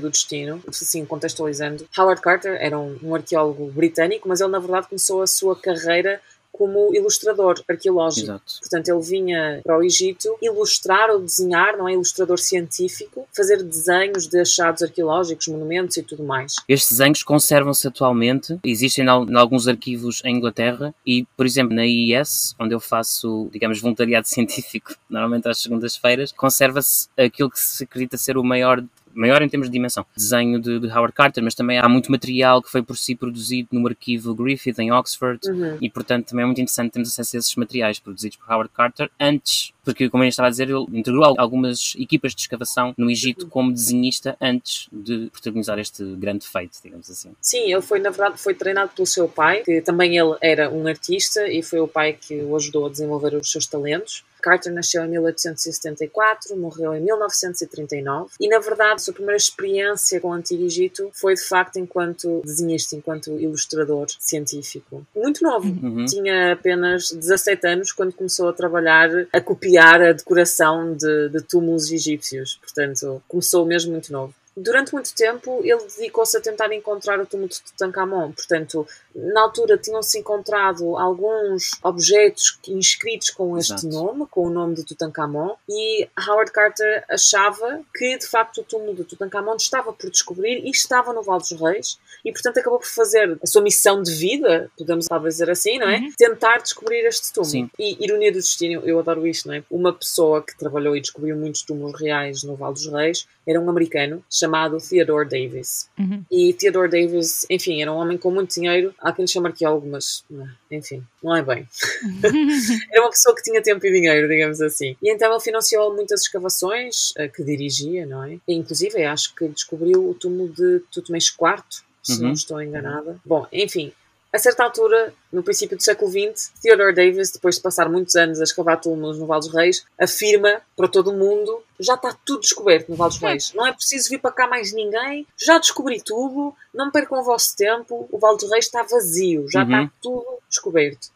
do 0.00 0.08
destino, 0.08 0.62
assim, 0.66 1.04
contextualizando, 1.04 1.86
Howard 1.98 2.22
Carter 2.22 2.56
era 2.58 2.78
um, 2.78 2.98
um 3.02 3.14
arqueólogo 3.14 3.70
britânico, 3.70 4.26
mas 4.26 4.40
ele 4.40 4.50
na 4.50 4.58
verdade 4.58 4.88
começou 4.88 5.20
a 5.20 5.26
sua 5.26 5.54
carreira 5.54 6.22
como 6.56 6.94
ilustrador 6.94 7.60
arqueológico. 7.68 8.26
Exato. 8.26 8.44
Portanto, 8.60 8.88
ele 8.88 9.00
vinha 9.00 9.60
para 9.64 9.76
o 9.78 9.82
Egito 9.82 10.36
ilustrar 10.40 11.10
ou 11.10 11.20
desenhar, 11.20 11.76
não 11.76 11.88
é? 11.88 11.94
Ilustrador 11.94 12.38
científico, 12.38 13.26
fazer 13.36 13.62
desenhos 13.62 14.26
de 14.28 14.40
achados 14.40 14.82
arqueológicos, 14.82 15.48
monumentos 15.48 15.96
e 15.96 16.02
tudo 16.02 16.22
mais. 16.22 16.54
Estes 16.68 16.92
desenhos 16.98 17.22
conservam-se 17.22 17.86
atualmente, 17.88 18.58
existem 18.64 19.04
em 19.04 19.08
al- 19.08 19.28
em 19.28 19.34
alguns 19.36 19.66
arquivos 19.66 20.22
em 20.24 20.36
Inglaterra 20.36 20.94
e, 21.04 21.24
por 21.36 21.44
exemplo, 21.44 21.74
na 21.74 21.84
IES, 21.84 22.54
onde 22.60 22.74
eu 22.74 22.80
faço, 22.80 23.48
digamos, 23.52 23.80
voluntariado 23.80 24.26
científico, 24.28 24.94
normalmente 25.10 25.48
às 25.48 25.58
segundas-feiras, 25.58 26.30
conserva-se 26.32 27.08
aquilo 27.16 27.50
que 27.50 27.58
se 27.58 27.82
acredita 27.84 28.16
ser 28.16 28.36
o 28.38 28.44
maior 28.44 28.82
maior 29.14 29.42
em 29.42 29.48
termos 29.48 29.68
de 29.68 29.72
dimensão, 29.72 30.04
desenho 30.16 30.60
de, 30.60 30.78
de 30.80 30.86
Howard 30.88 31.12
Carter, 31.12 31.42
mas 31.42 31.54
também 31.54 31.78
há 31.78 31.88
muito 31.88 32.10
material 32.10 32.62
que 32.62 32.70
foi 32.70 32.82
por 32.82 32.96
si 32.96 33.14
produzido 33.14 33.68
no 33.72 33.86
arquivo 33.86 34.34
Griffith 34.34 34.78
em 34.78 34.92
Oxford 34.92 35.40
Uhum. 35.48 35.78
e 35.80 35.90
portanto 35.90 36.26
também 36.28 36.42
é 36.42 36.46
muito 36.46 36.60
interessante 36.60 36.92
termos 36.92 37.08
acesso 37.10 37.36
a 37.36 37.38
esses 37.38 37.54
materiais 37.56 37.98
produzidos 37.98 38.36
por 38.38 38.50
Howard 38.50 38.70
Carter 38.74 39.10
antes, 39.20 39.72
porque 39.84 40.08
como 40.08 40.24
eu 40.24 40.28
estava 40.28 40.48
a 40.48 40.50
dizer, 40.50 40.68
ele 40.68 40.84
integrou 40.92 41.24
al- 41.24 41.34
algumas 41.38 41.94
equipas 41.98 42.34
de 42.34 42.40
escavação 42.42 42.94
no 42.96 43.10
Egito 43.10 43.46
como 43.48 43.72
desenhista 43.72 44.36
antes 44.40 44.88
de 44.92 45.28
protagonizar 45.30 45.78
este 45.78 46.04
grande 46.16 46.46
feito, 46.46 46.78
digamos 46.82 47.10
assim. 47.10 47.32
Sim, 47.40 47.72
ele 47.72 47.82
foi, 47.82 47.98
na 48.00 48.10
verdade, 48.10 48.38
foi 48.40 48.54
treinado 48.54 48.90
pelo 48.94 49.06
seu 49.06 49.28
pai, 49.28 49.62
que 49.62 49.80
também 49.80 50.16
ele 50.18 50.36
era 50.40 50.70
um 50.70 50.86
artista 50.86 51.46
e 51.48 51.62
foi 51.62 51.80
o 51.80 51.88
pai 51.88 52.14
que 52.14 52.36
o 52.42 52.56
ajudou 52.56 52.86
a 52.86 52.90
desenvolver 52.90 53.34
os 53.34 53.50
seus 53.50 53.66
talentos. 53.66 54.24
Carter 54.42 54.70
nasceu 54.74 55.02
em 55.02 55.08
1874, 55.08 56.54
morreu 56.56 56.94
em 56.94 57.00
1939 57.00 58.30
e, 58.40 58.48
na 58.48 58.58
verdade, 58.58 58.94
a 58.94 58.98
sua 58.98 59.14
primeira 59.14 59.36
experiência 59.36 60.20
com 60.20 60.28
o 60.28 60.32
Antigo 60.32 60.64
Egito 60.64 61.10
foi, 61.14 61.34
de 61.34 61.42
facto, 61.42 61.78
enquanto 61.78 62.42
desenhista, 62.44 62.94
enquanto 62.94 63.38
ilustrador 63.40 64.06
científico. 64.18 65.06
Muito 65.16 65.42
novo, 65.42 65.66
Uhum. 65.68 66.04
tinha 66.04 66.52
apenas 66.52 67.10
17 67.10 67.66
anos 67.66 67.90
quando 67.92 68.12
começou 68.12 68.48
a 68.48 68.52
trabalhar, 68.52 69.08
a 69.32 69.40
copiar 69.40 69.73
a 69.78 70.12
decoração 70.12 70.94
de, 70.94 71.28
de 71.28 71.40
túmulos 71.42 71.90
egípcios. 71.90 72.58
Portanto, 72.60 73.22
começou 73.28 73.64
mesmo 73.66 73.92
muito 73.92 74.12
novo. 74.12 74.34
Durante 74.56 74.92
muito 74.92 75.14
tempo, 75.14 75.60
ele 75.64 75.82
dedicou-se 75.96 76.36
a 76.36 76.40
tentar 76.40 76.72
encontrar 76.72 77.18
o 77.20 77.26
túmulo 77.26 77.48
de 77.48 77.60
Tutankhamon. 77.60 78.32
Portanto, 78.32 78.86
na 79.14 79.42
altura 79.42 79.76
tinham-se 79.76 80.18
encontrado 80.18 80.96
alguns 80.96 81.72
objetos 81.82 82.58
inscritos 82.68 83.30
com 83.30 83.58
este 83.58 83.72
Exato. 83.72 83.88
nome, 83.88 84.26
com 84.30 84.46
o 84.46 84.50
nome 84.50 84.74
de 84.74 84.84
Tutankhamon, 84.84 85.54
e 85.68 86.08
Howard 86.28 86.52
Carter 86.52 87.04
achava 87.08 87.80
que, 87.94 88.16
de 88.16 88.26
facto, 88.26 88.60
o 88.60 88.64
túmulo 88.64 88.94
de 88.94 89.04
Tutankhamon 89.04 89.56
estava 89.56 89.92
por 89.92 90.10
descobrir 90.10 90.64
e 90.64 90.70
estava 90.70 91.12
no 91.12 91.22
Vale 91.22 91.40
dos 91.40 91.52
Reis, 91.52 91.98
e 92.24 92.32
portanto 92.32 92.58
acabou 92.58 92.78
por 92.78 92.88
fazer 92.88 93.38
a 93.42 93.46
sua 93.46 93.62
missão 93.62 94.02
de 94.02 94.14
vida, 94.14 94.70
podemos 94.78 95.06
talvez 95.06 95.34
dizer 95.34 95.50
assim, 95.50 95.78
não 95.78 95.88
é? 95.88 95.98
Uhum. 95.98 96.12
Tentar 96.16 96.58
descobrir 96.58 97.04
este 97.06 97.32
túmulo. 97.32 97.50
Sim. 97.50 97.70
E 97.78 98.02
ironia 98.02 98.32
do 98.32 98.38
destino, 98.38 98.82
eu 98.84 98.98
adoro 98.98 99.26
isto, 99.26 99.48
não 99.48 99.54
é? 99.54 99.62
Uma 99.70 99.92
pessoa 99.92 100.42
que 100.42 100.56
trabalhou 100.56 100.96
e 100.96 101.00
descobriu 101.00 101.36
muitos 101.36 101.62
túmulos 101.62 102.00
reais 102.00 102.42
no 102.42 102.56
Vale 102.56 102.74
dos 102.74 102.86
Reis 102.86 103.26
era 103.46 103.60
um 103.60 103.68
americano 103.68 104.24
chamado 104.44 104.78
Theodore 104.78 105.28
Davis. 105.28 105.88
Uhum. 105.98 106.24
E 106.30 106.52
Theodore 106.54 106.90
Davis, 106.90 107.46
enfim, 107.50 107.80
era 107.82 107.92
um 107.92 107.96
homem 107.96 108.18
com 108.18 108.30
muito 108.30 108.54
dinheiro. 108.54 108.94
Há 108.98 109.12
quem 109.12 109.24
lhe 109.24 109.30
chame 109.30 109.48
arqueólogo, 109.48 109.86
mas 109.88 110.24
não, 110.30 110.46
enfim, 110.70 111.02
não 111.22 111.34
é 111.36 111.42
bem. 111.42 111.66
era 112.90 113.02
uma 113.02 113.10
pessoa 113.10 113.34
que 113.34 113.42
tinha 113.42 113.62
tempo 113.62 113.84
e 113.86 113.92
dinheiro, 113.92 114.28
digamos 114.28 114.60
assim. 114.60 114.96
E 115.02 115.10
então 115.12 115.30
ele 115.30 115.40
financiou 115.40 115.94
muitas 115.94 116.22
escavações 116.22 117.12
eh, 117.16 117.28
que 117.28 117.42
dirigia, 117.42 118.06
não 118.06 118.22
é? 118.24 118.38
E, 118.46 118.54
inclusive, 118.54 119.02
acho 119.04 119.34
que 119.34 119.46
descobriu 119.48 120.08
o 120.10 120.14
túmulo 120.14 120.48
de 120.52 120.80
Tutmés 120.90 121.26
IV, 121.26 121.62
se 122.02 122.20
não 122.20 122.28
Uhum. 122.28 122.32
estou 122.34 122.62
enganada. 122.62 123.16
Bom, 123.24 123.46
enfim, 123.52 123.92
a 124.34 124.38
certa 124.38 124.64
altura, 124.64 125.14
no 125.32 125.42
princípio 125.42 125.76
do 125.76 125.82
século 125.82 126.10
XX, 126.10 126.50
Theodore 126.60 126.94
Davis, 126.94 127.30
depois 127.30 127.54
de 127.56 127.62
passar 127.62 127.88
muitos 127.88 128.16
anos 128.16 128.40
a 128.40 128.44
escavar 128.44 128.80
túmulos 128.80 129.18
no 129.18 129.26
Vale 129.26 129.42
dos 129.42 129.54
Reis, 129.54 129.84
afirma 129.98 130.60
para 130.76 130.88
todo 130.88 131.10
o 131.12 131.16
mundo: 131.16 131.62
já 131.78 131.94
está 131.94 132.16
tudo 132.24 132.40
descoberto 132.40 132.88
no 132.88 132.96
Vale 132.96 133.10
dos 133.12 133.20
Reis. 133.20 133.52
Não 133.54 133.66
é 133.66 133.72
preciso 133.72 134.08
vir 134.10 134.18
para 134.18 134.32
cá 134.32 134.46
mais 134.48 134.72
ninguém, 134.72 135.26
já 135.38 135.58
descobri 135.58 136.02
tudo, 136.02 136.54
não 136.74 136.90
percam 136.90 137.20
o 137.20 137.22
vosso 137.24 137.56
tempo, 137.56 138.08
o 138.10 138.18
Vale 138.18 138.36
dos 138.38 138.50
Reis 138.50 138.64
está 138.66 138.82
vazio, 138.82 139.46
já 139.50 139.62
Uhum. 139.64 139.82
está 139.84 139.92
tudo 140.02 140.26
descoberto. 140.48 141.08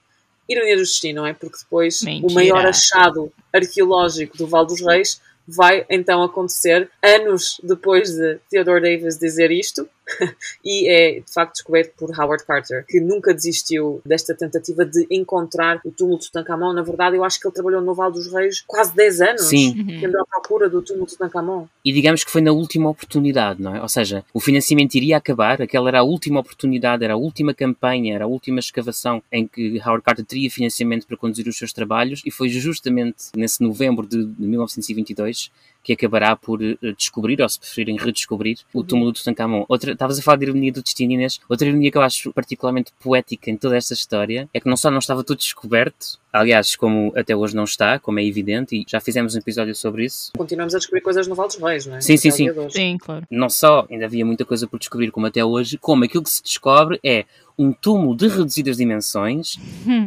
Ironia 0.48 0.76
do 0.76 0.82
destino, 0.82 1.20
não 1.22 1.26
é? 1.26 1.34
Porque 1.34 1.58
depois 1.58 2.00
Mentira. 2.02 2.26
o 2.30 2.34
maior 2.34 2.64
achado 2.66 3.30
arqueológico 3.52 4.36
do 4.38 4.46
Vale 4.46 4.68
dos 4.68 4.80
Reis 4.80 5.20
vai 5.46 5.84
então 5.90 6.22
acontecer 6.22 6.90
anos 7.02 7.58
depois 7.62 8.10
de 8.14 8.38
Theodore 8.50 8.80
Davis 8.82 9.18
dizer 9.18 9.50
isto, 9.50 9.88
e 10.64 10.88
é 10.88 11.20
de 11.20 11.32
facto 11.32 11.54
descoberto 11.54 11.92
por 11.96 12.10
Howard 12.18 12.44
Carter, 12.44 12.84
que 12.86 13.00
nunca 13.00 13.34
desistiu 13.34 14.00
desta 14.04 14.34
tentativa 14.34 14.84
de 14.84 15.06
encontrar 15.10 15.80
o 15.84 15.90
túmulo 15.90 16.18
de 16.18 16.26
Tutankhamon. 16.26 16.72
Na 16.72 16.82
verdade, 16.82 17.16
eu 17.16 17.24
acho 17.24 17.40
que 17.40 17.46
ele 17.46 17.54
trabalhou 17.54 17.80
no 17.80 17.94
Val 17.94 18.10
dos 18.10 18.32
Reis 18.32 18.62
quase 18.66 18.94
10 18.94 19.20
anos, 19.20 19.42
Sim. 19.42 19.98
tendo 20.00 20.18
à 20.18 20.24
procura 20.24 20.68
do 20.68 20.82
túmulo 20.82 21.06
de 21.06 21.12
Tutankhamon. 21.12 21.66
E 21.84 21.92
digamos 21.92 22.24
que 22.24 22.30
foi 22.30 22.40
na 22.40 22.52
última 22.52 22.88
oportunidade, 22.88 23.62
não 23.62 23.74
é? 23.74 23.82
Ou 23.82 23.88
seja, 23.88 24.24
o 24.32 24.40
financiamento 24.40 24.94
iria 24.94 25.16
acabar, 25.16 25.60
aquela 25.60 25.88
era 25.88 26.00
a 26.00 26.04
última 26.04 26.40
oportunidade, 26.40 27.04
era 27.04 27.14
a 27.14 27.16
última 27.16 27.54
campanha, 27.54 28.14
era 28.14 28.24
a 28.24 28.28
última 28.28 28.58
escavação 28.58 29.22
em 29.30 29.46
que 29.46 29.80
Howard 29.84 30.04
Carter 30.04 30.24
teria 30.24 30.50
financiamento 30.50 31.06
para 31.06 31.16
conduzir 31.16 31.46
os 31.48 31.56
seus 31.56 31.72
trabalhos 31.72 32.22
e 32.24 32.30
foi 32.30 32.48
justamente 32.48 33.26
nesse 33.36 33.62
novembro 33.62 34.06
de 34.06 34.18
1922 34.38 35.50
que 35.88 35.92
acabará 35.94 36.36
por 36.36 36.62
eh, 36.62 36.76
descobrir, 36.96 37.40
ou 37.40 37.48
se 37.48 37.58
preferirem 37.58 37.96
redescobrir, 37.96 38.58
o 38.74 38.84
túmulo 38.84 39.10
de 39.10 39.20
Tutankhamon. 39.20 39.64
Outra, 39.68 39.92
estavas 39.92 40.18
a 40.18 40.22
falar 40.22 40.36
de 40.36 40.44
ironia 40.44 40.70
do 40.70 40.82
destino, 40.82 41.12
Inês. 41.12 41.40
Outra 41.48 41.66
ironia 41.66 41.90
que 41.90 41.96
eu 41.96 42.02
acho 42.02 42.30
particularmente 42.34 42.92
poética 43.00 43.50
em 43.50 43.56
toda 43.56 43.74
esta 43.74 43.94
história 43.94 44.46
é 44.52 44.60
que 44.60 44.68
não 44.68 44.76
só 44.76 44.90
não 44.90 44.98
estava 44.98 45.24
tudo 45.24 45.38
descoberto, 45.38 46.18
aliás, 46.30 46.76
como 46.76 47.10
até 47.16 47.34
hoje 47.34 47.56
não 47.56 47.64
está, 47.64 47.98
como 47.98 48.20
é 48.20 48.24
evidente, 48.24 48.76
e 48.76 48.84
já 48.86 49.00
fizemos 49.00 49.34
um 49.34 49.38
episódio 49.38 49.74
sobre 49.74 50.04
isso. 50.04 50.30
Continuamos 50.36 50.74
a 50.74 50.78
descobrir 50.78 51.00
coisas 51.00 51.26
no 51.26 51.34
Val 51.34 51.46
dos 51.46 51.56
Reis, 51.56 51.86
não 51.86 51.96
é? 51.96 52.00
Sim, 52.02 52.18
sim, 52.18 52.30
sim. 52.30 52.48
Sim, 52.68 52.98
claro. 52.98 53.26
Não 53.30 53.48
só 53.48 53.86
ainda 53.90 54.04
havia 54.04 54.26
muita 54.26 54.44
coisa 54.44 54.66
por 54.66 54.78
descobrir, 54.78 55.10
como 55.10 55.26
até 55.26 55.42
hoje, 55.42 55.78
como 55.78 56.04
aquilo 56.04 56.22
que 56.22 56.30
se 56.30 56.42
descobre 56.42 57.00
é 57.02 57.24
um 57.58 57.72
túmulo 57.72 58.16
de 58.16 58.28
reduzidas 58.28 58.76
dimensões 58.76 59.58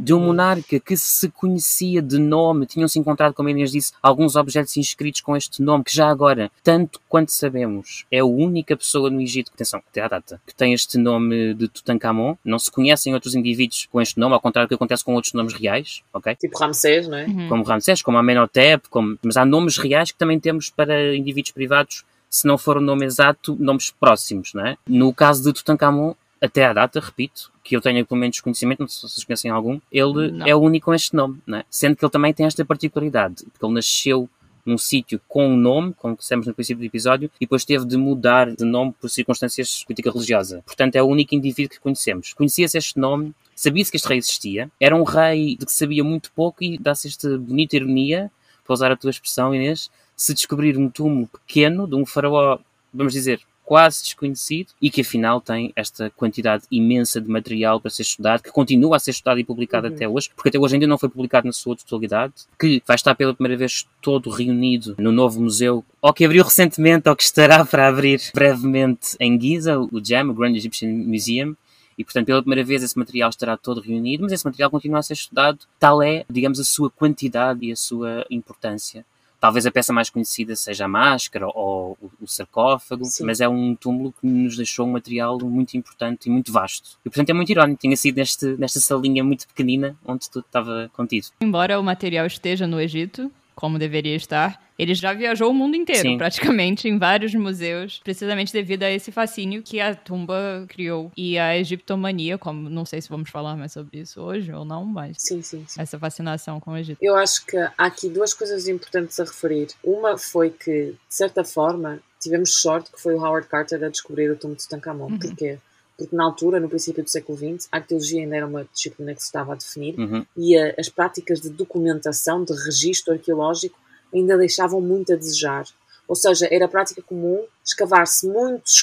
de 0.02 0.14
um 0.14 0.20
monarca 0.20 0.80
que 0.80 0.96
se 0.96 1.30
conhecia 1.30 2.02
de 2.02 2.18
nome, 2.18 2.66
tinham-se 2.66 2.98
encontrado, 2.98 3.34
como 3.34 3.50
Inês 3.50 3.72
disse, 3.72 3.94
alguns 4.02 4.36
objetos 4.36 4.78
inscritos 4.78 5.22
com 5.22 5.36
este 5.36 5.62
nome, 5.62 5.84
que 5.84 5.94
já 5.94 6.10
agora, 6.10 6.50
tanto 6.64 7.00
quanto 7.10 7.32
sabemos, 7.32 8.06
é 8.10 8.20
a 8.20 8.26
única 8.26 8.78
pessoa 8.78 9.10
no 9.10 9.22
Egito, 9.22 9.52
atenção, 9.54 9.82
até 9.90 10.02
à 10.02 10.08
data, 10.08 10.42
que 10.48 10.56
tem 10.56 10.74
este 10.74 10.98
nome 10.98 11.54
de 11.54 11.68
Tutankhamon. 11.68 12.36
Não 12.46 12.58
se 12.58 12.72
conhecem 12.72 13.14
outros 13.14 13.36
indivíduos 13.36 13.88
com 13.92 14.00
este 14.00 14.20
nome, 14.20 14.34
ao 14.34 14.40
contrário 14.40 14.68
do 14.68 14.70
que 14.70 14.76
acontece 14.76 15.04
com 15.04 15.14
outros 15.14 15.34
nomes 15.34 15.54
reais, 15.54 16.02
ok? 16.14 16.36
Tipo 16.36 16.58
Ramsés, 16.58 17.08
não 17.08 17.18
é? 17.18 17.26
Uhum. 17.26 17.50
Como 17.50 17.64
Ramsés, 17.64 18.02
como 18.02 18.18
Amenhotep, 18.18 18.88
como... 18.90 19.18
mas 19.22 19.36
há 19.36 19.46
nomes 19.46 19.78
reais 19.78 20.12
que 20.12 20.18
também 20.18 20.40
temos 20.40 20.70
para 20.70 21.16
indivíduos 21.16 21.52
privados, 21.52 22.04
se 22.30 22.48
não 22.48 22.58
for 22.58 22.78
o 22.78 22.82
nome 22.82 23.06
exato, 23.06 23.58
nomes 23.60 23.92
próximos, 23.92 24.54
não 24.54 24.66
é? 24.66 24.78
No 24.88 25.14
caso 25.14 25.44
de 25.44 25.54
Tutankhamon, 25.54 26.14
até 26.42 26.66
à 26.66 26.74
data, 26.74 27.00
repito, 27.00 27.52
que 27.64 27.76
eu 27.76 27.82
tenho 27.82 28.06
pelo 28.06 28.20
menos 28.20 28.40
conhecimento, 28.42 28.80
não 28.80 28.88
sei 28.88 29.08
se 29.08 29.16
vocês 29.16 29.24
conhecem 29.24 29.52
algum, 29.52 29.80
ele 29.92 30.32
Não. 30.32 30.48
é 30.48 30.56
o 30.56 30.60
único 30.60 30.86
com 30.86 30.94
este 30.94 31.16
nome, 31.16 31.40
não 31.46 31.60
é? 31.60 31.66
Sendo 31.70 31.96
que 31.96 32.04
ele 32.04 32.12
também 32.12 32.34
tem 32.34 32.46
esta 32.46 32.66
particularidade, 32.66 33.46
porque 33.52 33.64
ele 33.64 33.74
nasceu 33.74 34.28
num 34.66 34.78
sítio 34.78 35.20
com 35.28 35.48
um 35.48 35.56
nome, 35.56 35.94
como 35.98 36.16
dissemos 36.16 36.48
no 36.48 36.54
princípio 36.54 36.82
do 36.82 36.86
episódio, 36.86 37.32
e 37.40 37.46
depois 37.46 37.66
teve 37.66 37.86
de 37.86 37.98
mudar 37.98 38.54
de 38.56 38.64
nome 38.64 38.94
por 39.00 39.10
circunstâncias 39.10 39.68
de 39.80 39.86
política 39.86 40.12
religiosa. 40.12 40.62
Portanto, 40.66 40.96
é 40.96 41.04
o 41.04 41.08
único 41.08 41.34
indivíduo 41.34 41.76
que 41.76 41.80
conhecemos. 41.80 42.34
Conhecia-se 42.34 42.78
este 42.78 43.00
nome, 43.00 43.34
sabia-se 43.56 43.92
que 43.92 43.98
este 43.98 44.08
rei 44.08 44.18
existia, 44.18 44.70
era 44.80 44.96
um 44.96 45.04
rei 45.04 45.56
de 45.56 45.66
que 45.66 45.72
sabia 45.72 46.04
muito 46.04 46.32
pouco 46.32 46.64
e 46.64 46.78
dá-se 46.78 47.08
esta 47.08 47.38
bonita 47.38 47.76
ironia, 47.76 48.32
para 48.64 48.74
usar 48.74 48.92
a 48.92 48.96
tua 48.96 49.10
expressão, 49.10 49.54
Inês, 49.54 49.90
se 50.16 50.34
descobrir 50.34 50.78
um 50.78 50.90
túmulo 50.90 51.28
pequeno 51.28 51.88
de 51.88 51.96
um 51.96 52.06
faraó, 52.06 52.60
vamos 52.94 53.14
dizer, 53.14 53.42
quase 53.72 54.04
desconhecido 54.04 54.74
e 54.82 54.90
que 54.90 55.00
afinal 55.00 55.40
tem 55.40 55.72
esta 55.78 56.10
quantidade 56.10 56.66
imensa 56.70 57.22
de 57.22 57.30
material 57.30 57.80
para 57.80 57.90
ser 57.90 58.02
estudado, 58.02 58.44
que 58.44 58.52
continua 58.52 58.98
a 58.98 59.00
ser 59.00 59.12
estudado 59.12 59.40
e 59.40 59.46
publicado 59.46 59.88
Uhum. 59.88 59.94
até 59.94 60.10
hoje, 60.10 60.30
porque 60.36 60.50
até 60.50 60.60
hoje 60.60 60.76
ainda 60.76 60.86
não 60.86 60.98
foi 60.98 61.08
publicado 61.08 61.48
na 61.48 61.54
sua 61.54 61.78
totalidade, 61.78 62.34
que 62.60 62.84
vai 62.86 62.96
estar 62.98 63.16
pela 63.16 63.34
primeira 63.34 63.58
vez 63.58 63.88
todo 64.02 64.30
reunido 64.30 64.94
no 65.00 65.10
novo 65.10 65.42
museu, 65.42 65.86
ou 66.02 66.14
que 66.14 66.26
abriu 66.26 66.44
recentemente, 66.44 67.08
ou 67.08 67.16
que 67.16 67.24
estará 67.24 67.64
para 67.64 67.88
abrir 67.88 68.20
brevemente 68.34 69.16
em 69.22 69.40
Giza, 69.40 69.80
o 69.80 70.04
GEM, 70.04 70.32
o 70.32 70.34
Grand 70.34 70.54
Egyptian 70.54 70.90
Museum, 70.90 71.56
e, 71.98 72.04
portanto, 72.04 72.26
pela 72.26 72.42
primeira 72.42 72.66
vez 72.66 72.84
esse 72.84 73.00
material 73.00 73.30
estará 73.30 73.56
todo 73.56 73.80
reunido, 73.80 74.24
mas 74.24 74.34
esse 74.34 74.44
material 74.44 74.70
continua 74.70 75.00
a 75.00 75.04
ser 75.04 75.14
estudado. 75.14 75.60
Tal 75.80 76.04
é, 76.04 76.26
digamos, 76.30 76.60
a 76.60 76.66
sua 76.66 76.90
quantidade 76.90 77.66
e 77.66 77.72
a 77.72 77.76
sua 77.78 78.26
importância. 78.30 79.06
Talvez 79.42 79.66
a 79.66 79.72
peça 79.72 79.92
mais 79.92 80.08
conhecida 80.08 80.56
seja 80.56 80.86
a 80.86 80.88
máscara 80.88 81.48
ou 81.48 81.98
o, 82.22 82.28
sarcófago, 82.28 83.04
Sim. 83.06 83.26
mas 83.26 83.42
é 83.42 83.50
um 83.50 83.76
túmulo 83.76 84.14
que 84.14 84.28
nos 84.28 84.56
deixou 84.56 84.88
um 84.88 84.92
material 84.92 85.40
muito 85.44 85.76
importante 85.76 86.28
e 86.28 86.30
muito 86.30 86.54
vasto. 86.54 87.00
E, 87.04 87.10
portanto, 87.10 87.32
é 87.32 87.34
muito 87.34 87.52
irónico. 87.52 87.82
Tinha 87.82 87.98
sido 87.98 88.18
neste, 88.18 88.56
nesta 88.58 88.80
salinha 88.80 89.24
muito 89.24 89.48
pequenina 89.48 89.98
onde 90.06 90.30
tudo 90.30 90.46
estava 90.46 90.92
contido. 90.94 91.30
Embora 91.42 91.80
o 91.80 91.84
material 91.84 92.28
esteja 92.28 92.68
no 92.68 92.80
Egito, 92.80 93.32
como 93.62 93.78
deveria 93.78 94.16
estar, 94.16 94.60
ele 94.78 94.96
já 94.96 95.14
viajou 95.14 95.52
o 95.52 95.54
mundo 95.54 95.76
inteiro, 95.76 96.02
Sim. 96.02 96.18
praticamente, 96.18 96.88
em 96.90 96.98
vários 96.98 97.36
museus, 97.36 98.02
precisamente 98.04 98.52
devido 98.52 98.82
a 98.82 98.90
esse 98.90 99.12
fascínio 99.12 99.62
que 99.62 99.80
a 99.80 99.94
tumba 99.94 100.66
criou. 100.68 101.12
E 101.16 101.38
a 101.38 101.56
egiptomania, 101.56 102.40
como 102.40 102.68
não 102.68 102.86
sei 102.86 103.00
se 103.00 103.08
vamos 103.08 103.30
falar 103.30 103.56
mais 103.56 103.72
sobre 103.72 104.00
isso 104.00 104.20
hoje 104.20 104.52
ou 104.52 104.66
não, 104.66 104.84
mas 104.84 105.18
Sim, 105.20 105.44
sim, 105.44 105.64
sim. 105.68 105.80
essa 105.80 106.00
fascinação 106.00 106.60
com 106.60 106.72
o 106.72 106.78
Egito. 106.78 106.98
Eu 107.00 107.16
acho 107.16 107.46
que 107.46 107.56
há 107.56 107.72
aqui 107.78 108.10
duas 108.10 108.34
coisas 108.34 108.68
importantes 108.68 109.20
a 109.20 109.26
referir. 109.26 109.68
Uma 109.84 110.18
foi 110.18 110.50
que, 110.50 110.94
de 110.94 110.98
certa 111.08 111.44
forma, 111.44 112.00
tivemos 112.20 112.56
sorte 112.56 112.92
que 112.92 113.00
foi 113.00 113.14
o 113.14 113.24
Howard 113.24 113.48
Carter 113.48 113.84
a 113.84 113.90
descobrir 113.90 114.32
o 114.32 114.36
túmulo 114.36 114.58
de 114.58 114.64
Tutankhamon. 114.64 115.06
Uhum. 115.06 115.20
Porquê? 115.20 115.60
Porque 116.02 116.16
na 116.16 116.24
altura, 116.24 116.60
no 116.60 116.68
princípio 116.68 117.04
do 117.04 117.10
século 117.10 117.38
XX, 117.38 117.68
a 117.72 117.78
arqueologia 117.78 118.22
ainda 118.22 118.36
era 118.36 118.48
uma 118.48 118.64
disciplina 118.74 119.14
que 119.14 119.20
se 119.22 119.28
estava 119.28 119.54
a 119.54 119.56
definir 119.56 120.00
Uhum. 120.00 120.26
e 120.36 120.58
a- 120.58 120.74
as 120.78 120.90
práticas 120.90 121.40
de 121.40 121.50
documentação, 121.50 122.44
de 122.44 122.54
registro 122.54 123.14
arqueológico, 123.14 123.78
ainda 124.14 124.38
deixavam 124.38 124.82
muito 124.82 125.14
a 125.14 125.16
desejar. 125.16 125.66
Ou 126.08 126.16
seja, 126.16 126.48
era 126.52 126.68
prática 126.68 127.02
comum 127.02 127.46
escavar-se 127.64 128.28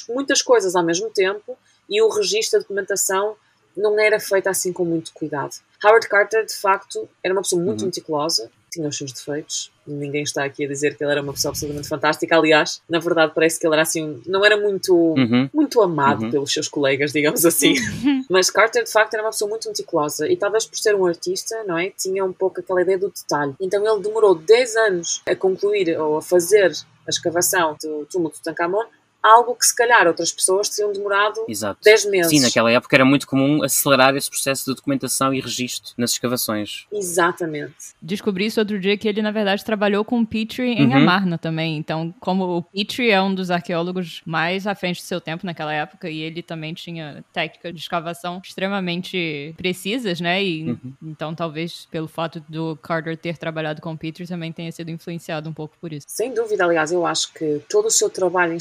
muitas 0.09 0.43
coisas 0.43 0.75
ao 0.77 0.85
mesmo 0.85 1.11
tempo 1.11 1.59
e 1.89 2.01
o 2.01 2.09
registro, 2.09 2.59
a 2.59 2.63
documentação, 2.63 3.37
não 3.77 3.99
era 3.99 4.19
feita 4.19 4.49
assim 4.51 4.73
com 4.73 4.85
muito 4.85 5.13
cuidado. 5.13 5.53
Howard 5.85 6.09
Carter, 6.09 6.45
de 6.47 6.55
facto, 6.55 7.09
era 7.23 7.33
uma 7.35 7.43
pessoa 7.43 7.61
muito 7.63 7.81
Uhum. 7.81 7.87
meticulosa, 7.87 8.51
tinha 8.79 8.89
os 8.89 8.97
seus 8.97 9.13
defeitos. 9.13 9.71
Ninguém 9.87 10.23
está 10.23 10.45
aqui 10.45 10.65
a 10.65 10.69
dizer 10.69 10.97
que 10.97 11.03
ele 11.03 11.11
era 11.13 11.23
uma 11.23 11.33
pessoa 11.33 11.51
absolutamente 11.51 11.89
fantástica. 11.89 12.37
Aliás, 12.37 12.81
na 12.89 12.99
verdade, 12.99 13.33
parece 13.35 13.59
que 13.59 13.67
ele 13.67 13.75
era 13.75 13.83
assim, 13.83 14.21
não 14.27 14.45
era 14.45 14.57
muito 14.57 14.95
Uhum. 14.95 15.49
muito 15.53 15.81
amado 15.81 16.25
Uhum. 16.25 16.31
pelos 16.31 16.53
seus 16.53 16.69
colegas, 16.69 17.13
digamos 17.13 17.45
assim. 17.45 17.75
Mas 18.31 18.51
Carter, 18.51 18.85
de 18.85 18.91
facto, 18.93 19.15
era 19.15 19.23
uma 19.23 19.31
pessoa 19.31 19.49
muito 19.49 19.67
meticulosa 19.69 20.29
e 20.29 20.37
talvez 20.37 20.67
por 20.67 20.77
ser 20.79 20.95
um 20.95 21.07
artista, 21.07 21.65
não 21.67 21.77
é? 21.79 21.91
Tinha 21.97 22.25
um 22.25 22.33
pouco 22.33 22.61
aquela 22.61 22.83
ideia 22.83 22.99
do 22.99 23.09
detalhe. 23.11 23.55
Então 23.61 23.85
ele 23.87 24.03
demorou 24.03 24.35
10 24.35 24.77
anos 24.77 25.23
a 25.27 25.35
concluir 25.35 25.99
ou 25.99 26.19
a 26.19 26.23
fazer 26.23 26.73
a 27.07 27.11
escavação 27.11 27.77
do 27.83 28.05
túmulo 28.11 28.31
de 28.31 28.37
Tutankhamon, 28.39 28.85
algo 29.23 29.55
que 29.55 29.67
se 29.67 29.75
calhar 29.75 30.07
outras 30.07 30.31
pessoas 30.33 30.69
teriam 30.69 30.93
demorado 30.93 31.45
Exato. 31.49 31.81
10 31.85 32.05
meses. 32.07 32.31
Sim, 32.31 32.41
naquela 32.41 32.71
época 32.71 32.97
era 32.97 33.05
muito 33.05 33.27
comum 33.27 33.63
acelerar 33.63 34.15
esse 34.17 34.31
processo 34.31 34.65
de 34.67 34.75
documentação 34.77 35.33
e 35.35 35.41
registro 35.41 35.93
nas 35.97 36.13
escavações. 36.13 36.87
Exatamente. 36.93 37.75
Descobri 38.01 38.47
isso 38.47 38.61
outro 38.61 38.79
dia 38.79 38.97
que 38.97 39.09
ele, 39.09 39.21
na 39.23 39.31
verdade, 39.31 39.65
trabalhou 39.65 40.05
com 40.05 40.21
o 40.21 40.27
Petrie 40.27 40.73
em 40.73 40.87
Uhum. 40.87 40.97
Amarna 40.97 41.37
também. 41.39 41.77
Então, 41.77 42.15
como 42.21 42.45
o 42.59 42.63
Petrie 42.63 43.11
é 43.11 43.21
um 43.21 43.35
dos 43.35 43.51
arqueólogos 43.51 44.23
mais 44.25 44.67
à 44.67 44.75
frente 44.75 45.01
do 45.03 45.05
seu 45.07 45.21
tempo 45.21 45.45
naquela 45.45 45.73
época, 45.73 46.09
e 46.09 46.21
ele 46.21 46.43
também 46.43 46.73
tinha 46.75 47.25
técnicas 47.33 47.75
de 47.75 47.81
escavação 47.81 48.41
extremamente 48.45 49.55
precisas, 49.57 50.21
né? 50.21 50.43
E 50.43 50.69
Uhum. 50.71 50.93
então 51.03 51.35
talvez 51.35 51.87
pelo 51.91 52.09
fato 52.09 52.43
do 52.49 52.77
Carter 52.83 53.17
ter 53.17 53.37
trabalhado 53.37 53.81
com 53.81 53.93
o 53.93 53.99
Petrie 53.99 54.27
também 54.27 54.53
tenha 54.53 54.71
sido 54.73 54.91
influenciado 54.91 55.49
um 55.49 55.53
pouco 55.53 55.77
por 55.81 55.93
isso. 55.93 56.07
Sem 56.09 56.33
dúvida, 56.33 56.65
aliás, 56.65 56.93
eu 56.93 57.07
acho 57.07 57.33
que 57.33 57.61
todo 57.69 57.87
o 57.87 57.91
seu 57.91 58.09
trabalho 58.11 58.53
em 58.53 58.57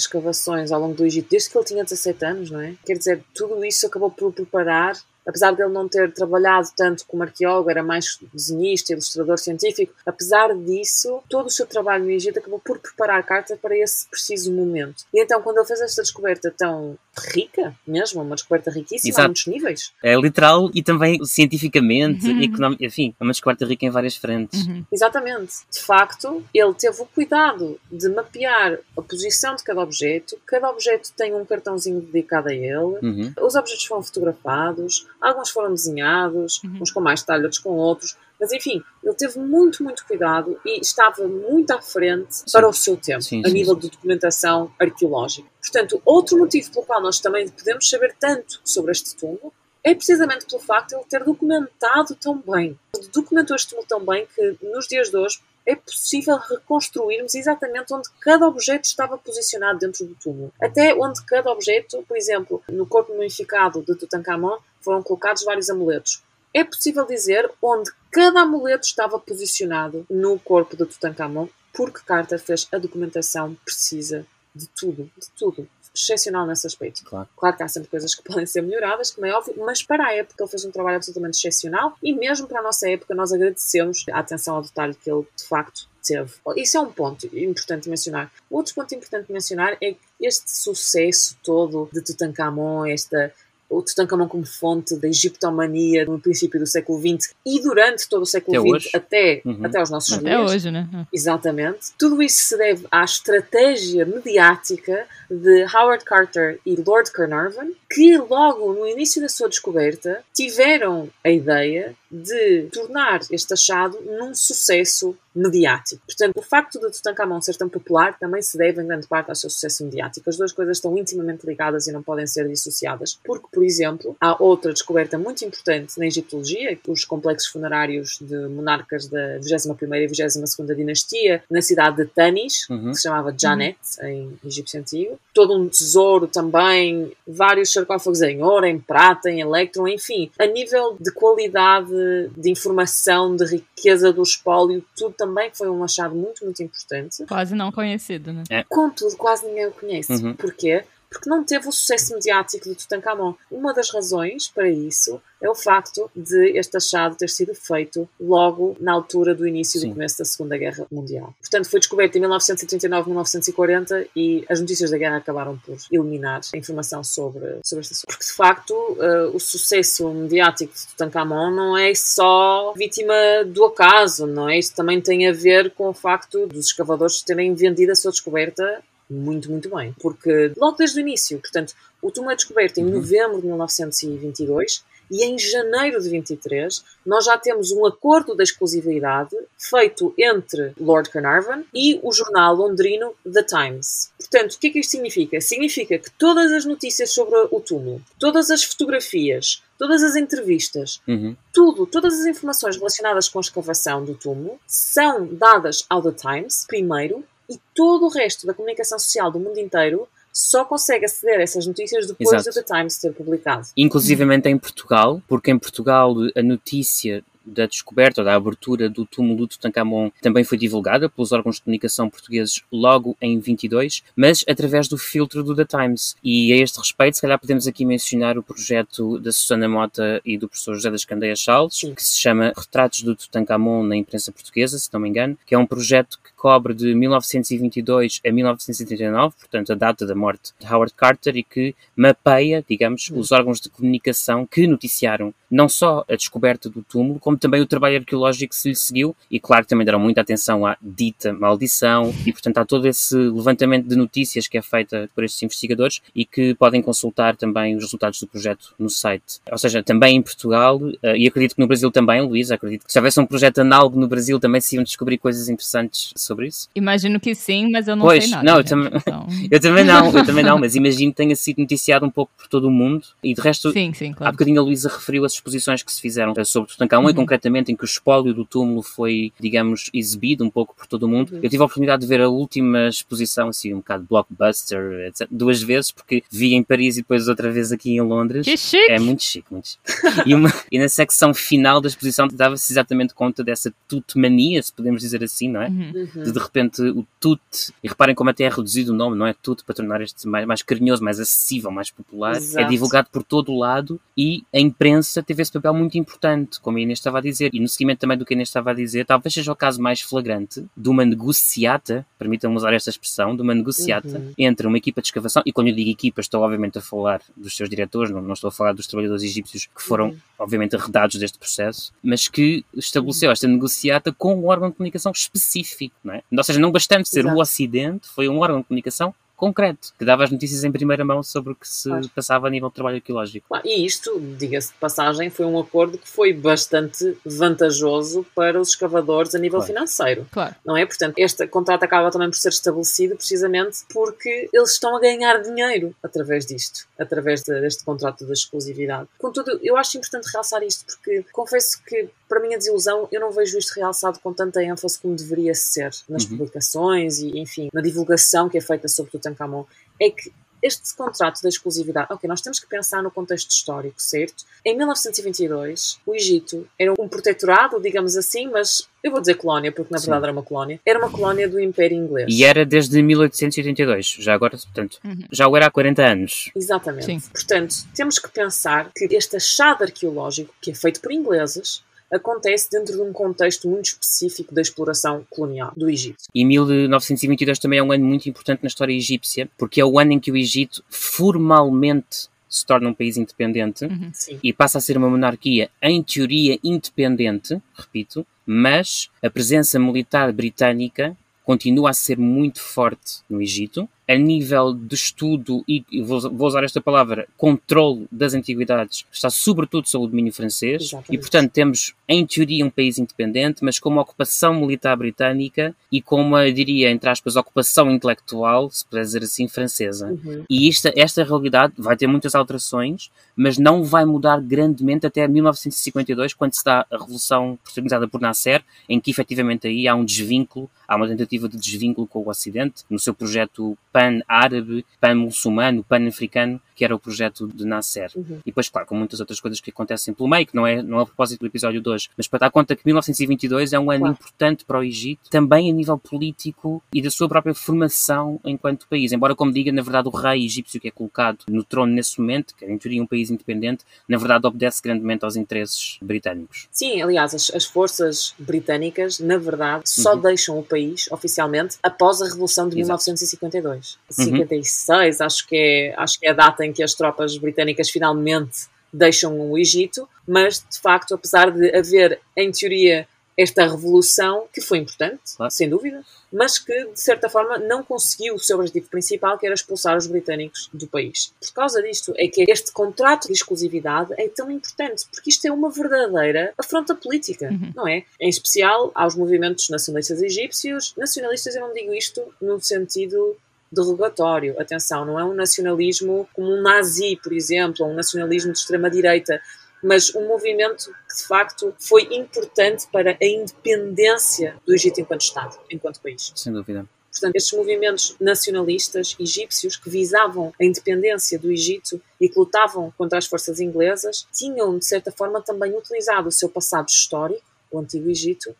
ao 0.53 0.79
longo 0.79 0.95
do 0.95 1.05
Egito, 1.05 1.29
desde 1.29 1.49
que 1.49 1.57
ele 1.57 1.65
tinha 1.65 1.83
17 1.83 2.25
anos, 2.25 2.51
não 2.51 2.61
é? 2.61 2.75
Quer 2.85 2.97
dizer, 2.97 3.23
tudo 3.33 3.63
isso 3.65 3.85
acabou 3.85 4.09
por 4.09 4.31
preparar, 4.31 4.95
apesar 5.27 5.51
de 5.51 5.61
ele 5.61 5.71
não 5.73 5.87
ter 5.87 6.11
trabalhado 6.13 6.69
tanto 6.75 7.05
como 7.05 7.23
arqueólogo, 7.23 7.69
era 7.69 7.83
mais 7.83 8.17
desenhista, 8.33 8.93
ilustrador 8.93 9.37
científico, 9.37 9.93
apesar 10.05 10.55
disso, 10.55 11.21
todo 11.29 11.47
o 11.47 11.51
seu 11.51 11.65
trabalho 11.65 12.05
no 12.05 12.11
Egito 12.11 12.39
acabou 12.39 12.59
por 12.59 12.79
preparar 12.79 13.23
Carter 13.23 13.57
para 13.57 13.77
esse 13.77 14.07
preciso 14.09 14.51
momento. 14.53 15.03
E 15.13 15.21
então, 15.21 15.41
quando 15.41 15.57
ele 15.57 15.65
fez 15.65 15.81
esta 15.81 16.01
descoberta 16.01 16.53
tão 16.57 16.97
rica, 17.33 17.75
mesmo, 17.85 18.21
uma 18.21 18.35
descoberta 18.35 18.71
riquíssima 18.71 19.09
Exato. 19.11 19.25
a 19.25 19.27
muitos 19.27 19.47
níveis, 19.47 19.91
É 20.03 20.15
literal 20.15 20.69
e 20.73 20.81
também 20.83 21.19
cientificamente, 21.25 22.27
Uhum. 22.29 22.41
economi- 22.41 22.77
enfim, 22.79 23.15
é 23.19 23.23
uma 23.23 23.31
descoberta 23.31 23.65
rica 23.65 23.85
em 23.85 23.89
várias 23.89 24.15
frentes. 24.15 24.65
Uhum. 24.65 24.85
Exatamente. 24.91 25.53
De 25.71 25.79
facto, 25.81 26.43
ele 26.53 26.73
teve 26.73 27.01
o 27.01 27.05
cuidado 27.05 27.79
de 27.91 28.07
mapear 28.09 28.79
a 28.97 29.01
posição 29.01 29.55
de 29.55 29.63
cada 29.63 29.81
objeto. 29.81 30.37
Cada 30.45 30.69
objeto 30.69 31.11
tem 31.15 31.33
um 31.33 31.43
cartãozinho 31.45 31.99
dedicado 32.01 32.49
a 32.49 32.53
ele. 32.53 32.75
Uhum. 33.01 33.33
Os 33.41 33.55
objetos 33.55 33.85
foram 33.85 34.03
fotografados, 34.03 35.07
alguns 35.21 35.49
foram 35.49 35.73
desenhados, 35.73 36.61
Uhum. 36.63 36.79
uns 36.81 36.91
com 36.91 36.99
mais 37.01 37.21
detalhe, 37.21 37.43
outros 37.43 37.61
com 37.61 37.71
outros. 37.71 38.17
Mas 38.39 38.51
enfim, 38.51 38.83
ele 39.03 39.15
teve 39.15 39.39
muito, 39.39 39.83
muito 39.83 40.05
cuidado 40.05 40.59
e 40.63 40.79
estava 40.79 41.27
muito 41.27 41.71
à 41.71 41.81
frente 41.81 42.43
para 42.51 42.67
o 42.67 42.73
seu 42.73 42.95
tempo, 42.95 43.21
Sim, 43.21 43.41
a 43.43 43.47
sim, 43.47 43.53
nível 43.53 43.73
sim. 43.75 43.81
de 43.81 43.89
documentação 43.89 44.71
arqueológica. 44.79 45.47
Portanto, 45.61 46.01
outro 46.05 46.37
motivo 46.37 46.71
pelo 46.71 46.85
qual 46.85 47.01
nós 47.01 47.19
também 47.19 47.49
podemos 47.49 47.89
saber 47.89 48.15
tanto 48.19 48.59
sobre 48.63 48.91
este 48.91 49.15
túmulo 49.15 49.51
é 49.83 49.95
precisamente 49.95 50.45
pelo 50.45 50.61
facto 50.61 50.89
de 50.89 50.95
ele 50.95 51.05
ter 51.05 51.23
documentado 51.23 52.13
tão 52.15 52.37
bem. 52.45 52.77
Ele 52.95 53.07
documentou 53.13 53.55
este 53.55 53.69
túmulo 53.69 53.87
tão 53.87 54.05
bem 54.05 54.27
que, 54.35 54.57
nos 54.61 54.87
dias 54.87 55.09
de 55.09 55.17
hoje, 55.17 55.39
é 55.65 55.75
possível 55.75 56.37
reconstruirmos 56.37 57.35
exatamente 57.35 57.93
onde 57.93 58.07
cada 58.21 58.47
objeto 58.47 58.85
estava 58.85 59.17
posicionado 59.17 59.79
dentro 59.79 60.05
do 60.05 60.15
túmulo. 60.15 60.53
Até 60.61 60.93
onde 60.95 61.23
cada 61.25 61.51
objeto, 61.51 62.03
por 62.07 62.15
exemplo, 62.15 62.61
no 62.69 62.85
corpo 62.85 63.13
mumificado 63.13 63.81
de 63.81 63.95
Tutankhamon, 63.95 64.57
foram 64.81 65.01
colocados 65.03 65.43
vários 65.43 65.69
amuletos. 65.69 66.23
É 66.53 66.63
possível 66.63 67.05
dizer 67.05 67.51
onde 67.61 67.91
cada 68.11 68.41
amuleto 68.41 68.87
estava 68.87 69.19
posicionado 69.19 70.05
no 70.09 70.39
corpo 70.39 70.75
de 70.75 70.85
Tutankhamon, 70.85 71.47
porque 71.73 71.99
Carter 72.05 72.39
fez 72.39 72.67
a 72.71 72.77
documentação 72.77 73.55
precisa 73.63 74.25
de 74.55 74.67
tudo, 74.69 75.11
de 75.15 75.29
tudo 75.37 75.67
excepcional 75.93 76.45
nesse 76.45 76.67
aspecto. 76.67 77.03
Claro. 77.03 77.27
claro 77.35 77.57
que 77.57 77.63
há 77.63 77.67
sempre 77.67 77.89
coisas 77.89 78.13
que 78.13 78.23
podem 78.25 78.45
ser 78.45 78.61
melhoradas, 78.61 79.11
como 79.11 79.27
é 79.27 79.33
óbvio, 79.33 79.55
mas 79.57 79.83
para 79.83 80.07
a 80.07 80.13
época 80.13 80.43
ele 80.43 80.49
fez 80.49 80.65
um 80.65 80.71
trabalho 80.71 80.97
absolutamente 80.97 81.37
excepcional 81.37 81.97
e 82.01 82.13
mesmo 82.13 82.47
para 82.47 82.59
a 82.59 82.63
nossa 82.63 82.89
época 82.89 83.15
nós 83.15 83.31
agradecemos 83.33 84.05
a 84.11 84.19
atenção 84.19 84.55
ao 84.55 84.61
detalhe 84.61 84.93
que 84.95 85.11
ele 85.11 85.25
de 85.35 85.43
facto 85.43 85.87
teve. 86.05 86.31
Isso 86.55 86.77
é 86.77 86.79
um 86.79 86.91
ponto 86.91 87.27
importante 87.35 87.89
mencionar. 87.89 88.31
Outro 88.49 88.73
ponto 88.75 88.93
importante 88.95 89.31
mencionar 89.31 89.77
é 89.81 89.93
que 89.93 89.99
este 90.21 90.49
sucesso 90.49 91.37
todo 91.43 91.89
de 91.91 92.01
Tutankhamon, 92.01 92.85
esta 92.85 93.33
o 93.69 93.81
Tutankhamon 93.81 94.27
como 94.27 94.45
fonte 94.45 94.95
da 94.95 95.07
egiptomania 95.07 96.05
no 96.05 96.19
princípio 96.19 96.59
do 96.59 96.65
século 96.65 96.99
XX 96.99 97.33
e 97.45 97.61
durante 97.61 98.07
todo 98.07 98.21
o 98.23 98.25
século 98.25 98.57
Até 98.59 98.79
XX 98.79 98.95
até, 98.95 99.41
Uhum. 99.45 99.65
até 99.65 99.79
aos 99.79 99.89
nossos 99.89 100.13
Até 100.13 100.35
dias. 100.35 100.51
hoje, 100.51 100.71
né? 100.71 100.87
Exatamente. 101.13 101.91
Tudo 101.97 102.21
isso 102.23 102.43
se 102.45 102.57
deve 102.57 102.85
à 102.91 103.03
estratégia 103.03 104.05
mediática 104.05 105.05
de 105.29 105.65
Howard 105.75 106.05
Carter 106.05 106.59
e 106.65 106.75
Lord 106.75 107.11
Carnarvon, 107.11 107.71
que 107.89 108.17
logo 108.17 108.73
no 108.73 108.87
início 108.87 109.21
da 109.21 109.27
sua 109.29 109.49
descoberta 109.49 110.23
tiveram 110.33 111.09
a 111.23 111.29
ideia 111.29 111.93
de 112.09 112.67
tornar 112.71 113.21
este 113.31 113.53
achado 113.53 113.99
num 114.01 114.33
sucesso 114.33 115.15
mediático. 115.35 116.01
Portanto, 116.05 116.33
o 116.35 116.41
facto 116.41 116.79
de 116.79 116.91
Tutankhamon 116.91 117.39
ser 117.41 117.55
tão 117.55 117.69
popular 117.69 118.17
também 118.17 118.41
se 118.41 118.57
deve 118.57 118.81
em 118.81 118.87
grande 118.87 119.07
parte 119.07 119.29
ao 119.29 119.35
seu 119.35 119.49
sucesso 119.49 119.85
mediático. 119.85 120.27
As 120.27 120.35
duas 120.35 120.51
coisas 120.51 120.77
estão 120.77 120.97
intimamente 120.97 121.45
ligadas 121.45 121.85
e 121.85 121.91
não 121.91 122.01
podem 122.01 122.25
ser 122.25 122.47
dissociadas, 122.47 123.19
porque, 123.23 123.45
por 123.51 123.63
exemplo, 123.63 124.17
há 124.19 124.41
outra 124.41 124.73
descoberta 124.73 125.17
muito 125.17 125.45
importante 125.45 125.97
na 125.99 126.07
egiptologia, 126.07 126.77
os 126.87 127.05
complexos 127.05 127.51
funerários 127.51 128.17
de 128.19 128.35
monarcas 128.47 129.07
da 129.07 129.37
21ª 129.39 129.95
e 129.97 130.07
22ª 130.07 130.75
dinastia, 130.75 131.43
na 131.51 131.61
cidade 131.61 131.97
de 131.97 132.05
Tanis, 132.05 132.67
Uhum. 132.69 132.91
que 132.91 132.95
se 132.95 133.03
chamava 133.03 133.35
Janet, 133.37 133.77
em 134.01 134.37
egípcio 134.45 134.79
antigo. 134.79 135.19
Todo 135.33 135.55
um 135.55 135.69
tesouro 135.69 136.27
também, 136.27 137.11
vários 137.27 137.71
sarcófagos 137.71 138.21
em 138.21 138.41
ouro, 138.41 138.65
em 138.65 138.79
prata, 138.79 139.29
em 139.29 139.41
elétron, 139.41 139.87
enfim. 139.87 140.31
A 140.39 140.45
nível 140.47 140.97
de 140.99 141.11
qualidade 141.11 141.93
de 142.35 142.49
informação, 142.49 143.35
de 143.35 143.45
riqueza 143.45 144.11
do 144.11 144.23
espólio, 144.23 144.83
tudo 144.95 145.13
também 145.17 145.51
foi 145.53 145.69
um 145.69 145.83
achado 145.83 146.15
muito, 146.15 146.43
muito 146.43 146.61
importante. 146.63 147.25
Quase 147.25 147.55
não 147.55 147.71
conhecido, 147.71 148.33
né? 148.33 148.43
Contudo, 148.69 149.15
quase 149.17 149.45
ninguém 149.45 149.67
o 149.67 149.71
conhece. 149.71 150.13
Uhum. 150.13 150.33
Porquê? 150.33 150.83
Porque 151.09 151.29
não 151.29 151.43
teve 151.43 151.67
o 151.67 151.71
sucesso 151.71 152.13
mediático 152.13 152.69
de 152.69 152.75
Tutankhamon. 152.75 153.33
Uma 153.49 153.73
das 153.73 153.89
razões 153.89 154.47
para 154.47 154.69
isso 154.69 155.21
é 155.41 155.49
o 155.49 155.55
facto 155.55 156.09
de 156.15 156.57
este 156.57 156.77
achado 156.77 157.15
ter 157.15 157.29
sido 157.29 157.53
feito 157.53 158.09
logo 158.19 158.75
na 158.79 158.93
altura 158.93 159.35
do 159.35 159.47
início 159.47 159.79
Sim. 159.79 159.89
do 159.89 159.93
começo 159.93 160.17
da 160.17 160.25
Segunda 160.25 160.57
Guerra 160.57 160.85
Mundial. 160.91 161.33
Portanto, 161.39 161.69
foi 161.69 161.79
descoberto 161.79 162.15
em 162.15 162.19
1939, 162.19 163.09
1940 163.09 164.07
e 164.15 164.45
as 164.49 164.59
notícias 164.59 164.91
da 164.91 164.97
guerra 164.97 165.17
acabaram 165.17 165.57
por 165.59 165.77
eliminar 165.91 166.41
a 166.53 166.57
informação 166.57 167.03
sobre, 167.03 167.59
sobre 167.63 167.81
este 167.81 167.93
assunto. 167.93 168.07
Porque, 168.07 168.25
de 168.25 168.33
facto, 168.33 168.97
eh, 168.99 169.31
o 169.33 169.39
sucesso 169.39 170.09
mediático 170.09 170.73
de 170.73 170.87
Tutankhamon 170.87 171.51
não 171.51 171.77
é 171.77 171.93
só 171.93 172.73
vítima 172.75 173.13
do 173.45 173.65
acaso, 173.65 174.25
não 174.25 174.49
é? 174.49 174.57
Isto 174.57 174.75
também 174.75 174.99
tem 174.99 175.27
a 175.27 175.31
ver 175.31 175.71
com 175.71 175.89
o 175.89 175.93
facto 175.93 176.47
dos 176.47 176.67
escavadores 176.67 177.21
terem 177.21 177.53
vendido 177.53 177.91
a 177.91 177.95
sua 177.95 178.11
descoberta 178.11 178.83
muito, 179.09 179.49
muito 179.51 179.69
bem. 179.75 179.93
Porque 179.99 180.51
logo 180.57 180.77
desde 180.77 180.99
o 180.99 181.01
início, 181.01 181.39
portanto, 181.39 181.73
o 182.01 182.11
túmulo 182.11 182.33
é 182.33 182.35
descoberto 182.35 182.77
em 182.79 182.85
Uhum. 182.85 182.91
novembro 182.91 183.41
de 183.41 183.47
1922 183.47 184.83
e 185.09 185.23
em 185.23 185.39
janeiro 185.39 186.01
de 186.01 186.09
23 186.09 186.83
nós 187.05 187.23
já 187.25 187.37
temos 187.37 187.71
um 187.71 187.85
acordo 187.85 188.35
de 188.35 188.43
exclusividade 188.43 189.35
feito 189.57 190.13
entre 190.19 190.73
Lord 190.79 191.09
Carnarvon 191.09 191.63
e 191.73 191.97
o 192.03 192.11
jornal 192.11 192.53
londrino 192.55 193.13
The 193.23 193.43
Times. 193.43 194.11
Portanto, 194.19 194.53
o 194.55 194.59
que 194.59 194.67
é 194.67 194.69
que 194.71 194.79
isto 194.79 194.91
significa? 194.91 195.39
Significa 195.39 195.97
que 195.97 196.11
todas 196.11 196.51
as 196.51 196.65
notícias 196.65 197.11
sobre 197.13 197.37
o 197.49 197.59
túmulo, 197.61 198.01
todas 198.19 198.51
as 198.51 198.63
fotografias, 198.65 199.63
todas 199.77 200.03
as 200.03 200.15
entrevistas, 200.17 201.01
Uhum. 201.07 201.35
tudo, 201.53 201.85
todas 201.87 202.19
as 202.19 202.25
informações 202.25 202.75
relacionadas 202.75 203.29
com 203.29 203.39
a 203.39 203.41
escavação 203.41 204.03
do 204.03 204.13
túmulo 204.13 204.59
são 204.67 205.25
dadas 205.33 205.85
ao 205.89 206.01
The 206.01 206.11
Times 206.11 206.65
primeiro 206.67 207.23
e 207.49 207.59
todo 207.73 208.05
o 208.05 208.09
resto 208.09 208.45
da 208.45 208.53
comunicação 208.53 208.99
social 208.99 209.31
do 209.31 209.39
mundo 209.39 209.59
inteiro 209.59 210.07
só 210.33 210.63
consegue 210.63 211.05
aceder 211.05 211.39
a 211.39 211.41
essas 211.41 211.65
notícias 211.65 212.07
depois 212.07 212.31
Exato. 212.31 212.59
do 212.59 212.63
The 212.63 212.75
Times 212.75 212.97
ter 212.97 213.11
publicado. 213.13 213.67
Inclusivamente 213.75 214.47
em 214.47 214.57
Portugal, 214.57 215.21
porque 215.27 215.49
em 215.49 215.57
Portugal 215.57 216.13
a 216.35 216.43
notícia 216.43 217.23
da 217.47 217.65
descoberta 217.65 218.21
ou 218.21 218.25
da 218.25 218.35
abertura 218.35 218.89
do 218.89 219.05
túmulo 219.05 219.47
de 219.47 219.57
Tutankhamon 219.57 220.11
também 220.21 220.43
foi 220.43 220.57
divulgada 220.57 221.09
pelos 221.09 221.31
órgãos 221.31 221.55
de 221.55 221.61
comunicação 221.63 222.09
portugueses 222.09 222.61
logo 222.71 223.15
em 223.21 223.39
22, 223.39 224.03
mas 224.15 224.43
através 224.47 224.87
do 224.87 224.97
filtro 224.97 225.43
do 225.43 225.55
The 225.55 225.65
Times. 225.65 226.15
E 226.23 226.51
a 226.53 226.57
este 226.57 226.77
respeito, 226.77 227.15
se 227.15 227.21
calhar 227.21 227.39
podemos 227.39 227.67
aqui 227.67 227.85
mencionar 227.85 228.37
o 228.37 228.43
projeto 228.43 229.19
da 229.19 229.31
Susana 229.31 229.67
Mota 229.67 230.21
e 230.25 230.37
do 230.37 230.47
professor 230.47 230.75
José 230.75 230.91
das 230.91 231.05
Candeias 231.05 231.41
Salles, 231.41 231.79
que 231.95 232.03
se 232.03 232.19
chama 232.19 232.53
Retratos 232.55 233.01
do 233.01 233.15
Tutankhamon 233.15 233.83
na 233.83 233.95
imprensa 233.95 234.31
portuguesa, 234.31 234.77
se 234.77 234.89
não 234.91 234.99
me 234.99 235.09
engano, 235.09 235.37
que 235.45 235.55
é 235.55 235.57
um 235.57 235.65
projeto 235.65 236.19
que 236.23 236.31
cobre 236.35 236.73
de 236.73 236.93
1922 236.93 238.21
a 238.25 238.31
1939, 238.31 239.35
portanto 239.39 239.71
a 239.71 239.75
data 239.75 240.05
da 240.05 240.15
morte 240.15 240.53
de 240.59 240.67
Howard 240.67 240.93
Carter, 240.93 241.35
e 241.37 241.43
que 241.43 241.75
mapeia, 241.95 242.63
digamos, 242.67 243.09
os 243.13 243.31
órgãos 243.31 243.59
de 243.59 243.69
comunicação 243.69 244.45
que 244.45 244.67
noticiaram 244.67 245.33
não 245.49 245.69
só 245.69 246.05
a 246.09 246.15
descoberta 246.15 246.69
do 246.69 246.83
túmulo, 246.83 247.19
como 247.19 247.36
também 247.37 247.61
o 247.61 247.65
trabalho 247.65 247.97
arqueológico 247.97 248.49
que 248.53 248.59
se 248.59 248.69
lhe 248.69 248.75
seguiu, 248.75 249.15
e 249.29 249.39
claro 249.39 249.63
que 249.63 249.69
também 249.69 249.85
deram 249.85 249.99
muita 249.99 250.21
atenção 250.21 250.65
à 250.65 250.77
dita 250.81 251.33
maldição, 251.33 252.13
e 252.25 252.31
portanto 252.31 252.57
há 252.57 252.65
todo 252.65 252.87
esse 252.87 253.15
levantamento 253.15 253.87
de 253.87 253.95
notícias 253.95 254.47
que 254.47 254.57
é 254.57 254.61
feita 254.61 255.09
por 255.15 255.23
estes 255.23 255.41
investigadores 255.43 256.01
e 256.15 256.25
que 256.25 256.53
podem 256.55 256.81
consultar 256.81 257.35
também 257.35 257.75
os 257.75 257.83
resultados 257.83 258.19
do 258.19 258.27
projeto 258.27 258.73
no 258.77 258.89
site. 258.89 259.39
Ou 259.51 259.57
seja, 259.57 259.81
também 259.83 260.15
em 260.17 260.21
Portugal, 260.21 260.79
eh, 261.03 261.17
e 261.17 261.27
acredito 261.27 261.55
que 261.55 261.61
no 261.61 261.67
Brasil 261.67 261.91
também, 261.91 262.21
Luís, 262.21 262.51
acredito 262.51 262.85
que 262.85 262.91
se 262.91 262.99
houvesse 262.99 263.19
um 263.19 263.25
projeto 263.25 263.59
análogo 263.59 263.99
no 263.99 264.07
Brasil 264.07 264.39
também 264.39 264.61
se 264.61 264.75
iam 264.75 264.83
descobrir 264.83 265.17
coisas 265.17 265.49
interessantes 265.49 266.13
sobre 266.15 266.47
isso. 266.47 266.69
Imagino 266.75 267.19
que 267.19 267.33
sim, 267.35 267.69
mas 267.71 267.87
eu 267.87 267.95
não 267.95 268.05
Pois, 268.05 268.23
sei 268.23 268.31
nada. 268.31 268.43
não, 268.43 268.53
eu 268.53 268.61
gente, 268.61 268.69
também- 268.69 268.91
então- 268.95 269.27
Eu 269.51 269.59
também 269.59 269.83
não, 269.85 270.11
eu 270.17 270.25
também 270.25 270.43
não, 270.43 270.57
mas 270.59 270.75
imagino 270.75 271.11
que 271.11 271.17
tenha 271.17 271.35
sido 271.35 271.59
noticiado 271.59 272.05
um 272.05 272.09
pouco 272.09 272.31
por 272.37 272.47
todo 272.47 272.67
o 272.67 272.71
mundo, 272.71 273.05
e 273.23 273.33
de 273.33 273.41
resto 273.41 273.71
Sim, 273.71 273.93
sim, 273.93 274.11
Há 274.11 274.15
claro. 274.15 274.31
bocadinho 274.33 274.61
a 274.61 274.63
Luísa 274.63 274.89
referiu 274.89 275.25
as 275.25 275.33
exposições 275.33 275.83
que 275.83 275.91
se 275.91 276.01
fizeram 276.01 276.33
eh, 276.37 276.43
sobre 276.43 276.69
Tutankhamon 276.71 277.09
e 277.09 277.11
Uhum. 277.11 277.15
Concretamente 277.27 277.71
em 277.71 277.75
que 277.75 277.83
o 277.83 277.85
espólio 277.85 278.33
do 278.33 278.45
túmulo 278.45 278.81
foi, 278.81 279.33
digamos, 279.39 279.89
exibido 279.93 280.45
um 280.45 280.49
pouco 280.49 280.73
por 280.73 280.87
todo 280.87 281.03
o 281.03 281.07
mundo. 281.09 281.37
Eu 281.43 281.49
tive 281.49 281.61
a 281.61 281.65
oportunidade 281.65 282.01
de 282.01 282.07
ver 282.07 282.21
a 282.21 282.29
última 282.29 282.87
exposição, 282.87 283.49
assim, 283.49 283.73
um 283.73 283.77
bocado 283.77 284.05
blockbuster, 284.09 285.07
etc., 285.07 285.27
duas 285.29 285.61
vezes, 285.61 285.91
porque 285.91 286.23
vi 286.31 286.53
em 286.53 286.63
Paris 286.63 286.95
e 286.97 287.01
depois 287.01 287.27
outra 287.27 287.51
vez 287.51 287.71
aqui 287.73 287.91
em 287.91 288.01
Londres. 288.01 288.45
Que 288.45 288.55
chique! 288.55 288.91
É 288.91 288.97
muito 288.99 289.23
chique, 289.23 289.51
muito 289.51 289.67
chique. 289.67 289.81
E, 290.25 290.33
uma- 290.33 290.53
e 290.71 290.79
na 290.79 290.87
secção 290.87 291.33
final 291.33 291.81
da 291.81 291.87
exposição 291.89 292.27
dava-se 292.31 292.71
exatamente 292.71 293.13
conta 293.13 293.43
dessa 293.43 293.73
tutmania, 293.87 294.63
se 294.63 294.71
podemos 294.71 295.01
dizer 295.01 295.23
assim, 295.23 295.49
não 295.49 295.61
é? 295.61 295.67
Uhum. 295.67 296.07
Uhum. 296.15 296.23
de 296.23 296.31
de 296.37 296.39
repente 296.39 296.81
o 296.81 297.05
tut, 297.19 297.41
e 297.83 297.87
reparem 297.87 298.13
como 298.15 298.29
até 298.29 298.43
é 298.43 298.49
reduzido 298.49 298.93
o 298.93 298.95
nome, 298.95 299.17
não 299.17 299.25
é 299.25 299.33
tut, 299.33 299.63
para 299.63 299.73
tornar 299.75 300.01
este 300.01 300.27
mais, 300.27 300.45
mais 300.45 300.61
carinhoso, 300.61 301.03
mais 301.03 301.19
acessível, 301.19 301.71
mais 301.71 301.89
popular, 301.89 302.35
Exato. 302.37 302.63
é 302.65 302.69
divulgado 302.69 303.09
por 303.11 303.23
todo 303.23 303.51
o 303.51 303.57
lado 303.59 303.99
e 304.15 304.43
a 304.53 304.59
imprensa 304.59 305.23
teve 305.23 305.41
esse 305.41 305.51
papel 305.51 305.73
muito 305.73 305.97
importante, 305.97 306.59
como 306.61 306.77
a 306.77 306.81
Inês 306.81 306.99
estava 306.99 307.16
a 307.19 307.21
dizer, 307.21 307.49
e 307.53 307.59
no 307.59 307.67
seguimento 307.67 307.99
também 307.99 308.17
do 308.17 308.25
que 308.25 308.33
a 308.33 308.35
Inês 308.35 308.49
estava 308.49 308.71
a 308.71 308.73
dizer, 308.73 309.05
talvez 309.05 309.33
seja 309.33 309.51
o 309.51 309.55
caso 309.55 309.81
mais 309.81 310.01
flagrante 310.01 310.65
de 310.75 310.89
uma 310.89 311.05
negociata, 311.05 312.05
permitam-me 312.17 312.55
usar 312.57 312.73
esta 312.73 312.89
expressão, 312.89 313.35
de 313.35 313.41
uma 313.41 313.53
negociata 313.53 314.07
Uhum. 314.07 314.33
entre 314.37 314.67
uma 314.67 314.77
equipa 314.77 315.01
de 315.01 315.07
escavação, 315.07 315.41
e 315.45 315.51
quando 315.51 315.67
eu 315.67 315.75
digo 315.75 315.89
equipa 315.89 316.21
estou 316.21 316.41
obviamente 316.41 316.77
a 316.77 316.81
falar 316.81 317.21
dos 317.35 317.55
seus 317.55 317.69
diretores, 317.69 318.11
não, 318.11 318.21
não 318.21 318.33
estou 318.33 318.47
a 318.47 318.51
falar 318.51 318.73
dos 318.73 318.87
trabalhadores 318.87 319.23
egípcios 319.23 319.65
que 319.65 319.81
foram 319.81 320.09
Uhum. 320.09 320.17
obviamente 320.39 320.75
arredados 320.75 321.17
deste 321.19 321.37
processo, 321.37 321.91
mas 322.03 322.27
que 322.27 322.63
estabeleceu 322.75 323.31
esta 323.31 323.47
negociata 323.47 324.11
com 324.11 324.35
um 324.35 324.47
órgão 324.47 324.69
de 324.69 324.75
comunicação 324.75 325.11
específico, 325.11 325.95
não 326.03 326.13
é? 326.13 326.23
Ou 326.31 326.43
seja, 326.43 326.59
não 326.59 326.71
bastante 326.71 327.09
ser 327.09 327.21
Exato. 327.21 327.35
o 327.35 327.41
Ocidente, 327.41 328.07
foi 328.09 328.29
um 328.29 328.39
órgão 328.39 328.59
de 328.61 328.65
comunicação 328.67 329.13
concreto, 329.37 329.93
que 329.97 330.03
dava 330.03 330.23
as 330.23 330.31
notícias 330.31 330.63
em 330.63 330.71
primeira 330.71 331.05
mão 331.05 331.21
sobre 331.23 331.53
o 331.53 331.55
que 331.55 331.67
se 331.69 331.87
Claro. 331.87 332.09
passava 332.13 332.47
a 332.47 332.49
nível 332.49 332.67
de 332.69 332.75
trabalho 332.75 332.95
arqueológico. 332.97 333.45
E 333.63 333.85
isto, 333.85 334.19
diga-se 334.37 334.69
de 334.73 334.79
passagem, 334.79 335.29
foi 335.29 335.45
um 335.45 335.57
acordo 335.59 335.97
que 335.97 336.09
foi 336.09 336.33
bastante 336.33 337.15
vantajoso 337.23 338.25
para 338.35 338.59
os 338.59 338.69
escavadores 338.69 339.33
a 339.35 339.39
nível 339.39 339.59
Claro. 339.59 339.73
financeiro. 339.73 340.27
Claro. 340.31 340.55
Não 340.65 340.75
é? 340.75 340.85
Portanto, 340.85 341.13
este 341.17 341.47
contrato 341.47 341.83
acaba 341.83 342.11
também 342.11 342.29
por 342.29 342.35
ser 342.37 342.49
estabelecido 342.49 343.15
precisamente 343.15 343.79
porque 343.93 344.49
eles 344.51 344.71
estão 344.71 344.95
a 344.95 344.99
ganhar 344.99 345.41
dinheiro 345.41 345.95
através 346.03 346.45
disto, 346.45 346.87
através 346.99 347.43
de- 347.43 347.61
deste 347.61 347.83
contrato 347.85 348.25
de 348.25 348.33
exclusividade. 348.33 349.07
Contudo, 349.19 349.59
eu 349.63 349.77
acho 349.77 349.97
importante 349.97 350.27
realçar 350.33 350.63
isto 350.63 350.85
porque 350.85 351.23
confesso 351.31 351.81
que, 351.83 352.09
para 352.27 352.39
a 352.39 352.41
minha 352.41 352.57
desilusão, 352.57 353.07
eu 353.11 353.21
não 353.21 353.31
vejo 353.31 353.57
isto 353.57 353.71
realçado 353.75 354.19
com 354.19 354.33
tanta 354.33 354.61
ênfase 354.63 354.99
como 354.99 355.15
deveria 355.15 355.53
ser 355.55 355.91
nas 356.09 356.23
Uhum. 356.23 356.29
publicações 356.37 357.19
e, 357.19 357.39
enfim, 357.39 357.69
na 357.73 357.81
divulgação 357.81 358.49
que 358.49 358.57
é 358.57 358.61
feita 358.61 358.87
sobre 358.87 359.11
Tutankhamon. 359.29 359.65
É 360.01 360.09
que 360.09 360.31
este 360.61 360.95
contrato 360.95 361.39
da 361.43 361.49
exclusividade, 361.49 362.07
ok, 362.11 362.27
nós 362.27 362.41
temos 362.41 362.59
que 362.59 362.67
pensar 362.67 363.03
no 363.03 363.11
contexto 363.11 363.51
histórico, 363.51 364.01
certo? 364.01 364.43
Em 364.65 364.75
1922, 364.75 365.99
o 366.05 366.15
Egito 366.15 366.67
era 366.79 366.91
um 366.99 367.07
protetorado, 367.07 367.79
digamos 367.79 368.17
assim, 368.17 368.47
mas 368.49 368.87
eu 369.03 369.11
vou 369.11 369.21
dizer 369.21 369.35
colónia, 369.35 369.71
porque 369.71 369.93
na 369.93 369.99
Sim. 369.99 370.07
verdade 370.07 370.23
era 370.25 370.31
uma 370.31 370.41
colónia. 370.43 370.79
Era 370.85 370.97
uma 370.99 371.11
colónia 371.11 371.47
do 371.47 371.59
Império 371.59 371.95
Inglês. 371.97 372.27
E 372.29 372.43
era 372.43 372.65
desde 372.65 373.01
1882, 373.01 374.17
já 374.19 374.33
agora, 374.33 374.57
portanto, 374.57 374.97
Uhum. 375.05 375.19
já 375.31 375.47
o 375.47 375.55
era 375.55 375.67
há 375.67 375.71
40 375.71 376.03
anos. 376.03 376.49
Exatamente. 376.55 377.05
Sim. 377.05 377.19
Portanto, 377.31 377.75
temos 377.95 378.17
que 378.19 378.29
pensar 378.29 378.91
que 378.95 379.05
este 379.11 379.35
achado 379.35 379.83
arqueológico, 379.83 380.53
que 380.61 380.71
é 380.71 380.73
feito 380.73 380.99
por 381.01 381.11
ingleses, 381.11 381.83
acontece 382.11 382.69
dentro 382.71 382.95
de 382.95 383.01
um 383.01 383.11
contexto 383.11 383.67
muito 383.67 383.87
específico 383.87 384.53
da 384.53 384.61
exploração 384.61 385.25
colonial 385.29 385.73
do 385.75 385.89
Egito. 385.89 386.23
E 386.33 386.45
1922 386.45 387.59
também 387.59 387.79
é 387.79 387.83
um 387.83 387.91
ano 387.91 388.05
muito 388.05 388.29
importante 388.29 388.61
na 388.63 388.67
história 388.67 388.93
egípcia, 388.93 389.49
porque 389.57 389.81
é 389.81 389.85
o 389.85 389.99
ano 389.99 390.13
em 390.13 390.19
que 390.19 390.31
o 390.31 390.37
Egito 390.37 390.83
formalmente 390.89 392.29
se 392.49 392.65
torna 392.65 392.89
um 392.89 392.93
país 392.93 393.17
independente 393.17 393.85
Uhum. 393.85 394.11
E 394.41 394.53
passa 394.53 394.77
a 394.77 394.81
ser 394.81 394.97
uma 394.97 395.09
monarquia 395.09 395.69
em 395.81 396.01
teoria 396.01 396.57
independente, 396.63 397.61
repito, 397.75 398.25
mas 398.45 399.09
a 399.21 399.29
presença 399.29 399.77
militar 399.77 400.31
britânica 400.31 401.15
continua 401.43 401.91
a 401.91 401.93
ser 401.93 402.17
muito 402.17 402.61
forte 402.61 403.19
no 403.29 403.41
Egito. 403.41 403.87
A 404.07 404.15
nível 404.15 404.73
de 404.73 404.95
estudo 404.95 405.63
e, 405.67 405.83
vou, 406.01 406.19
vou 406.29 406.47
usar 406.47 406.63
esta 406.63 406.81
palavra, 406.81 407.27
controle 407.37 408.05
das 408.11 408.33
antiguidades, 408.33 409.05
está 409.11 409.29
sobretudo 409.29 409.87
sob 409.87 410.05
o 410.05 410.07
domínio 410.07 410.33
francês. 410.33 410.83
Exatamente. 410.83 411.13
E, 411.13 411.17
portanto, 411.17 411.51
temos, 411.51 411.93
em 412.07 412.25
teoria, 412.25 412.65
um 412.65 412.69
país 412.69 412.97
independente, 412.97 413.63
mas 413.63 413.79
com 413.79 413.89
uma 413.89 414.01
ocupação 414.01 414.53
militar 414.53 414.95
britânica 414.95 415.75
e 415.91 416.01
com 416.01 416.21
uma, 416.21 416.49
diria, 416.51 416.89
entre 416.89 417.09
aspas, 417.09 417.35
ocupação 417.35 417.91
intelectual, 417.91 418.69
se 418.71 418.85
puder 418.85 419.01
dizer 419.01 419.23
assim, 419.23 419.47
francesa. 419.47 420.07
Uhum. 420.07 420.45
E 420.49 420.69
esta, 420.69 420.93
esta 420.95 421.23
realidade 421.23 421.73
vai 421.77 421.97
ter 421.97 422.07
muitas 422.07 422.33
alterações, 422.33 423.11
mas 423.35 423.57
não 423.57 423.83
vai 423.83 424.05
mudar 424.05 424.39
grandemente 424.39 425.05
até 425.05 425.27
1952, 425.27 426.33
quando 426.33 426.53
se 426.53 426.63
dá 426.63 426.85
a 426.89 426.97
Revolução 426.97 427.59
protagonizada 427.63 428.07
por 428.07 428.21
Nasser, 428.21 428.63
em 428.87 428.99
que 428.99 429.11
efetivamente 429.11 429.67
aí 429.67 429.87
há 429.87 429.93
um 429.93 430.05
desvínculo, 430.05 430.69
há 430.87 430.95
uma 430.95 431.07
tentativa 431.07 431.49
de 431.49 431.57
desvínculo 431.57 432.07
com 432.07 432.19
o 432.19 432.29
Ocidente, 432.29 432.83
no 432.89 432.97
seu 432.97 433.13
projeto 433.13 433.77
pan-árabe, 433.91 434.85
pan-muçulmano, 435.01 435.83
pan-africano, 435.83 436.61
que 436.75 436.85
era 436.85 436.95
o 436.95 436.99
projeto 436.99 437.47
de 437.47 437.65
Nasser. 437.65 438.11
Uhum. 438.15 438.39
E 438.45 438.51
depois, 438.51 438.69
claro, 438.69 438.87
com 438.87 438.95
muitas 438.95 439.19
outras 439.19 439.39
coisas 439.39 439.59
que 439.59 439.71
acontecem 439.71 440.13
pelo 440.13 440.29
meio, 440.29 440.45
que 440.45 440.55
não 440.55 440.65
é, 440.65 440.81
não 440.81 440.99
é 440.99 441.01
a 441.01 441.05
propósito 441.05 441.39
do 441.39 441.47
episódio 441.47 441.81
de 441.81 441.89
hoje, 441.97 442.09
mas 442.15 442.27
para 442.27 442.39
dar 442.39 442.51
conta 442.51 442.75
que 442.75 442.83
1922 442.85 443.73
é 443.73 443.79
um 443.79 443.91
ano 443.91 443.99
Claro. 444.01 444.13
importante 444.13 444.63
para 444.65 444.79
o 444.79 444.83
Egito, 444.83 445.29
também 445.29 445.69
a 445.69 445.73
nível 445.73 445.97
político 445.97 446.81
e 446.93 447.01
da 447.01 447.09
sua 447.09 447.27
própria 447.27 447.53
formação 447.53 448.39
enquanto 448.45 448.87
país. 448.87 449.11
Embora, 449.11 449.35
como 449.35 449.51
diga, 449.51 449.71
na 449.71 449.81
verdade, 449.81 450.07
o 450.07 450.11
rei 450.11 450.45
egípcio 450.45 450.79
que 450.79 450.87
é 450.87 450.91
colocado 450.91 451.39
no 451.49 451.63
trono 451.63 451.91
nesse 451.93 452.19
momento, 452.19 452.55
que 452.55 452.63
é 452.65 452.71
em 452.71 452.77
teoria 452.77 453.01
um 453.01 453.07
país 453.07 453.29
independente, 453.31 453.83
na 454.07 454.17
verdade 454.17 454.45
obedece 454.47 454.81
grandemente 454.81 455.25
aos 455.25 455.35
interesses 455.35 455.97
britânicos. 456.01 456.67
Sim, 456.71 457.01
aliás, 457.01 457.33
as, 457.33 457.49
as 457.53 457.65
forças 457.65 458.33
britânicas, 458.39 459.19
na 459.19 459.37
verdade, 459.37 459.83
só 459.89 460.13
Uhum. 460.13 460.21
deixam 460.21 460.59
o 460.59 460.63
país 460.63 461.11
oficialmente 461.11 461.77
após 461.83 462.21
a 462.21 462.25
Revolução 462.25 462.69
de 462.69 462.79
Exato. 462.79 463.03
1952. 463.05 463.97
Uhum. 464.17 464.25
56, 464.25 465.21
acho 465.21 465.47
que, 465.47 465.55
é, 465.55 465.95
acho 465.97 466.19
que 466.19 466.27
é 466.27 466.31
a 466.31 466.33
data 466.33 466.65
em 466.65 466.71
que 466.71 466.83
as 466.83 466.93
tropas 466.93 467.37
britânicas 467.37 467.89
finalmente 467.89 468.67
deixam 468.93 469.39
o 469.51 469.57
Egito, 469.57 470.07
mas 470.27 470.59
de 470.59 470.79
facto, 470.79 471.13
apesar 471.13 471.51
de 471.51 471.75
haver, 471.75 472.19
em 472.35 472.51
teoria, 472.51 473.07
esta 473.39 473.67
revolução, 473.67 474.47
que 474.51 474.59
foi 474.59 474.79
importante, 474.79 475.21
Claro. 475.37 475.51
sem 475.51 475.69
dúvida, 475.69 476.03
mas 476.33 476.57
que, 476.57 476.85
de 476.85 476.99
certa 476.99 477.29
forma, 477.29 477.59
não 477.59 477.83
conseguiu 477.83 478.33
o 478.33 478.39
seu 478.39 478.57
objetivo 478.57 478.89
principal, 478.89 479.37
que 479.37 479.45
era 479.45 479.53
expulsar 479.53 479.95
os 479.95 480.07
britânicos 480.07 480.67
do 480.73 480.87
país. 480.87 481.31
Por 481.39 481.53
causa 481.53 481.79
disto, 481.83 482.13
é 482.17 482.27
que 482.27 482.43
este 482.49 482.71
contrato 482.71 483.27
de 483.27 483.33
exclusividade 483.33 484.11
é 484.17 484.27
tão 484.27 484.49
importante, 484.49 485.05
porque 485.11 485.29
isto 485.29 485.45
é 485.45 485.51
uma 485.51 485.69
verdadeira 485.69 486.51
afronta 486.57 486.95
política, 486.95 487.47
Uhum. 487.51 487.71
não 487.75 487.87
é? 487.87 488.03
Em 488.19 488.27
especial 488.27 488.91
aos 488.95 489.13
movimentos 489.15 489.69
nacionalistas 489.69 490.19
egípcios. 490.23 490.95
Nacionalistas, 490.97 491.55
eu 491.55 491.61
não 491.61 491.73
digo 491.75 491.93
isto 491.93 492.21
no 492.41 492.59
sentido 492.59 493.37
derrogatório. 493.71 494.59
Atenção, 494.59 495.05
não 495.05 495.19
é 495.19 495.25
um 495.25 495.33
nacionalismo 495.33 496.27
como 496.33 496.51
um 496.51 496.61
nazi, 496.61 497.19
por 497.21 497.33
exemplo, 497.33 497.85
ou 497.85 497.91
um 497.91 497.95
nacionalismo 497.95 498.51
de 498.51 498.59
extrema-direita, 498.59 499.41
mas 499.83 500.13
um 500.15 500.27
movimento 500.27 500.91
que 501.09 501.17
de 501.17 501.27
facto 501.27 501.73
foi 501.79 502.07
importante 502.11 502.87
para 502.91 503.11
a 503.11 503.25
independência 503.25 504.55
do 504.65 504.73
Egito 504.73 505.01
enquanto 505.01 505.21
Estado, 505.21 505.57
enquanto 505.69 506.01
país. 506.01 506.31
Sem 506.35 506.53
dúvida. 506.53 506.85
Portanto, 507.11 507.35
estes 507.35 507.57
movimentos 507.57 508.15
nacionalistas 508.19 509.15
egípcios 509.19 509.75
que 509.75 509.89
visavam 509.89 510.53
a 510.59 510.63
independência 510.63 511.39
do 511.39 511.51
Egito 511.51 511.99
e 512.21 512.29
que 512.29 512.37
lutavam 512.37 512.93
contra 512.95 513.17
as 513.17 513.25
forças 513.25 513.59
inglesas 513.59 514.27
tinham, 514.31 514.77
de 514.77 514.85
certa 514.85 515.11
forma, 515.11 515.41
também 515.41 515.75
utilizado 515.75 516.27
o 516.27 516.31
seu 516.31 516.47
passado 516.47 516.89
histórico, 516.89 517.41
o 517.71 517.79
Antigo 517.79 518.09
Egito, 518.09 518.55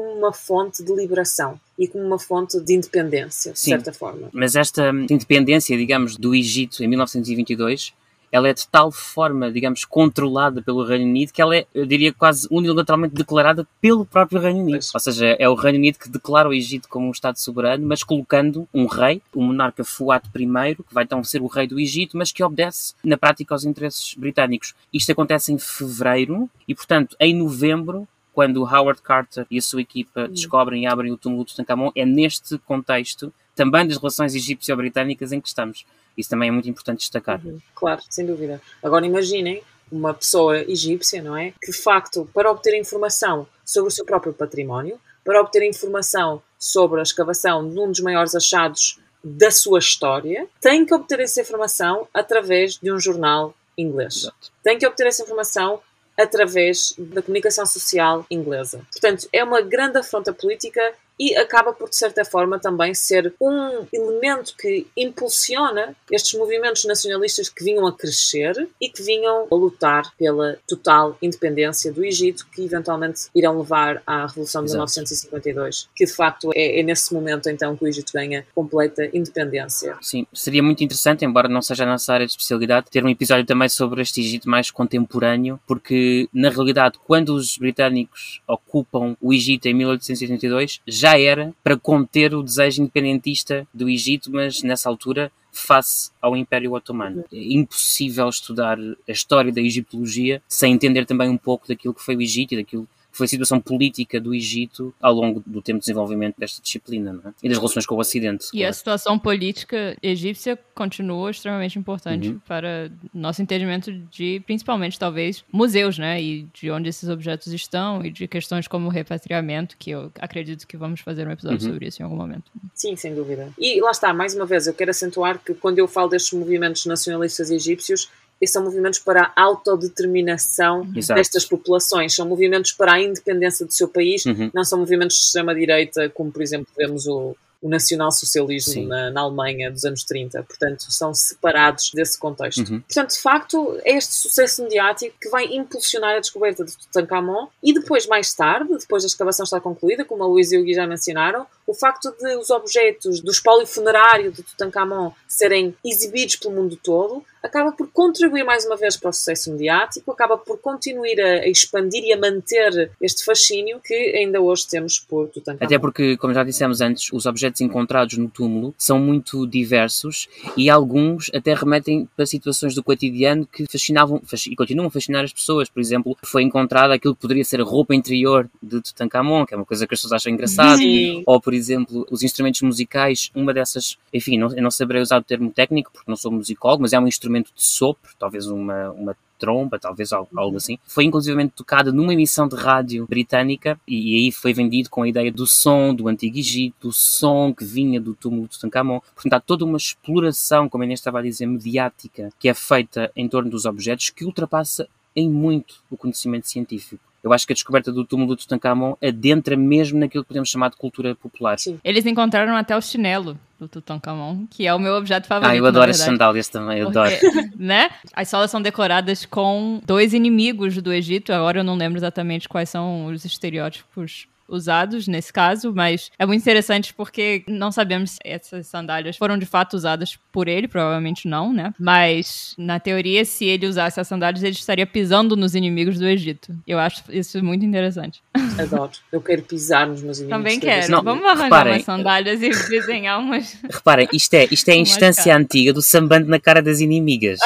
como 0.00 0.14
uma 0.14 0.32
fonte 0.32 0.82
de 0.82 0.94
liberação 0.94 1.60
e 1.78 1.86
como 1.86 2.02
uma 2.02 2.18
fonte 2.18 2.58
de 2.58 2.74
independência, 2.74 3.52
de 3.52 3.58
Sim. 3.58 3.72
certa 3.72 3.92
forma. 3.92 4.30
Mas 4.32 4.56
esta 4.56 4.88
independência, 4.88 5.76
digamos, 5.76 6.16
do 6.16 6.34
Egito 6.34 6.82
em 6.82 6.88
1922, 6.88 7.92
ela 8.32 8.48
é 8.48 8.54
de 8.54 8.66
tal 8.66 8.90
forma, 8.90 9.50
digamos, 9.52 9.84
controlada 9.84 10.62
pelo 10.62 10.84
Reino 10.84 11.04
Unido 11.04 11.32
que 11.32 11.42
ela 11.42 11.54
é, 11.54 11.66
eu 11.74 11.84
diria, 11.84 12.14
quase 12.14 12.48
unilateralmente 12.50 13.14
declarada 13.14 13.66
pelo 13.78 14.06
próprio 14.06 14.40
Reino 14.40 14.60
Unido. 14.60 14.76
Pois. 14.76 14.94
Ou 14.94 15.00
seja, 15.00 15.36
é 15.38 15.46
o 15.46 15.54
Reino 15.54 15.78
Unido 15.78 15.98
que 15.98 16.08
declara 16.08 16.48
o 16.48 16.54
Egito 16.54 16.88
como 16.88 17.06
um 17.06 17.10
Estado 17.10 17.38
soberano, 17.38 17.86
mas 17.86 18.02
colocando 18.02 18.66
um 18.72 18.86
rei, 18.86 19.20
o 19.34 19.42
monarca 19.42 19.84
Fuad 19.84 20.24
I, 20.34 20.76
que 20.76 20.94
vai 20.94 21.04
então 21.04 21.22
ser 21.22 21.42
o 21.42 21.46
rei 21.46 21.66
do 21.66 21.78
Egito, 21.78 22.16
mas 22.16 22.32
que 22.32 22.42
obedece, 22.42 22.94
na 23.04 23.18
prática, 23.18 23.54
aos 23.54 23.64
interesses 23.64 24.14
britânicos. 24.14 24.74
Isto 24.94 25.12
acontece 25.12 25.52
em 25.52 25.58
fevereiro 25.58 26.48
e, 26.66 26.74
portanto, 26.74 27.14
em 27.20 27.34
novembro, 27.34 28.08
quando 28.32 28.62
Howard 28.62 29.02
Carter 29.02 29.46
e 29.50 29.58
a 29.58 29.62
sua 29.62 29.80
equipa 29.80 30.28
descobrem 30.28 30.84
e 30.84 30.86
abrem 30.86 31.12
o 31.12 31.16
túmulo 31.16 31.44
de 31.44 31.52
Tutankhamon, 31.52 31.90
é 31.94 32.04
neste 32.04 32.58
contexto 32.58 33.32
também 33.54 33.86
das 33.86 33.98
relações 33.98 34.34
egípcio-britânicas 34.34 35.32
em 35.32 35.40
que 35.40 35.48
estamos. 35.48 35.84
Isso 36.16 36.30
também 36.30 36.48
é 36.48 36.52
muito 36.52 36.68
importante 36.68 37.00
destacar. 37.00 37.40
Uhum, 37.44 37.60
Claro, 37.74 38.02
sem 38.08 38.26
dúvida. 38.26 38.60
Agora 38.82 39.06
imaginem 39.06 39.62
uma 39.90 40.14
pessoa 40.14 40.58
egípcia, 40.58 41.22
não 41.22 41.36
é? 41.36 41.52
Que 41.60 41.72
de 41.72 41.76
facto, 41.76 42.28
para 42.32 42.50
obter 42.50 42.78
informação 42.78 43.46
sobre 43.64 43.88
o 43.88 43.90
seu 43.90 44.04
próprio 44.04 44.32
património, 44.32 44.98
para 45.24 45.40
obter 45.40 45.62
informação 45.62 46.42
sobre 46.58 47.00
a 47.00 47.02
escavação 47.02 47.68
de 47.68 47.78
um 47.78 47.90
dos 47.90 48.00
maiores 48.00 48.34
achados 48.34 48.98
da 49.22 49.50
sua 49.50 49.78
história, 49.78 50.46
tem 50.60 50.86
que 50.86 50.94
obter 50.94 51.20
essa 51.20 51.40
informação 51.40 52.08
através 52.14 52.76
de 52.76 52.90
um 52.92 52.98
jornal 52.98 53.54
inglês. 53.76 54.16
Exato. 54.16 54.52
Tem 54.62 54.78
que 54.78 54.86
obter 54.86 55.06
essa 55.06 55.22
informação 55.22 55.80
através 56.22 56.94
da 56.98 57.22
comunicação 57.22 57.66
social 57.66 58.24
inglesa. 58.30 58.82
Portanto, 58.92 59.28
é 59.32 59.42
uma 59.42 59.60
grande 59.60 59.98
afronta 59.98 60.32
política 60.32 60.80
e 61.20 61.36
acaba 61.36 61.74
por, 61.74 61.90
de 61.90 61.96
certa 61.96 62.24
forma, 62.24 62.58
também 62.58 62.94
ser 62.94 63.34
um 63.38 63.86
elemento 63.92 64.54
que 64.56 64.86
impulsiona 64.96 65.94
estes 66.10 66.38
movimentos 66.38 66.86
nacionalistas 66.86 67.50
que 67.50 67.62
vinham 67.62 67.86
a 67.86 67.92
crescer 67.92 68.66
e 68.80 68.88
que 68.88 69.02
vinham 69.02 69.46
a 69.50 69.54
lutar 69.54 70.10
pela 70.16 70.56
total 70.66 71.18
independência 71.20 71.92
do 71.92 72.02
Egito, 72.02 72.46
que 72.50 72.64
eventualmente 72.64 73.28
irão 73.36 73.58
levar 73.58 74.02
à 74.06 74.26
Revolução 74.26 74.62
de 74.62 74.70
Exato. 74.70 74.80
1952, 74.80 75.88
que 75.94 76.06
de 76.06 76.12
facto 76.12 76.50
é, 76.54 76.80
é 76.80 76.82
nesse 76.82 77.12
momento 77.12 77.50
então 77.50 77.76
que 77.76 77.84
o 77.84 77.88
Egito 77.88 78.12
ganha 78.14 78.46
completa 78.54 79.04
independência. 79.12 79.98
Sim, 80.00 80.26
seria 80.32 80.62
muito 80.62 80.82
interessante, 80.82 81.22
embora 81.22 81.48
não 81.48 81.60
seja 81.60 81.84
a 81.84 81.86
nossa 81.86 82.14
área 82.14 82.24
de 82.24 82.32
especialidade, 82.32 82.86
ter 82.90 83.04
um 83.04 83.10
episódio 83.10 83.44
também 83.44 83.68
sobre 83.68 84.00
este 84.00 84.22
Egito 84.22 84.48
mais 84.48 84.70
contemporâneo, 84.70 85.60
porque 85.66 86.30
na 86.32 86.48
realidade, 86.48 86.98
quando 87.06 87.34
os 87.34 87.58
britânicos 87.58 88.40
ocupam 88.48 89.14
o 89.20 89.34
Egito 89.34 89.66
em 89.66 89.74
1882, 89.74 90.80
já 90.86 91.09
era 91.18 91.54
para 91.62 91.76
conter 91.76 92.34
o 92.34 92.42
desejo 92.42 92.82
independentista 92.82 93.66
do 93.72 93.88
Egito, 93.88 94.30
mas 94.30 94.62
nessa 94.62 94.88
altura 94.88 95.30
face 95.52 96.10
ao 96.20 96.36
Império 96.36 96.72
Otomano. 96.72 97.24
É 97.32 97.52
impossível 97.52 98.28
estudar 98.28 98.78
a 98.78 99.12
história 99.12 99.52
da 99.52 99.60
egiptologia 99.60 100.42
sem 100.48 100.72
entender 100.72 101.04
também 101.06 101.28
um 101.28 101.38
pouco 101.38 101.66
daquilo 101.66 101.94
que 101.94 102.02
foi 102.02 102.16
o 102.16 102.22
Egito 102.22 102.54
e 102.54 102.58
daquilo 102.58 102.88
foi 103.12 103.26
a 103.26 103.28
situação 103.28 103.60
política 103.60 104.20
do 104.20 104.34
Egito 104.34 104.94
ao 105.00 105.12
longo 105.12 105.42
do 105.44 105.60
tempo 105.60 105.78
de 105.78 105.84
desenvolvimento 105.86 106.38
desta 106.38 106.62
disciplina 106.62 107.20
é? 107.24 107.28
e 107.42 107.48
das 107.48 107.58
relações 107.58 107.86
com 107.86 107.94
o 107.94 107.98
Ocidente. 107.98 108.46
E 108.52 108.58
claro. 108.58 108.70
a 108.70 108.72
situação 108.72 109.18
política 109.18 109.96
egípcia 110.02 110.58
continua 110.74 111.30
extremamente 111.30 111.78
importante 111.78 112.30
uhum. 112.30 112.40
para 112.46 112.90
nosso 113.12 113.42
entendimento 113.42 113.92
de, 113.92 114.40
principalmente, 114.46 114.98
talvez, 114.98 115.44
museus, 115.52 115.98
né? 115.98 116.22
E 116.22 116.46
de 116.54 116.70
onde 116.70 116.88
esses 116.88 117.08
objetos 117.08 117.52
estão 117.52 118.04
e 118.04 118.10
de 118.10 118.26
questões 118.26 118.66
como 118.66 118.88
repatriamento, 118.88 119.76
que 119.78 119.90
eu 119.90 120.10
acredito 120.18 120.66
que 120.66 120.76
vamos 120.76 121.00
fazer 121.00 121.26
um 121.26 121.30
episódio 121.30 121.66
uhum. 121.66 121.72
sobre 121.72 121.86
isso 121.88 122.00
em 122.00 122.04
algum 122.04 122.16
momento. 122.16 122.50
Sim, 122.74 122.96
sem 122.96 123.14
dúvida. 123.14 123.48
E 123.58 123.80
lá 123.80 123.90
está, 123.90 124.12
mais 124.14 124.34
uma 124.34 124.46
vez, 124.46 124.66
eu 124.66 124.74
quero 124.74 124.90
acentuar 124.90 125.38
que 125.38 125.54
quando 125.54 125.78
eu 125.78 125.88
falo 125.88 126.08
destes 126.08 126.32
movimentos 126.32 126.86
nacionalistas 126.86 127.50
egípcios, 127.50 128.08
esses 128.40 128.52
são 128.52 128.64
movimentos 128.64 128.98
para 128.98 129.32
a 129.36 129.42
autodeterminação 129.42 130.88
Exato. 130.96 131.18
destas 131.18 131.44
populações, 131.44 132.14
são 132.14 132.26
movimentos 132.26 132.72
para 132.72 132.94
a 132.94 133.00
independência 133.00 133.66
do 133.66 133.72
seu 133.72 133.88
país, 133.88 134.24
uhum. 134.24 134.50
não 134.54 134.64
são 134.64 134.78
movimentos 134.78 135.16
de 135.16 135.22
extrema-direita, 135.24 136.08
como 136.10 136.32
por 136.32 136.42
exemplo 136.42 136.68
vemos 136.76 137.06
o, 137.06 137.36
o 137.62 137.68
nacionalsocialismo 137.68 138.86
na, 138.86 139.10
na, 139.10 139.20
Alemanha 139.20 139.70
dos 139.70 139.84
anos 139.84 140.02
30. 140.04 140.42
Portanto, 140.44 140.84
são 140.88 141.12
separados 141.12 141.90
desse 141.92 142.18
contexto. 142.18 142.60
Uhum. 142.60 142.80
Portanto, 142.80 143.10
de 143.10 143.20
facto, 143.20 143.78
é 143.84 143.96
este 143.96 144.14
sucesso 144.14 144.62
mediático 144.62 145.14
que 145.20 145.28
vai 145.28 145.44
impulsionar 145.44 146.16
a 146.16 146.20
descoberta 146.20 146.64
de 146.64 146.76
Tutankhamon 146.76 147.48
e 147.62 147.74
depois, 147.74 148.06
mais 148.06 148.32
tarde, 148.32 148.78
depois 148.78 149.02
da 149.02 149.08
escavação 149.08 149.44
estar 149.44 149.60
concluída, 149.60 150.04
como 150.04 150.22
a 150.22 150.26
Luísa 150.26 150.56
e 150.56 150.58
o 150.58 150.64
Gui 150.64 150.72
já 150.72 150.86
mencionaram, 150.86 151.46
o 151.70 151.74
facto 151.74 152.10
de 152.18 152.36
os 152.36 152.50
objetos 152.50 153.20
do 153.20 153.30
espólio 153.30 153.64
funerário 153.64 154.32
de 154.32 154.42
Tutankhamon 154.42 155.12
serem 155.28 155.72
exibidos 155.84 156.34
pelo 156.34 156.54
mundo 156.54 156.76
todo 156.76 157.24
acaba 157.42 157.72
por 157.72 157.88
contribuir 157.90 158.44
mais 158.44 158.64
uma 158.66 158.76
vez 158.76 158.96
para 158.96 159.10
o 159.10 159.12
sucesso 159.12 159.52
mediático, 159.52 160.10
acaba 160.10 160.36
por 160.36 160.58
continuar 160.58 161.00
a 161.18 161.48
expandir 161.48 162.04
e 162.04 162.12
a 162.12 162.18
manter 162.18 162.90
este 163.00 163.24
fascínio 163.24 163.80
que 163.82 163.94
ainda 163.94 164.40
hoje 164.40 164.66
temos 164.68 164.98
por 164.98 165.28
Tutankhamon. 165.28 165.64
Até 165.64 165.78
porque, 165.78 166.16
como 166.16 166.34
já 166.34 166.44
dissemos 166.44 166.80
antes, 166.80 167.12
os 167.12 167.26
objetos 167.26 167.60
encontrados 167.60 168.18
no 168.18 168.28
túmulo 168.28 168.74
são 168.76 168.98
muito 168.98 169.46
diversos 169.46 170.28
e 170.56 170.68
alguns 170.68 171.30
até 171.34 171.54
remetem 171.54 172.08
para 172.14 172.26
situações 172.26 172.74
do 172.74 172.82
cotidiano 172.82 173.46
que 173.46 173.66
fascinavam 173.70 174.20
e 174.46 174.56
continuam 174.56 174.88
a 174.88 174.90
fascinar 174.90 175.24
as 175.24 175.32
pessoas. 175.32 175.68
Por 175.68 175.80
exemplo, 175.80 176.16
foi 176.22 176.42
encontrado 176.42 176.92
aquilo 176.92 177.14
que 177.14 177.22
poderia 177.22 177.44
ser 177.44 177.60
a 177.60 177.64
roupa 177.64 177.94
interior 177.94 178.48
de 178.62 178.80
Tutankhamon, 178.82 179.46
que 179.46 179.54
é 179.54 179.56
uma 179.56 179.66
coisa 179.66 179.86
que 179.86 179.94
as 179.94 180.00
pessoas 180.00 180.12
acham 180.12 180.32
engraçada, 180.32 180.76
Sim. 180.76 181.22
ou 181.26 181.40
por 181.40 181.54
exemplo, 181.60 182.06
os 182.10 182.22
instrumentos 182.22 182.60
musicais, 182.62 183.30
uma 183.34 183.54
dessas, 183.54 183.96
enfim, 184.12 184.38
não, 184.38 184.54
eu 184.54 184.62
não 184.62 184.70
saberei 184.70 185.02
usar 185.02 185.18
o 185.18 185.22
termo 185.22 185.50
técnico 185.50 185.92
porque 185.92 186.10
não 186.10 186.16
sou 186.16 186.32
musicólogo, 186.32 186.82
mas 186.82 186.92
é 186.92 186.98
um 186.98 187.06
instrumento 187.06 187.52
de 187.54 187.62
sopro, 187.62 188.12
talvez 188.18 188.46
uma, 188.46 188.90
uma 188.90 189.16
tromba, 189.40 189.78
talvez 189.78 190.12
algo, 190.12 190.28
algo 190.36 190.58
assim. 190.58 190.78
Foi 190.84 191.04
inclusivamente 191.04 191.54
tocada 191.56 191.90
numa 191.90 192.12
emissão 192.12 192.46
de 192.46 192.54
rádio 192.54 193.06
britânica 193.08 193.80
e, 193.88 194.12
e, 194.12 194.24
aí 194.26 194.32
foi 194.32 194.52
vendido 194.52 194.90
com 194.90 195.02
a 195.02 195.08
ideia 195.08 195.32
do 195.32 195.46
som 195.46 195.94
do 195.94 196.06
Antigo 196.06 196.38
Egito, 196.38 196.88
do 196.88 196.92
som 196.92 197.52
que 197.54 197.64
vinha 197.64 198.00
do 198.00 198.14
túmulo 198.14 198.42
de 198.46 198.50
Tutankhamon. 198.50 199.00
Portanto, 199.14 199.32
há 199.32 199.40
toda 199.40 199.64
uma 199.64 199.78
exploração, 199.78 200.68
como 200.68 200.82
a 200.82 200.84
Inês 200.84 201.00
estava 201.00 201.20
a 201.20 201.22
dizer, 201.22 201.46
mediática, 201.46 202.30
que 202.38 202.48
é 202.48 202.54
feita 202.54 203.10
em 203.16 203.26
torno 203.26 203.50
dos 203.50 203.64
objetos 203.64 204.10
que 204.10 204.24
ultrapassa 204.24 204.86
em 205.16 205.28
muito 205.28 205.82
o 205.90 205.96
conhecimento 205.96 206.48
científico. 206.48 207.09
Eu 207.22 207.32
acho 207.32 207.46
que 207.46 207.52
a 207.52 207.54
descoberta 207.54 207.92
do 207.92 208.04
túmulo 208.04 208.34
do 208.34 208.36
Tutankhamon 208.36 208.94
adentra 209.02 209.56
mesmo 209.56 209.98
naquilo 209.98 210.24
que 210.24 210.28
podemos 210.28 210.48
chamar 210.48 210.70
de 210.70 210.76
cultura 210.76 211.14
popular. 211.14 211.58
Sim. 211.58 211.78
Eles 211.84 212.06
encontraram 212.06 212.56
até 212.56 212.76
o 212.76 212.80
chinelo 212.80 213.38
do 213.58 213.68
Tutankhamon, 213.68 214.46
que 214.48 214.66
é 214.66 214.74
o 214.74 214.78
meu 214.78 214.94
objeto 214.94 215.26
favorito. 215.26 215.52
Ah, 215.52 215.56
eu 215.56 215.66
adoro 215.66 215.90
as 215.90 215.98
sandálias 215.98 216.48
também, 216.48 216.78
eu 216.78 216.88
adoro. 216.88 217.10
Né? 217.56 217.90
As 218.14 218.28
solas 218.28 218.50
são 218.50 218.62
decoradas 218.62 219.26
com 219.26 219.82
dois 219.84 220.14
inimigos 220.14 220.80
do 220.80 220.92
Egito, 220.92 221.30
agora 221.32 221.60
eu 221.60 221.64
não 221.64 221.76
lembro 221.76 221.98
exatamente 221.98 222.48
quais 222.48 222.70
são 222.70 223.06
os 223.06 223.24
estereótipos 223.24 224.26
usados 224.50 225.06
nesse 225.06 225.32
caso, 225.32 225.72
mas 225.74 226.10
é 226.18 226.26
muito 226.26 226.40
interessante 226.40 226.92
porque 226.92 227.44
não 227.46 227.70
sabemos 227.70 228.12
se 228.12 228.18
essas 228.24 228.66
sandálias 228.66 229.16
foram 229.16 229.38
de 229.38 229.46
fato 229.46 229.74
usadas 229.74 230.18
por 230.32 230.48
ele, 230.48 230.68
provavelmente 230.68 231.28
não, 231.28 231.52
né? 231.52 231.72
Mas 231.78 232.54
na 232.58 232.78
teoria, 232.80 233.24
se 233.24 233.44
ele 233.44 233.66
usasse 233.66 234.00
as 234.00 234.08
sandálias, 234.08 234.42
ele 234.42 234.52
estaria 234.52 234.86
pisando 234.86 235.36
nos 235.36 235.54
inimigos 235.54 235.98
do 235.98 236.06
Egito. 236.06 236.54
Eu 236.66 236.78
acho 236.78 237.02
isso 237.10 237.42
muito 237.42 237.64
interessante. 237.64 238.22
Adoro. 238.58 238.92
Eu 239.10 239.20
quero 239.20 239.42
pisar 239.42 239.86
nos 239.86 240.02
meus 240.02 240.18
inimigos. 240.18 240.38
Também 240.38 240.60
quero. 240.60 240.90
Não, 240.90 241.02
Vamos 241.02 241.24
arranjar 241.24 241.44
reparem, 241.44 241.72
umas 241.74 241.84
sandálias 241.84 242.42
e 242.42 242.50
desenhar 242.68 243.18
umas. 243.18 243.56
Reparem, 243.70 244.08
isto 244.12 244.34
é, 244.34 244.48
isto 244.50 244.68
é 244.68 244.72
a 244.72 244.76
instância 244.76 245.36
antiga 245.36 245.72
do 245.72 245.82
sambando 245.82 246.28
na 246.28 246.38
cara 246.38 246.60
das 246.60 246.80
inimigas. 246.80 247.38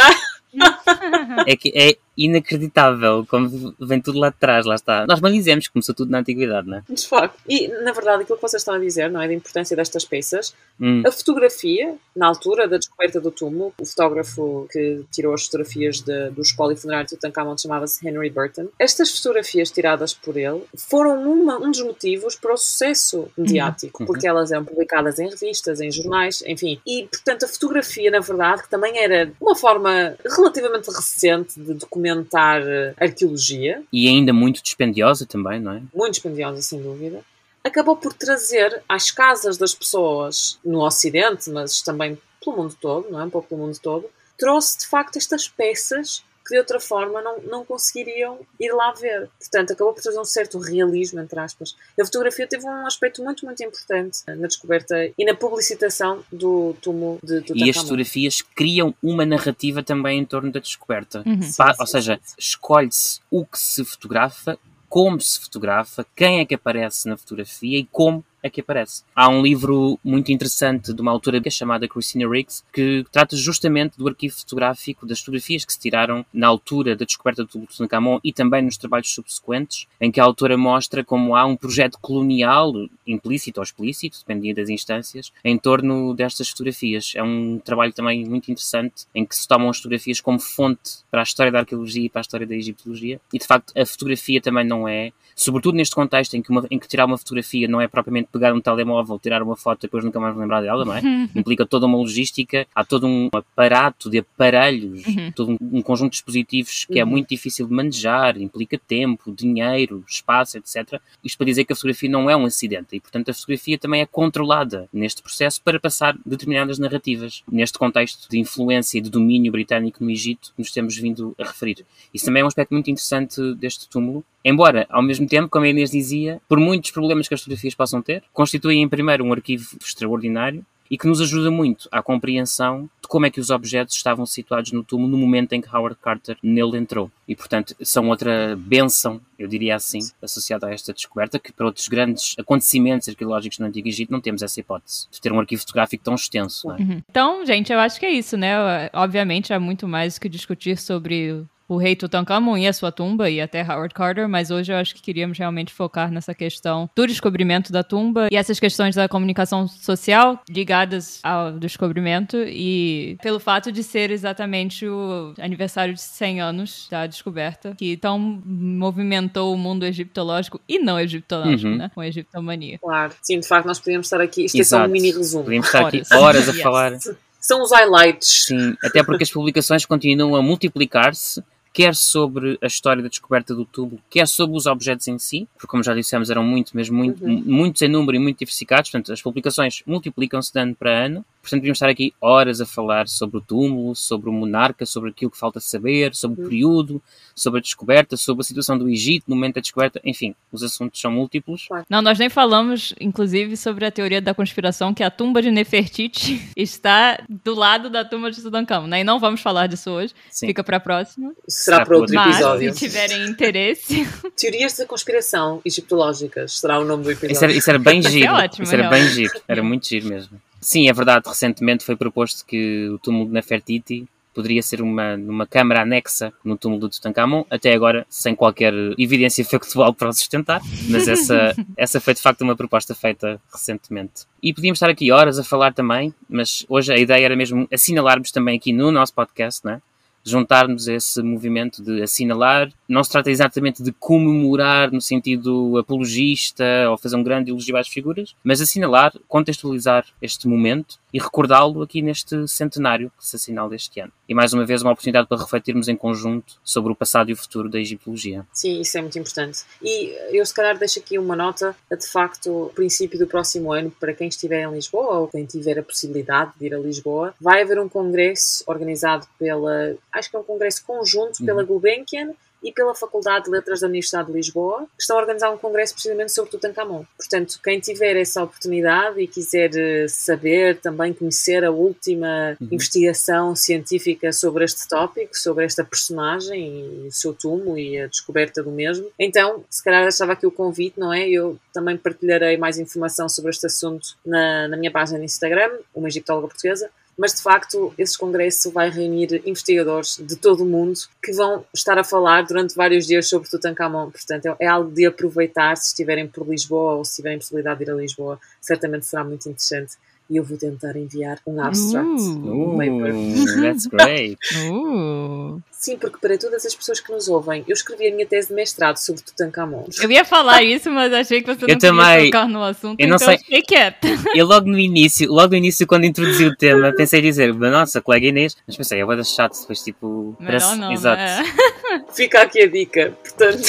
é 1.47 1.57
que 1.57 1.73
é 1.75 1.97
inacreditável 2.17 3.27
como 3.29 3.75
vem 3.81 4.01
tudo 4.01 4.19
lá 4.19 4.31
de 4.31 4.37
trás, 4.37 4.65
lá 4.65 4.75
está. 4.75 5.07
Nós 5.07 5.21
dizemos 5.33 5.67
que 5.67 5.73
começou 5.73 5.95
tudo 5.95 6.11
na 6.11 6.19
antiguidade, 6.19 6.69
não 6.69 6.79
é? 6.79 6.83
De 6.89 7.07
facto. 7.07 7.37
E, 7.49 7.69
na 7.69 7.93
verdade, 7.93 8.23
aquilo 8.23 8.37
que 8.37 8.43
vocês 8.43 8.61
estão 8.61 8.75
a 8.75 8.79
dizer, 8.79 9.11
não 9.11 9.21
é? 9.21 9.27
Da 9.27 9.35
importância 9.35 9.77
destas 9.77 10.05
peças, 10.05 10.55
hum. 10.81 11.03
a 11.05 11.11
fotografia, 11.11 11.95
na 12.15 12.27
altura 12.27 12.69
da 12.69 12.77
descoberta 12.77 13.21
do 13.21 13.31
túmulo, 13.31 13.75
o 13.79 13.85
fotógrafo 13.85 14.67
que 14.71 15.05
tirou 15.11 15.35
as 15.35 15.45
fotografias 15.45 16.01
de, 16.01 16.31
do 16.31 16.43
espólio 16.43 16.77
funerário 16.77 17.09
de 17.09 17.17
Tutankhamon 17.17 17.59
chamava-se 17.59 18.07
Henry 18.07 18.31
Burton. 18.31 18.69
Estas 18.79 19.17
fotografias 19.17 19.71
tiradas 19.71 20.15
por 20.15 20.37
ele 20.37 20.63
foram 20.77 21.23
uma, 21.31 21.59
um 21.59 21.71
dos 21.71 21.83
motivos 21.83 22.37
para 22.37 22.55
o 22.55 22.57
sucesso 22.57 23.29
mediático, 23.37 24.03
uhum. 24.03 24.07
porque 24.07 24.27
elas 24.27 24.53
eram 24.53 24.65
publicadas 24.65 25.19
em 25.19 25.29
revistas, 25.29 25.81
em 25.81 25.91
jornais, 25.91 26.43
enfim. 26.47 26.81
E, 26.87 27.09
portanto, 27.11 27.45
a 27.45 27.49
fotografia, 27.49 28.11
na 28.11 28.21
verdade, 28.21 28.63
que 28.63 28.71
também 28.71 28.99
era 28.99 29.33
uma 29.41 29.57
forma 29.57 30.17
relativamente 30.25 30.87
recente 30.89 31.61
de 31.61 31.75
documentar 31.75 32.04
eh, 32.09 32.95
arqueologia. 32.99 33.83
E 33.93 34.09
ainda 34.09 34.33
muito 34.33 34.63
dispendiosa 34.63 35.27
também, 35.27 35.61
não 35.61 35.73
é? 35.73 35.83
Muito 35.95 36.13
dispendiosa, 36.13 36.61
sem 36.63 36.83
dúvida. 36.83 37.23
Acabou 37.63 37.97
por 37.97 38.13
trazer 38.13 38.83
às 38.89 39.11
casas 39.11 39.57
das 39.57 39.75
pessoas 39.75 40.59
no 40.65 40.85
Ocidente, 40.85 41.49
mas 41.51 41.81
também 41.81 42.19
pelo 42.45 42.57
mundo 42.57 42.77
todo, 42.81 43.11
não 43.11 43.21
é? 43.21 43.25
Um 43.25 43.31
pouco 43.31 43.49
pelo 43.49 43.63
mundo 43.63 43.79
todo, 43.81 44.09
trouxe 44.39 44.81
de 44.81 44.87
facto 44.87 45.17
estas 45.17 45.49
peças 45.49 46.23
que 46.47 46.55
de 46.55 46.59
outra 46.59 46.79
forma 46.79 47.23
não, 47.23 47.39
não 47.41 47.65
conseguiriam 47.65 48.39
ir 48.61 48.73
lá 48.73 48.93
ver. 48.93 49.31
Portanto, 49.39 49.73
acabou 49.73 49.95
por 49.95 50.03
trazer 50.03 50.21
um 50.21 50.25
certo 50.25 50.59
realismo, 50.59 51.21
entre 51.21 51.39
aspas. 51.41 51.75
A 51.99 52.05
fotografia 52.05 52.47
teve 52.47 52.67
um 52.67 52.87
aspecto 52.87 53.23
muito, 53.23 53.45
muito 53.45 53.63
importante 53.63 54.19
na 54.27 54.47
descoberta 54.47 54.95
e 55.17 55.25
na 55.25 55.35
publicitação 55.35 56.23
do 56.31 56.75
túmulo 56.83 57.19
de 57.23 57.41
Tutankhamon. 57.41 57.67
E 57.67 57.71
as 57.71 57.77
fotografias 57.77 58.43
criam 58.43 58.95
uma 59.03 59.25
narrativa 59.25 59.83
também 59.83 60.21
em 60.21 60.25
torno 60.25 60.53
da 60.53 60.61
descoberta. 60.61 61.23
Uhum. 61.25 61.43
Sim, 61.43 61.53
sim, 61.53 61.63
ou 61.79 61.87
seja, 61.87 62.21
escolhe-se 62.39 63.21
o 63.31 63.45
que 63.45 63.59
se 63.59 63.85
fotografa, 63.85 64.59
como 64.89 65.21
se 65.21 65.41
fotografa, 65.41 66.07
quem 66.15 66.41
é 66.41 66.45
que 66.45 66.55
aparece 66.55 67.09
na 67.09 67.17
fotografia 67.17 67.79
e 67.79 67.85
como 67.85 68.25
é 68.45 68.51
que 68.51 68.61
aparece. 68.61 69.03
Há 69.17 69.27
um 69.31 69.43
livro 69.43 69.99
muito 70.05 70.31
interessante 70.31 70.93
de 70.93 71.01
uma 71.01 71.11
autora 71.11 71.41
é 71.43 71.51
chamada 71.51 71.89
Christina 71.89 72.29
Riggs, 72.29 72.63
que 72.73 73.05
trata 73.11 73.37
justamente 73.37 73.97
do 73.97 74.07
arquivo 74.07 74.37
fotográfico 74.37 75.07
das 75.07 75.21
fotografias 75.21 75.65
que 75.65 75.73
se 75.73 75.81
tiraram 75.81 76.25
na 76.33 76.47
altura 76.47 76.95
da 76.95 77.07
descoberta 77.07 77.43
do 77.43 77.67
Tutankhamon 77.67 78.21
e 78.23 78.33
também 78.35 78.63
nos 78.63 78.77
trabalhos 78.77 79.13
subsequentes, 79.13 79.87
em 79.99 80.13
que 80.13 80.21
a 80.21 80.25
autora 80.25 80.59
mostra 80.59 81.03
como 81.03 81.35
há 81.35 81.47
um 81.47 81.57
projeto 81.57 81.99
colonial, 82.01 82.73
implícito 83.07 83.61
ou 83.61 83.65
explícito, 83.65 84.19
dependia 84.19 84.55
das 84.55 84.69
instâncias, 84.69 85.33
em 85.43 85.57
torno 85.57 86.13
destas 86.13 86.51
fotografias. 86.51 87.13
É 87.17 87.23
um 87.23 87.59
trabalho 87.59 87.95
também 87.95 88.27
muito 88.27 88.51
interessante 88.51 89.07
em 89.15 89.25
que 89.25 89.35
se 89.35 89.49
tomam 89.49 89.71
as 89.71 89.79
fotografias 89.79 90.21
como 90.21 90.39
fonte 90.39 90.99
para 91.11 91.21
a 91.21 91.25
história 91.25 91.51
da 91.51 91.61
arqueologia 91.61 92.05
e 92.05 92.09
para 92.11 92.21
a 92.21 92.23
história 92.23 92.47
da 92.47 92.55
egiptologia. 92.55 93.19
E 93.33 93.39
de 93.39 93.47
facto, 93.47 93.73
a 93.75 93.87
fotografia 93.87 94.41
também 94.41 94.67
não 94.67 94.87
é, 94.87 95.13
sobretudo 95.35 95.77
neste 95.77 95.95
contexto 95.95 96.35
em 96.35 96.43
que, 96.43 96.51
uma, 96.51 96.67
em 96.71 96.79
que 96.79 96.87
tirar 96.87 97.07
uma 97.07 97.17
fotografia 97.17 97.67
não 97.67 97.81
é 97.81 97.89
propriamente 97.89 98.29
pegar 98.35 98.53
um 98.53 98.61
telemóvel, 98.61 99.17
tirar 99.17 99.43
uma 99.45 99.57
foto 99.57 99.85
e 99.85 99.87
depois 99.87 100.05
nunca 100.05 100.19
mais 100.19 100.37
lembrar 100.37 100.61
dela, 100.61 100.85
não 100.85 100.93
é? 100.93 101.01
Uhum. 101.01 101.29
Implica 101.37 101.65
toda 101.65 101.87
uma 101.87 101.97
logística, 101.97 102.67
há 102.75 102.85
todo 102.85 103.07
um 103.07 103.31
aparato 103.33 104.11
de 104.11 104.19
aparelhos, 104.19 105.07
uhum. 105.07 105.33
todo 105.33 105.53
um, 105.53 105.59
um, 105.79 105.83
conjunto 105.83 106.11
de 106.11 106.17
dispositivos 106.17 106.85
que 106.85 106.99
é 106.99 107.05
uhum. 107.05 107.11
é 107.11 107.13
muito 107.13 107.29
difícil 107.29 107.69
de 107.69 107.73
manejar, 107.73 108.37
implica 108.37 108.77
tempo, 108.77 109.33
dinheiro, 109.33 110.05
espaço, 110.09 110.59
etc. 110.59 111.01
Isto 111.23 111.39
para 111.39 111.47
dizer 111.47 111.65
que 111.65 111.73
a 111.73 111.77
fotografia 111.77 112.11
não 112.11 112.29
é 112.29 112.37
um 112.37 112.45
acidente 112.45 112.97
e, 112.97 113.01
portanto, 113.01 113.31
a 113.31 113.35
fotografia 113.35 113.79
também 113.79 114.01
é 114.01 114.07
controlada 114.07 114.89
neste 114.93 115.23
processo 115.23 115.63
para 115.63 115.79
passar 115.79 116.19
determinadas 116.27 116.81
narrativas. 116.81 117.45
Neste 117.51 117.79
contexto 117.79 118.29
de 118.29 118.39
influência 118.39 118.99
e 118.99 119.01
de 119.01 119.11
domínio 119.11 119.53
britânico 119.53 120.03
no 120.03 120.11
Egito, 120.11 120.53
nos 120.59 120.73
temos 120.73 120.97
vindo 120.97 121.35
a 121.39 121.45
referir. 121.45 121.87
Isso 122.13 122.25
também 122.25 122.41
é 122.41 122.45
um 122.45 122.49
aspecto 122.49 122.75
muito 122.75 122.91
interessante 122.91 123.55
deste 123.55 123.89
túmulo, 123.89 124.25
embora, 124.45 124.87
ao 124.91 125.03
mesmo 125.03 125.27
tempo, 125.27 125.49
como 125.49 125.65
a 125.65 125.69
Inês 125.69 125.91
dizia, 125.91 126.41
por 126.49 126.59
muitos 126.59 126.91
problemas 126.91 127.27
que 127.27 127.35
as 127.35 127.41
fotografias 127.41 127.75
possam 127.75 128.03
ter, 128.03 128.23
constituem, 128.33 128.89
primeiro, 128.89 129.25
um 129.25 129.33
arquivo 129.33 129.77
extraordinário 129.81 130.65
e 130.91 130.99
que 130.99 131.07
nos 131.07 131.21
ajuda 131.21 131.51
muito 131.51 131.89
à 131.91 132.03
compreensão 132.03 132.89
de 133.01 133.09
como 133.09 133.27
é 133.27 133.31
que 133.31 133.41
os 133.41 133.51
objetos 133.51 133.97
estavam 133.97 134.27
situados 134.27 134.73
no 134.73 134.85
túmulo 134.85 135.11
no 135.13 135.19
momento 135.19 135.53
em 135.53 135.61
que 135.61 135.75
Howard 135.75 135.97
Carter 136.01 136.37
nele 136.43 136.77
entrou. 136.77 137.11
E, 137.27 137.35
portanto, 137.35 137.75
são 137.81 138.09
outra 138.09 138.55
benção, 138.57 139.21
eu 139.39 139.49
diria 139.49 139.77
assim, 139.77 139.99
associada 140.23 140.67
a 140.67 140.73
esta 140.73 140.93
descoberta, 140.93 141.39
que 141.39 141.53
para 141.53 141.67
outros 141.67 141.89
grandes 141.89 142.35
acontecimentos 142.39 143.09
arqueológicos 143.09 143.59
no 143.59 143.67
Antigo 143.67 143.89
Egito 143.89 144.13
não 144.13 144.21
temos 144.21 144.43
essa 144.43 144.61
hipótese 144.61 145.07
de 145.11 145.21
ter 145.21 145.33
um 145.33 145.41
arquivo 145.41 145.63
fotográfico 145.63 146.05
tão 146.05 146.15
extenso. 146.15 146.71
É? 146.71 146.77
Uhum. 146.77 147.03
Então, 147.11 147.45
gente, 147.47 147.73
eu 147.73 147.79
acho 147.79 147.99
que 147.99 148.07
é 148.07 148.11
isso, 148.11 148.37
né? 148.37 148.91
Obviamente 148.93 149.53
há 149.53 149.61
muito 149.61 149.89
mais 149.89 150.19
que 150.19 150.29
discutir 150.29 150.79
sobre 150.79 151.45
o 151.75 151.79
rei 151.79 151.95
Tutankhamon 151.97 152.57
e 152.57 152.67
a 152.67 152.73
sua 152.73 152.91
tumba 152.93 153.29
e 153.31 153.41
até 153.41 153.63
Howard 153.63 153.93
Carter, 153.95 154.29
mas 154.29 154.51
hoje 154.51 154.73
eu 154.73 154.77
acho 154.77 154.95
que 154.95 155.03
queríamos 155.03 155.39
realmente 155.39 155.73
focar 155.73 156.11
nessa 156.11 156.35
questão 156.35 156.89
do 156.95 157.07
descobrimento 157.07 157.73
da 157.73 157.83
tumba 157.83 158.29
e 158.31 158.37
essas 158.37 158.59
questões 158.61 158.95
da 158.95 159.09
comunicação 159.09 159.67
social 159.69 160.41
ligadas 160.49 161.21
ao 161.23 161.53
descobrimento 161.53 162.37
e 162.47 163.17
pelo 163.23 163.39
fato 163.41 163.71
de 163.73 163.83
ser 163.83 164.11
exatamente 164.11 164.87
o 164.87 165.35
aniversário 165.39 165.95
de 165.95 166.01
100 166.01 166.41
anos 166.41 166.89
da 166.91 167.07
descoberta, 167.07 167.75
que 167.77 167.97
tão 167.97 168.19
movimentou 168.19 169.53
o 169.53 169.57
mundo 169.59 169.85
egiptológico 169.85 170.61
e 170.69 170.79
não 170.79 170.99
egiptológico, 170.99 171.69
Uhum. 171.71 171.77
né? 171.79 171.91
Com 171.95 172.01
a 172.01 172.07
egiptomania. 172.09 172.79
Claro. 172.81 173.13
Sim, 173.23 173.41
de 173.41 173.47
facto, 173.49 173.67
nós 173.67 173.79
podíamos 173.79 174.07
estar 174.07 174.21
aqui. 174.21 174.45
Isto 174.45 174.61
é 174.61 174.65
só 174.65 174.77
um 174.77 174.79
Exato. 174.81 174.93
mini 174.93 175.11
resumo. 175.13 175.45
Podíamos 175.45 175.67
estar 175.67 175.87
aqui 175.87 176.03
Horas. 176.13 176.23
horas 176.23 176.49
a 176.49 176.53
Yes. 176.53 176.63
falar. 176.63 176.93
São 177.41 177.63
os 177.63 177.73
highlights. 177.73 178.45
Sim, 178.47 178.75
até 178.83 179.03
porque 179.03 179.23
as 179.25 179.31
publicações 179.31 179.85
continuam 179.85 180.35
a 180.35 180.43
multiplicar-se, 180.43 181.43
quer 181.75 181.95
sobre 181.95 182.57
a 182.63 182.67
história 182.67 183.03
da 183.03 183.09
descoberta 183.09 183.53
do 183.55 183.65
túmulo, 183.65 184.01
quer 184.09 184.29
sobre 184.29 184.57
os 184.57 184.65
objetos 184.65 185.09
em 185.09 185.19
si, 185.19 185.49
porque 185.55 185.67
como 185.67 185.83
já 185.83 185.93
dissemos 185.93 186.31
eram 186.31 186.45
muito, 186.45 186.75
mesmo 186.75 186.97
muito, 186.97 187.23
Uhum. 187.25 187.43
muitos 187.45 187.83
em 187.83 187.89
número 187.89 188.17
e 188.17 188.21
muito 188.21 188.39
diversificados, 188.39 188.91
portanto 188.91 189.13
as 189.13 189.21
publicações 189.21 189.83
multiplicam-se 189.85 190.53
de 190.53 190.61
ano 190.61 190.75
para 190.77 191.07
ano, 191.07 191.25
portanto 191.45 191.61
podíamos 191.61 191.77
estar 191.77 191.89
aqui 191.91 192.13
horas 192.21 192.61
a 192.61 192.67
falar 192.67 193.07
sobre 193.07 193.37
o 193.37 193.41
túmulo, 193.41 193.95
sobre 193.95 194.31
o 194.31 194.33
monarca, 194.33 194.87
sobre 194.87 195.11
aquilo 195.11 195.31
que 195.31 195.39
falta 195.39 195.61
saber, 195.61 196.15
sobre 196.15 196.41
o 196.41 196.49
período, 196.49 197.03
sobre 197.35 197.59
a 197.59 197.63
descoberta, 197.63 198.17
sobre 198.17 198.41
a 198.41 198.45
situação 198.45 198.79
do 198.79 198.89
Egito 198.89 199.25
no 199.29 199.37
momento 199.37 199.57
da 199.57 199.61
descoberta, 199.61 200.01
enfim, 200.05 200.35
os 200.51 200.63
assuntos 200.63 201.01
são 201.01 201.13
múltiplos. 201.13 201.69
Não, 201.89 202.01
nós 202.01 202.19
nem 202.19 202.29
falamos, 202.31 202.95
inclusive, 203.01 203.57
sobre 203.57 203.85
a 203.85 203.91
teoria 203.91 204.21
da 204.23 204.33
conspiração 204.35 204.95
que 204.95 205.03
a 205.03 205.11
tumba 205.11 205.43
de 205.43 205.51
Nefertiti 205.51 206.41
está 206.57 207.23
do 207.29 207.55
lado 207.55 207.91
da 207.91 208.05
tumba 208.05 208.31
de 208.31 208.41
Tutankhamon, 208.43 208.87
né? 208.87 209.01
E 209.01 209.05
não 209.05 209.21
vamos 209.21 209.41
falar 209.41 209.67
disso 209.67 209.91
hoje, 209.91 210.15
Sim. 210.31 210.47
fica 210.47 210.65
pra 210.65 210.81
próxima. 210.81 211.33
Isso 211.47 211.61
será 211.65 211.75
Será 211.77 211.87
para 211.87 211.97
outro 211.97 212.15
para 212.15 212.27
Mas, 212.27 212.37
episódio. 212.37 212.73
se 212.73 212.79
tiverem 212.79 213.27
interesse, 213.27 214.09
Teorias 214.37 214.77
da 214.77 214.87
conspiração 214.87 215.61
egiptológicas 215.65 216.61
será 216.61 216.79
o 216.79 216.85
nome 216.85 217.05
do 217.05 217.11
episódio. 217.11 217.33
Isso 217.35 217.45
era, 217.45 217.53
isso 217.53 217.71
era 217.71 217.79
bem 217.79 217.99
Isso 217.99 218.09
é 218.09 218.13
giro. 218.13 218.33
ótimo, 218.33 218.65
isso 218.65 218.75
era 218.75 218.89
bem 218.89 219.09
giro. 219.09 219.33
Era 219.49 219.63
muito 219.63 219.89
giro 219.89 220.09
mesmo. 220.09 220.41
Sim, 220.65 220.89
é 220.89 220.93
verdade. 220.95 221.29
Recentemente 221.29 221.85
foi 221.85 221.95
proposto 221.95 222.45
que 222.47 222.89
o 222.89 222.99
túmulo 222.99 223.27
de 223.27 223.33
Nefertiti 223.33 224.09
poderia 224.35 224.63
ser 224.63 224.81
uma, 224.81 225.15
uma 225.15 225.47
câmara 225.47 225.83
anexa 225.83 226.33
no 226.43 226.57
túmulo 226.57 226.81
do 226.81 226.89
Tutankhamon, 226.89 227.45
até 227.51 227.75
agora 227.75 228.07
sem 228.09 228.35
qualquer 228.35 228.73
evidência 228.99 229.45
factual 229.45 229.93
para 229.93 230.09
o 230.09 230.13
sustentar, 230.13 230.63
mas 230.89 231.07
essa, 231.07 231.55
essa 231.77 232.01
foi 232.01 232.15
de 232.15 232.23
facto 232.23 232.41
uma 232.41 232.57
proposta 232.57 232.95
feita 232.95 233.39
recentemente. 233.53 234.25
E 234.43 234.55
podíamos 234.55 234.79
estar 234.79 234.89
aqui 234.89 235.13
horas 235.13 235.39
a 235.39 235.45
falar 235.45 235.75
também, 235.75 236.13
mas 236.29 236.65
hoje 236.67 236.93
a 236.93 236.97
ideia 236.97 237.27
era 237.27 237.37
mesmo 237.37 237.69
assinalarmos 237.71 238.33
também 238.33 238.57
aqui 238.57 238.73
no 238.73 238.91
nosso 238.91 239.13
podcast, 239.13 239.63
não 239.65 239.75
é? 239.75 239.83
Juntarmos 240.25 240.89
a 240.89 240.95
esse 240.95 241.23
movimento 241.23 241.83
de 241.83 242.03
assinalar. 242.03 242.73
Não 242.89 243.05
se 243.05 243.11
trata 243.11 243.31
exatamente 243.31 243.83
de 243.83 243.93
comemorar 243.93 244.91
no 244.91 245.01
sentido 245.01 245.77
apologista 245.77 246.65
ou 246.91 246.97
fazer 246.97 247.17
um 247.17 247.23
grande 247.23 247.51
elogio 247.51 247.77
às 247.77 247.89
figuras, 247.89 248.35
mas 248.43 248.61
assinalar, 248.61 249.13
contextualizar 249.29 250.07
este 250.23 250.49
momento 250.49 250.99
e 251.15 251.19
recordá-lo 251.21 251.81
aqui 251.81 252.03
neste 252.03 252.49
centenário 252.49 253.09
que 253.17 253.25
se 253.25 253.37
assinala 253.37 253.73
este 253.77 254.01
ano. 254.01 254.13
E 254.29 254.35
mais 254.35 254.53
uma 254.53 254.67
vez 254.67 254.83
uma 254.83 254.91
oportunidade 254.91 255.29
para 255.29 255.39
refletirmos 255.39 255.87
em 255.87 255.95
conjunto 255.95 256.55
sobre 256.65 256.91
o 256.91 256.97
passado 256.97 257.31
e 257.31 257.33
o 257.33 257.37
futuro 257.37 257.71
da 257.71 257.79
egiptologia. 257.79 258.45
Sim, 258.53 258.81
isso 258.81 258.99
é 258.99 259.01
muito 259.01 259.17
importante. 259.17 259.61
E 259.81 260.13
eu, 260.37 260.45
se 260.45 260.53
calhar, 260.53 260.77
deixo 260.77 260.99
aqui 260.99 261.17
uma 261.17 261.37
nota. 261.37 261.77
De 261.89 262.09
facto, 262.09 262.65
o 262.65 262.71
princípio 262.71 263.17
do 263.17 263.29
próximo 263.29 263.73
ano, 263.73 263.93
para 263.93 264.13
quem 264.13 264.27
estiver 264.27 264.65
em 264.65 264.73
Lisboa 264.73 265.21
ou 265.21 265.29
quem 265.29 265.45
tiver 265.45 265.79
a 265.79 265.85
possibilidade 265.85 266.51
de 266.59 266.67
ir 266.67 266.75
a 266.75 266.79
Lisboa, 266.79 267.33
vai 267.41 267.63
haver 267.63 267.79
um 267.79 267.89
congresso 267.89 268.65
organizado 268.67 269.25
pela. 269.39 269.95
Acho 270.13 270.29
que 270.29 270.35
é 270.35 270.39
um 270.41 270.45
congresso 270.45 270.85
conjunto 270.85 271.45
pela 271.45 271.63
Gulbenkian 271.63 272.33
e 272.65 272.73
pela 272.73 272.95
Faculdade 272.95 273.45
de 273.45 273.51
Letras 273.51 273.81
da 273.81 273.87
Universidade 273.87 274.29
de 274.29 274.33
Lisboa, 274.33 274.87
que 274.97 275.03
estão 275.03 275.17
a 275.17 275.21
organizar 275.21 275.51
um 275.51 275.59
congresso 275.59 275.93
precisamente 275.93 276.33
sobre 276.33 276.51
Tutankhamon. 276.51 277.05
Portanto, 277.17 277.61
quem 277.63 277.79
tiver 277.79 278.17
essa 278.17 278.43
oportunidade 278.43 279.21
e 279.21 279.29
quiser 279.29 279.71
eh, 279.77 280.09
saber, 280.09 280.79
também 280.81 281.13
conhecer 281.13 281.65
a 281.65 281.71
última 281.71 282.25
Uhum. 282.61 282.69
investigação 282.73 283.55
científica 283.55 284.33
sobre 284.33 284.65
este 284.65 284.89
tópico, 284.89 285.37
sobre 285.37 285.65
esta 285.65 285.85
personagem 285.85 287.05
e 287.05 287.09
o 287.09 287.13
seu 287.13 287.35
túmulo 287.35 287.79
e 287.79 287.99
a 287.99 288.07
descoberta 288.07 288.63
do 288.63 288.71
mesmo, 288.71 289.11
então, 289.19 289.65
se 289.69 289.83
calhar 289.83 290.03
deixava 290.03 290.33
aqui 290.33 290.47
o 290.47 290.51
convite, 290.51 290.99
não 290.99 291.13
é? 291.13 291.29
Eu 291.29 291.59
também 291.73 291.97
partilharei 291.97 292.57
mais 292.57 292.79
informação 292.79 293.29
sobre 293.29 293.51
este 293.51 293.67
assunto 293.67 294.17
na, 294.25 294.69
na 294.69 294.77
minha 294.77 294.91
página 294.91 295.19
no 295.19 295.25
Instagram, 295.25 295.71
uma 295.95 296.09
egiptóloga 296.09 296.49
portuguesa, 296.49 296.91
mas 297.17 297.35
de 297.35 297.43
facto 297.43 297.95
esse 297.97 298.19
congresso 298.19 298.71
vai 298.71 298.91
reunir 298.91 299.43
investigadores 299.47 300.17
de 300.21 300.37
todo 300.37 300.63
o 300.63 300.67
mundo 300.67 300.99
que 301.23 301.33
vão 301.33 301.65
estar 301.75 301.99
a 301.99 302.05
falar 302.05 302.43
durante 302.43 302.75
vários 302.75 303.07
dias 303.07 303.29
sobre 303.29 303.49
Tutankhamon. 303.49 304.11
Portanto, 304.11 304.57
é- 304.59 304.67
algo 304.67 304.91
de 304.91 305.07
aproveitar 305.07 305.77
se 305.77 305.89
estiverem 305.89 306.27
por 306.27 306.49
Lisboa 306.49 306.95
ou 306.95 307.05
se 307.05 307.17
tiverem 307.17 307.39
possibilidade 307.39 307.79
de 307.79 307.85
ir 307.85 307.91
a 307.91 307.95
Lisboa. 307.95 308.41
Certamente 308.61 309.07
será 309.07 309.25
muito 309.25 309.49
interessante. 309.49 309.95
E 310.31 310.37
eu 310.37 310.45
vou 310.45 310.57
tentar 310.57 310.97
enviar 310.97 311.39
um 311.47 311.61
abstract. 311.61 312.09
Uh. 312.09 312.73
um 312.73 312.79
paper. 312.79 313.15
Uh, 313.15 313.61
that's 313.63 313.87
great. 313.87 314.39
Uh. 314.71 315.61
Sim, 315.71 315.99
porque 315.99 316.17
para 316.19 316.39
todas 316.39 316.65
as 316.65 316.75
pessoas 316.75 316.99
que 316.99 317.13
nos 317.13 317.29
ouvem, 317.29 317.63
eu 317.69 317.75
escrevi 317.75 318.09
a 318.09 318.15
minha 318.15 318.27
tese 318.27 318.49
de 318.49 318.55
mestrado 318.55 318.97
sobre 318.97 319.21
Tutankhamon. 319.21 319.85
Eu 320.03 320.11
ia 320.11 320.25
falar 320.25 320.63
isso, 320.63 320.91
mas 320.91 321.13
achei 321.13 321.43
que 321.43 321.55
você 321.55 321.67
não 321.67 321.79
também. 321.79 322.31
tocar 322.31 322.49
no 322.49 322.63
assunto, 322.65 322.99
Eu 322.99 323.07
não 323.07 323.17
então 323.17 323.29
sei. 323.29 323.35
eu 323.35 323.39
fiquei 323.41 323.63
quieta. 323.63 324.09
Eu 324.35 324.47
logo 324.47 324.67
no 324.67 324.79
início, 324.79 325.31
logo 325.31 325.51
no 325.51 325.57
início, 325.57 325.87
quando 325.87 326.05
introduzi 326.05 326.47
o 326.47 326.57
tema, 326.57 326.91
pensei 326.97 327.21
em 327.21 327.25
dizer, 327.25 327.53
nossa, 327.53 328.01
colega 328.01 328.27
Inês, 328.29 328.57
mas 328.67 328.79
pensei, 328.79 329.03
eu 329.03 329.07
vou 329.07 329.15
deixar 329.15 329.35
chato 329.45 329.61
depois, 329.61 329.83
tipo. 329.83 330.35
Melhor 330.41 330.59
parece- 330.61 330.77
não, 330.77 330.93
Exato. 330.93 331.21
né? 331.21 331.45
Fica 332.15 332.43
aqui 332.43 332.63
a 332.63 332.67
dica, 332.67 333.13
portanto. 333.23 333.69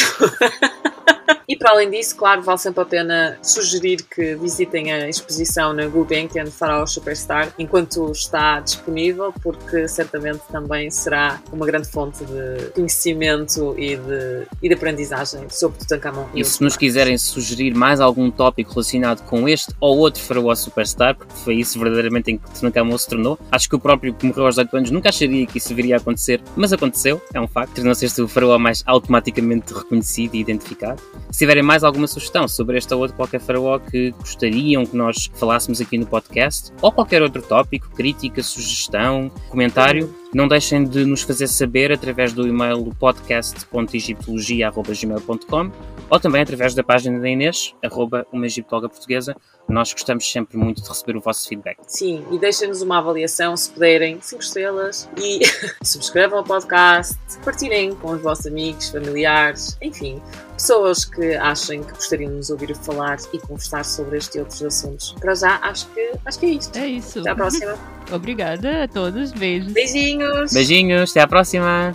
E 1.48 1.56
para 1.56 1.72
além 1.72 1.90
disso, 1.90 2.16
claro, 2.16 2.42
vale 2.42 2.58
sempre 2.58 2.82
a 2.82 2.86
pena 2.86 3.38
sugerir 3.42 4.04
que 4.04 4.36
visitem 4.36 4.92
a 4.92 5.10
exposição 5.10 5.74
na 5.74 5.88
Gulbenkian 5.88 6.48
Faraó 6.48 6.86
Superstar 6.86 7.54
enquanto 7.58 8.12
está 8.12 8.60
disponível, 8.60 9.34
porque 9.44 9.88
certamente 9.88 10.42
também 10.52 10.90
será 10.90 11.42
uma 11.52 11.66
grande 11.66 11.88
fonte 11.88 12.24
de 12.26 12.72
conhecimento 12.72 13.76
e 13.78 13.96
de, 13.96 14.48
e 14.62 14.68
de 14.68 14.74
aprendizagem 14.74 15.50
sobre 15.50 15.80
Tutankhamon. 15.80 16.26
E 16.34 16.44
se 16.44 16.52
outros 16.52 16.60
nos 16.60 16.78
quiserem 16.78 17.18
sugerir 17.18 17.74
mais 17.74 18.00
algum 18.00 18.32
tópico 18.32 18.72
relacionado 18.72 19.24
com 19.26 19.48
este 19.48 19.74
ou 19.80 19.98
outro 19.98 20.22
faraó 20.22 20.54
superstar, 20.56 21.16
porque 21.16 21.34
foi 21.34 21.56
isso 21.56 21.80
verdadeiramente 21.80 22.32
em 22.32 22.38
que 22.38 22.50
Tutankhamon 22.52 22.98
se 22.98 23.08
tornou, 23.08 23.40
acho 23.52 23.70
que 23.70 23.76
o 23.76 23.80
próprio 23.80 24.14
que 24.14 24.26
morreu 24.26 24.46
aos 24.46 24.58
8 24.58 24.78
anos 24.78 24.92
nunca 24.92 25.10
acharia 25.10 25.46
que 25.46 25.58
isso 25.58 25.74
viria 25.76 25.96
a 25.96 26.00
acontecer, 26.00 26.42
mas 26.56 26.74
aconteceu, 26.74 27.22
é 27.34 27.40
um 27.40 27.48
facto. 27.48 27.76
Tornou-se 27.76 28.06
este 28.06 28.22
o 28.22 28.28
faraó 28.28 28.58
mais 28.58 28.84
automaticamente 28.86 29.74
reconhecido 29.74 30.36
e 30.36 30.40
identificado. 30.40 31.02
Se 31.36 31.40
tiverem 31.40 31.62
mais 31.62 31.84
alguma 31.84 32.08
sugestão 32.08 32.48
sobre 32.48 32.78
este 32.78 32.94
ou 32.94 33.02
outro 33.02 33.18
qualquer 33.18 33.42
faraó 33.42 33.78
que 33.78 34.12
gostariam 34.12 34.86
que 34.86 34.96
nós 34.96 35.30
falássemos 35.34 35.82
aqui 35.82 35.98
no 35.98 36.06
podcast, 36.06 36.72
ou 36.82 36.94
qualquer 36.94 37.22
outro 37.22 37.42
tópico, 37.42 37.90
crítica, 37.90 38.42
sugestão, 38.42 39.30
comentário, 39.50 40.16
não 40.34 40.48
deixem 40.48 40.86
de 40.86 41.04
nos 41.04 41.24
fazer 41.24 41.48
saber 41.48 41.92
através 41.92 42.32
do 42.32 42.48
e-mail 42.48 42.90
podcast.egiptologia.gmail.com 42.98 45.72
ou 46.10 46.20
também 46.20 46.42
através 46.42 46.74
da 46.74 46.84
página 46.84 47.20
da 47.20 47.28
Inês, 47.28 47.74
arroba 47.84 48.26
uma 48.32 48.46
egiptóloga 48.46 48.90
portuguesa. 48.90 49.36
Nós 49.68 49.92
gostamos 49.92 50.32
sempre 50.32 50.58
muito 50.58 50.82
de 50.82 50.88
receber 50.88 51.18
o 51.18 51.22
vosso 51.22 51.48
feedback. 51.48 51.78
Sim, 51.88 52.24
e 52.32 52.38
deixem-nos 52.38 52.82
uma 52.82 53.00
avaliação 53.00 53.58
se 53.58 53.72
puderem, 53.72 54.20
5 54.22 54.42
estrelas, 54.42 55.10
e 55.18 55.40
subscrevam 55.84 56.40
o 56.42 56.44
podcast, 56.44 57.18
partilhem 57.44 57.96
com 57.96 58.12
os 58.12 58.22
vossos 58.22 58.46
amigos, 58.46 58.90
familiares, 58.90 59.78
enfim, 59.82 60.22
pessoas 60.54 61.06
que 61.06 61.36
achem 61.36 61.84
que 61.84 61.94
gostariam 61.94 62.32
de 62.32 62.38
nos 62.38 62.50
ouvir 62.50 62.76
falar 62.76 63.18
e 63.34 63.40
conversar 63.40 63.84
sobre 63.84 64.18
este 64.18 64.38
e 64.38 64.42
outros 64.42 64.62
assuntos. 64.64 65.14
Para 65.20 65.34
já, 65.34 65.60
acho 65.62 65.88
que, 65.88 66.12
acho 66.26 66.40
que 66.40 66.46
é 66.46 66.50
isto. 66.50 66.78
É 66.78 66.88
isso. 66.88 67.20
Até 67.20 67.30
à 67.32 67.36
próxima. 67.36 67.76
Obrigada 68.12 68.84
a 68.84 68.88
todos. 68.88 69.32
Beijos. 69.32 69.74
Beijinhos! 69.74 70.54
Beijinhos, 70.54 71.12
até 71.12 71.22
à 71.22 71.28
próxima! 71.28 71.92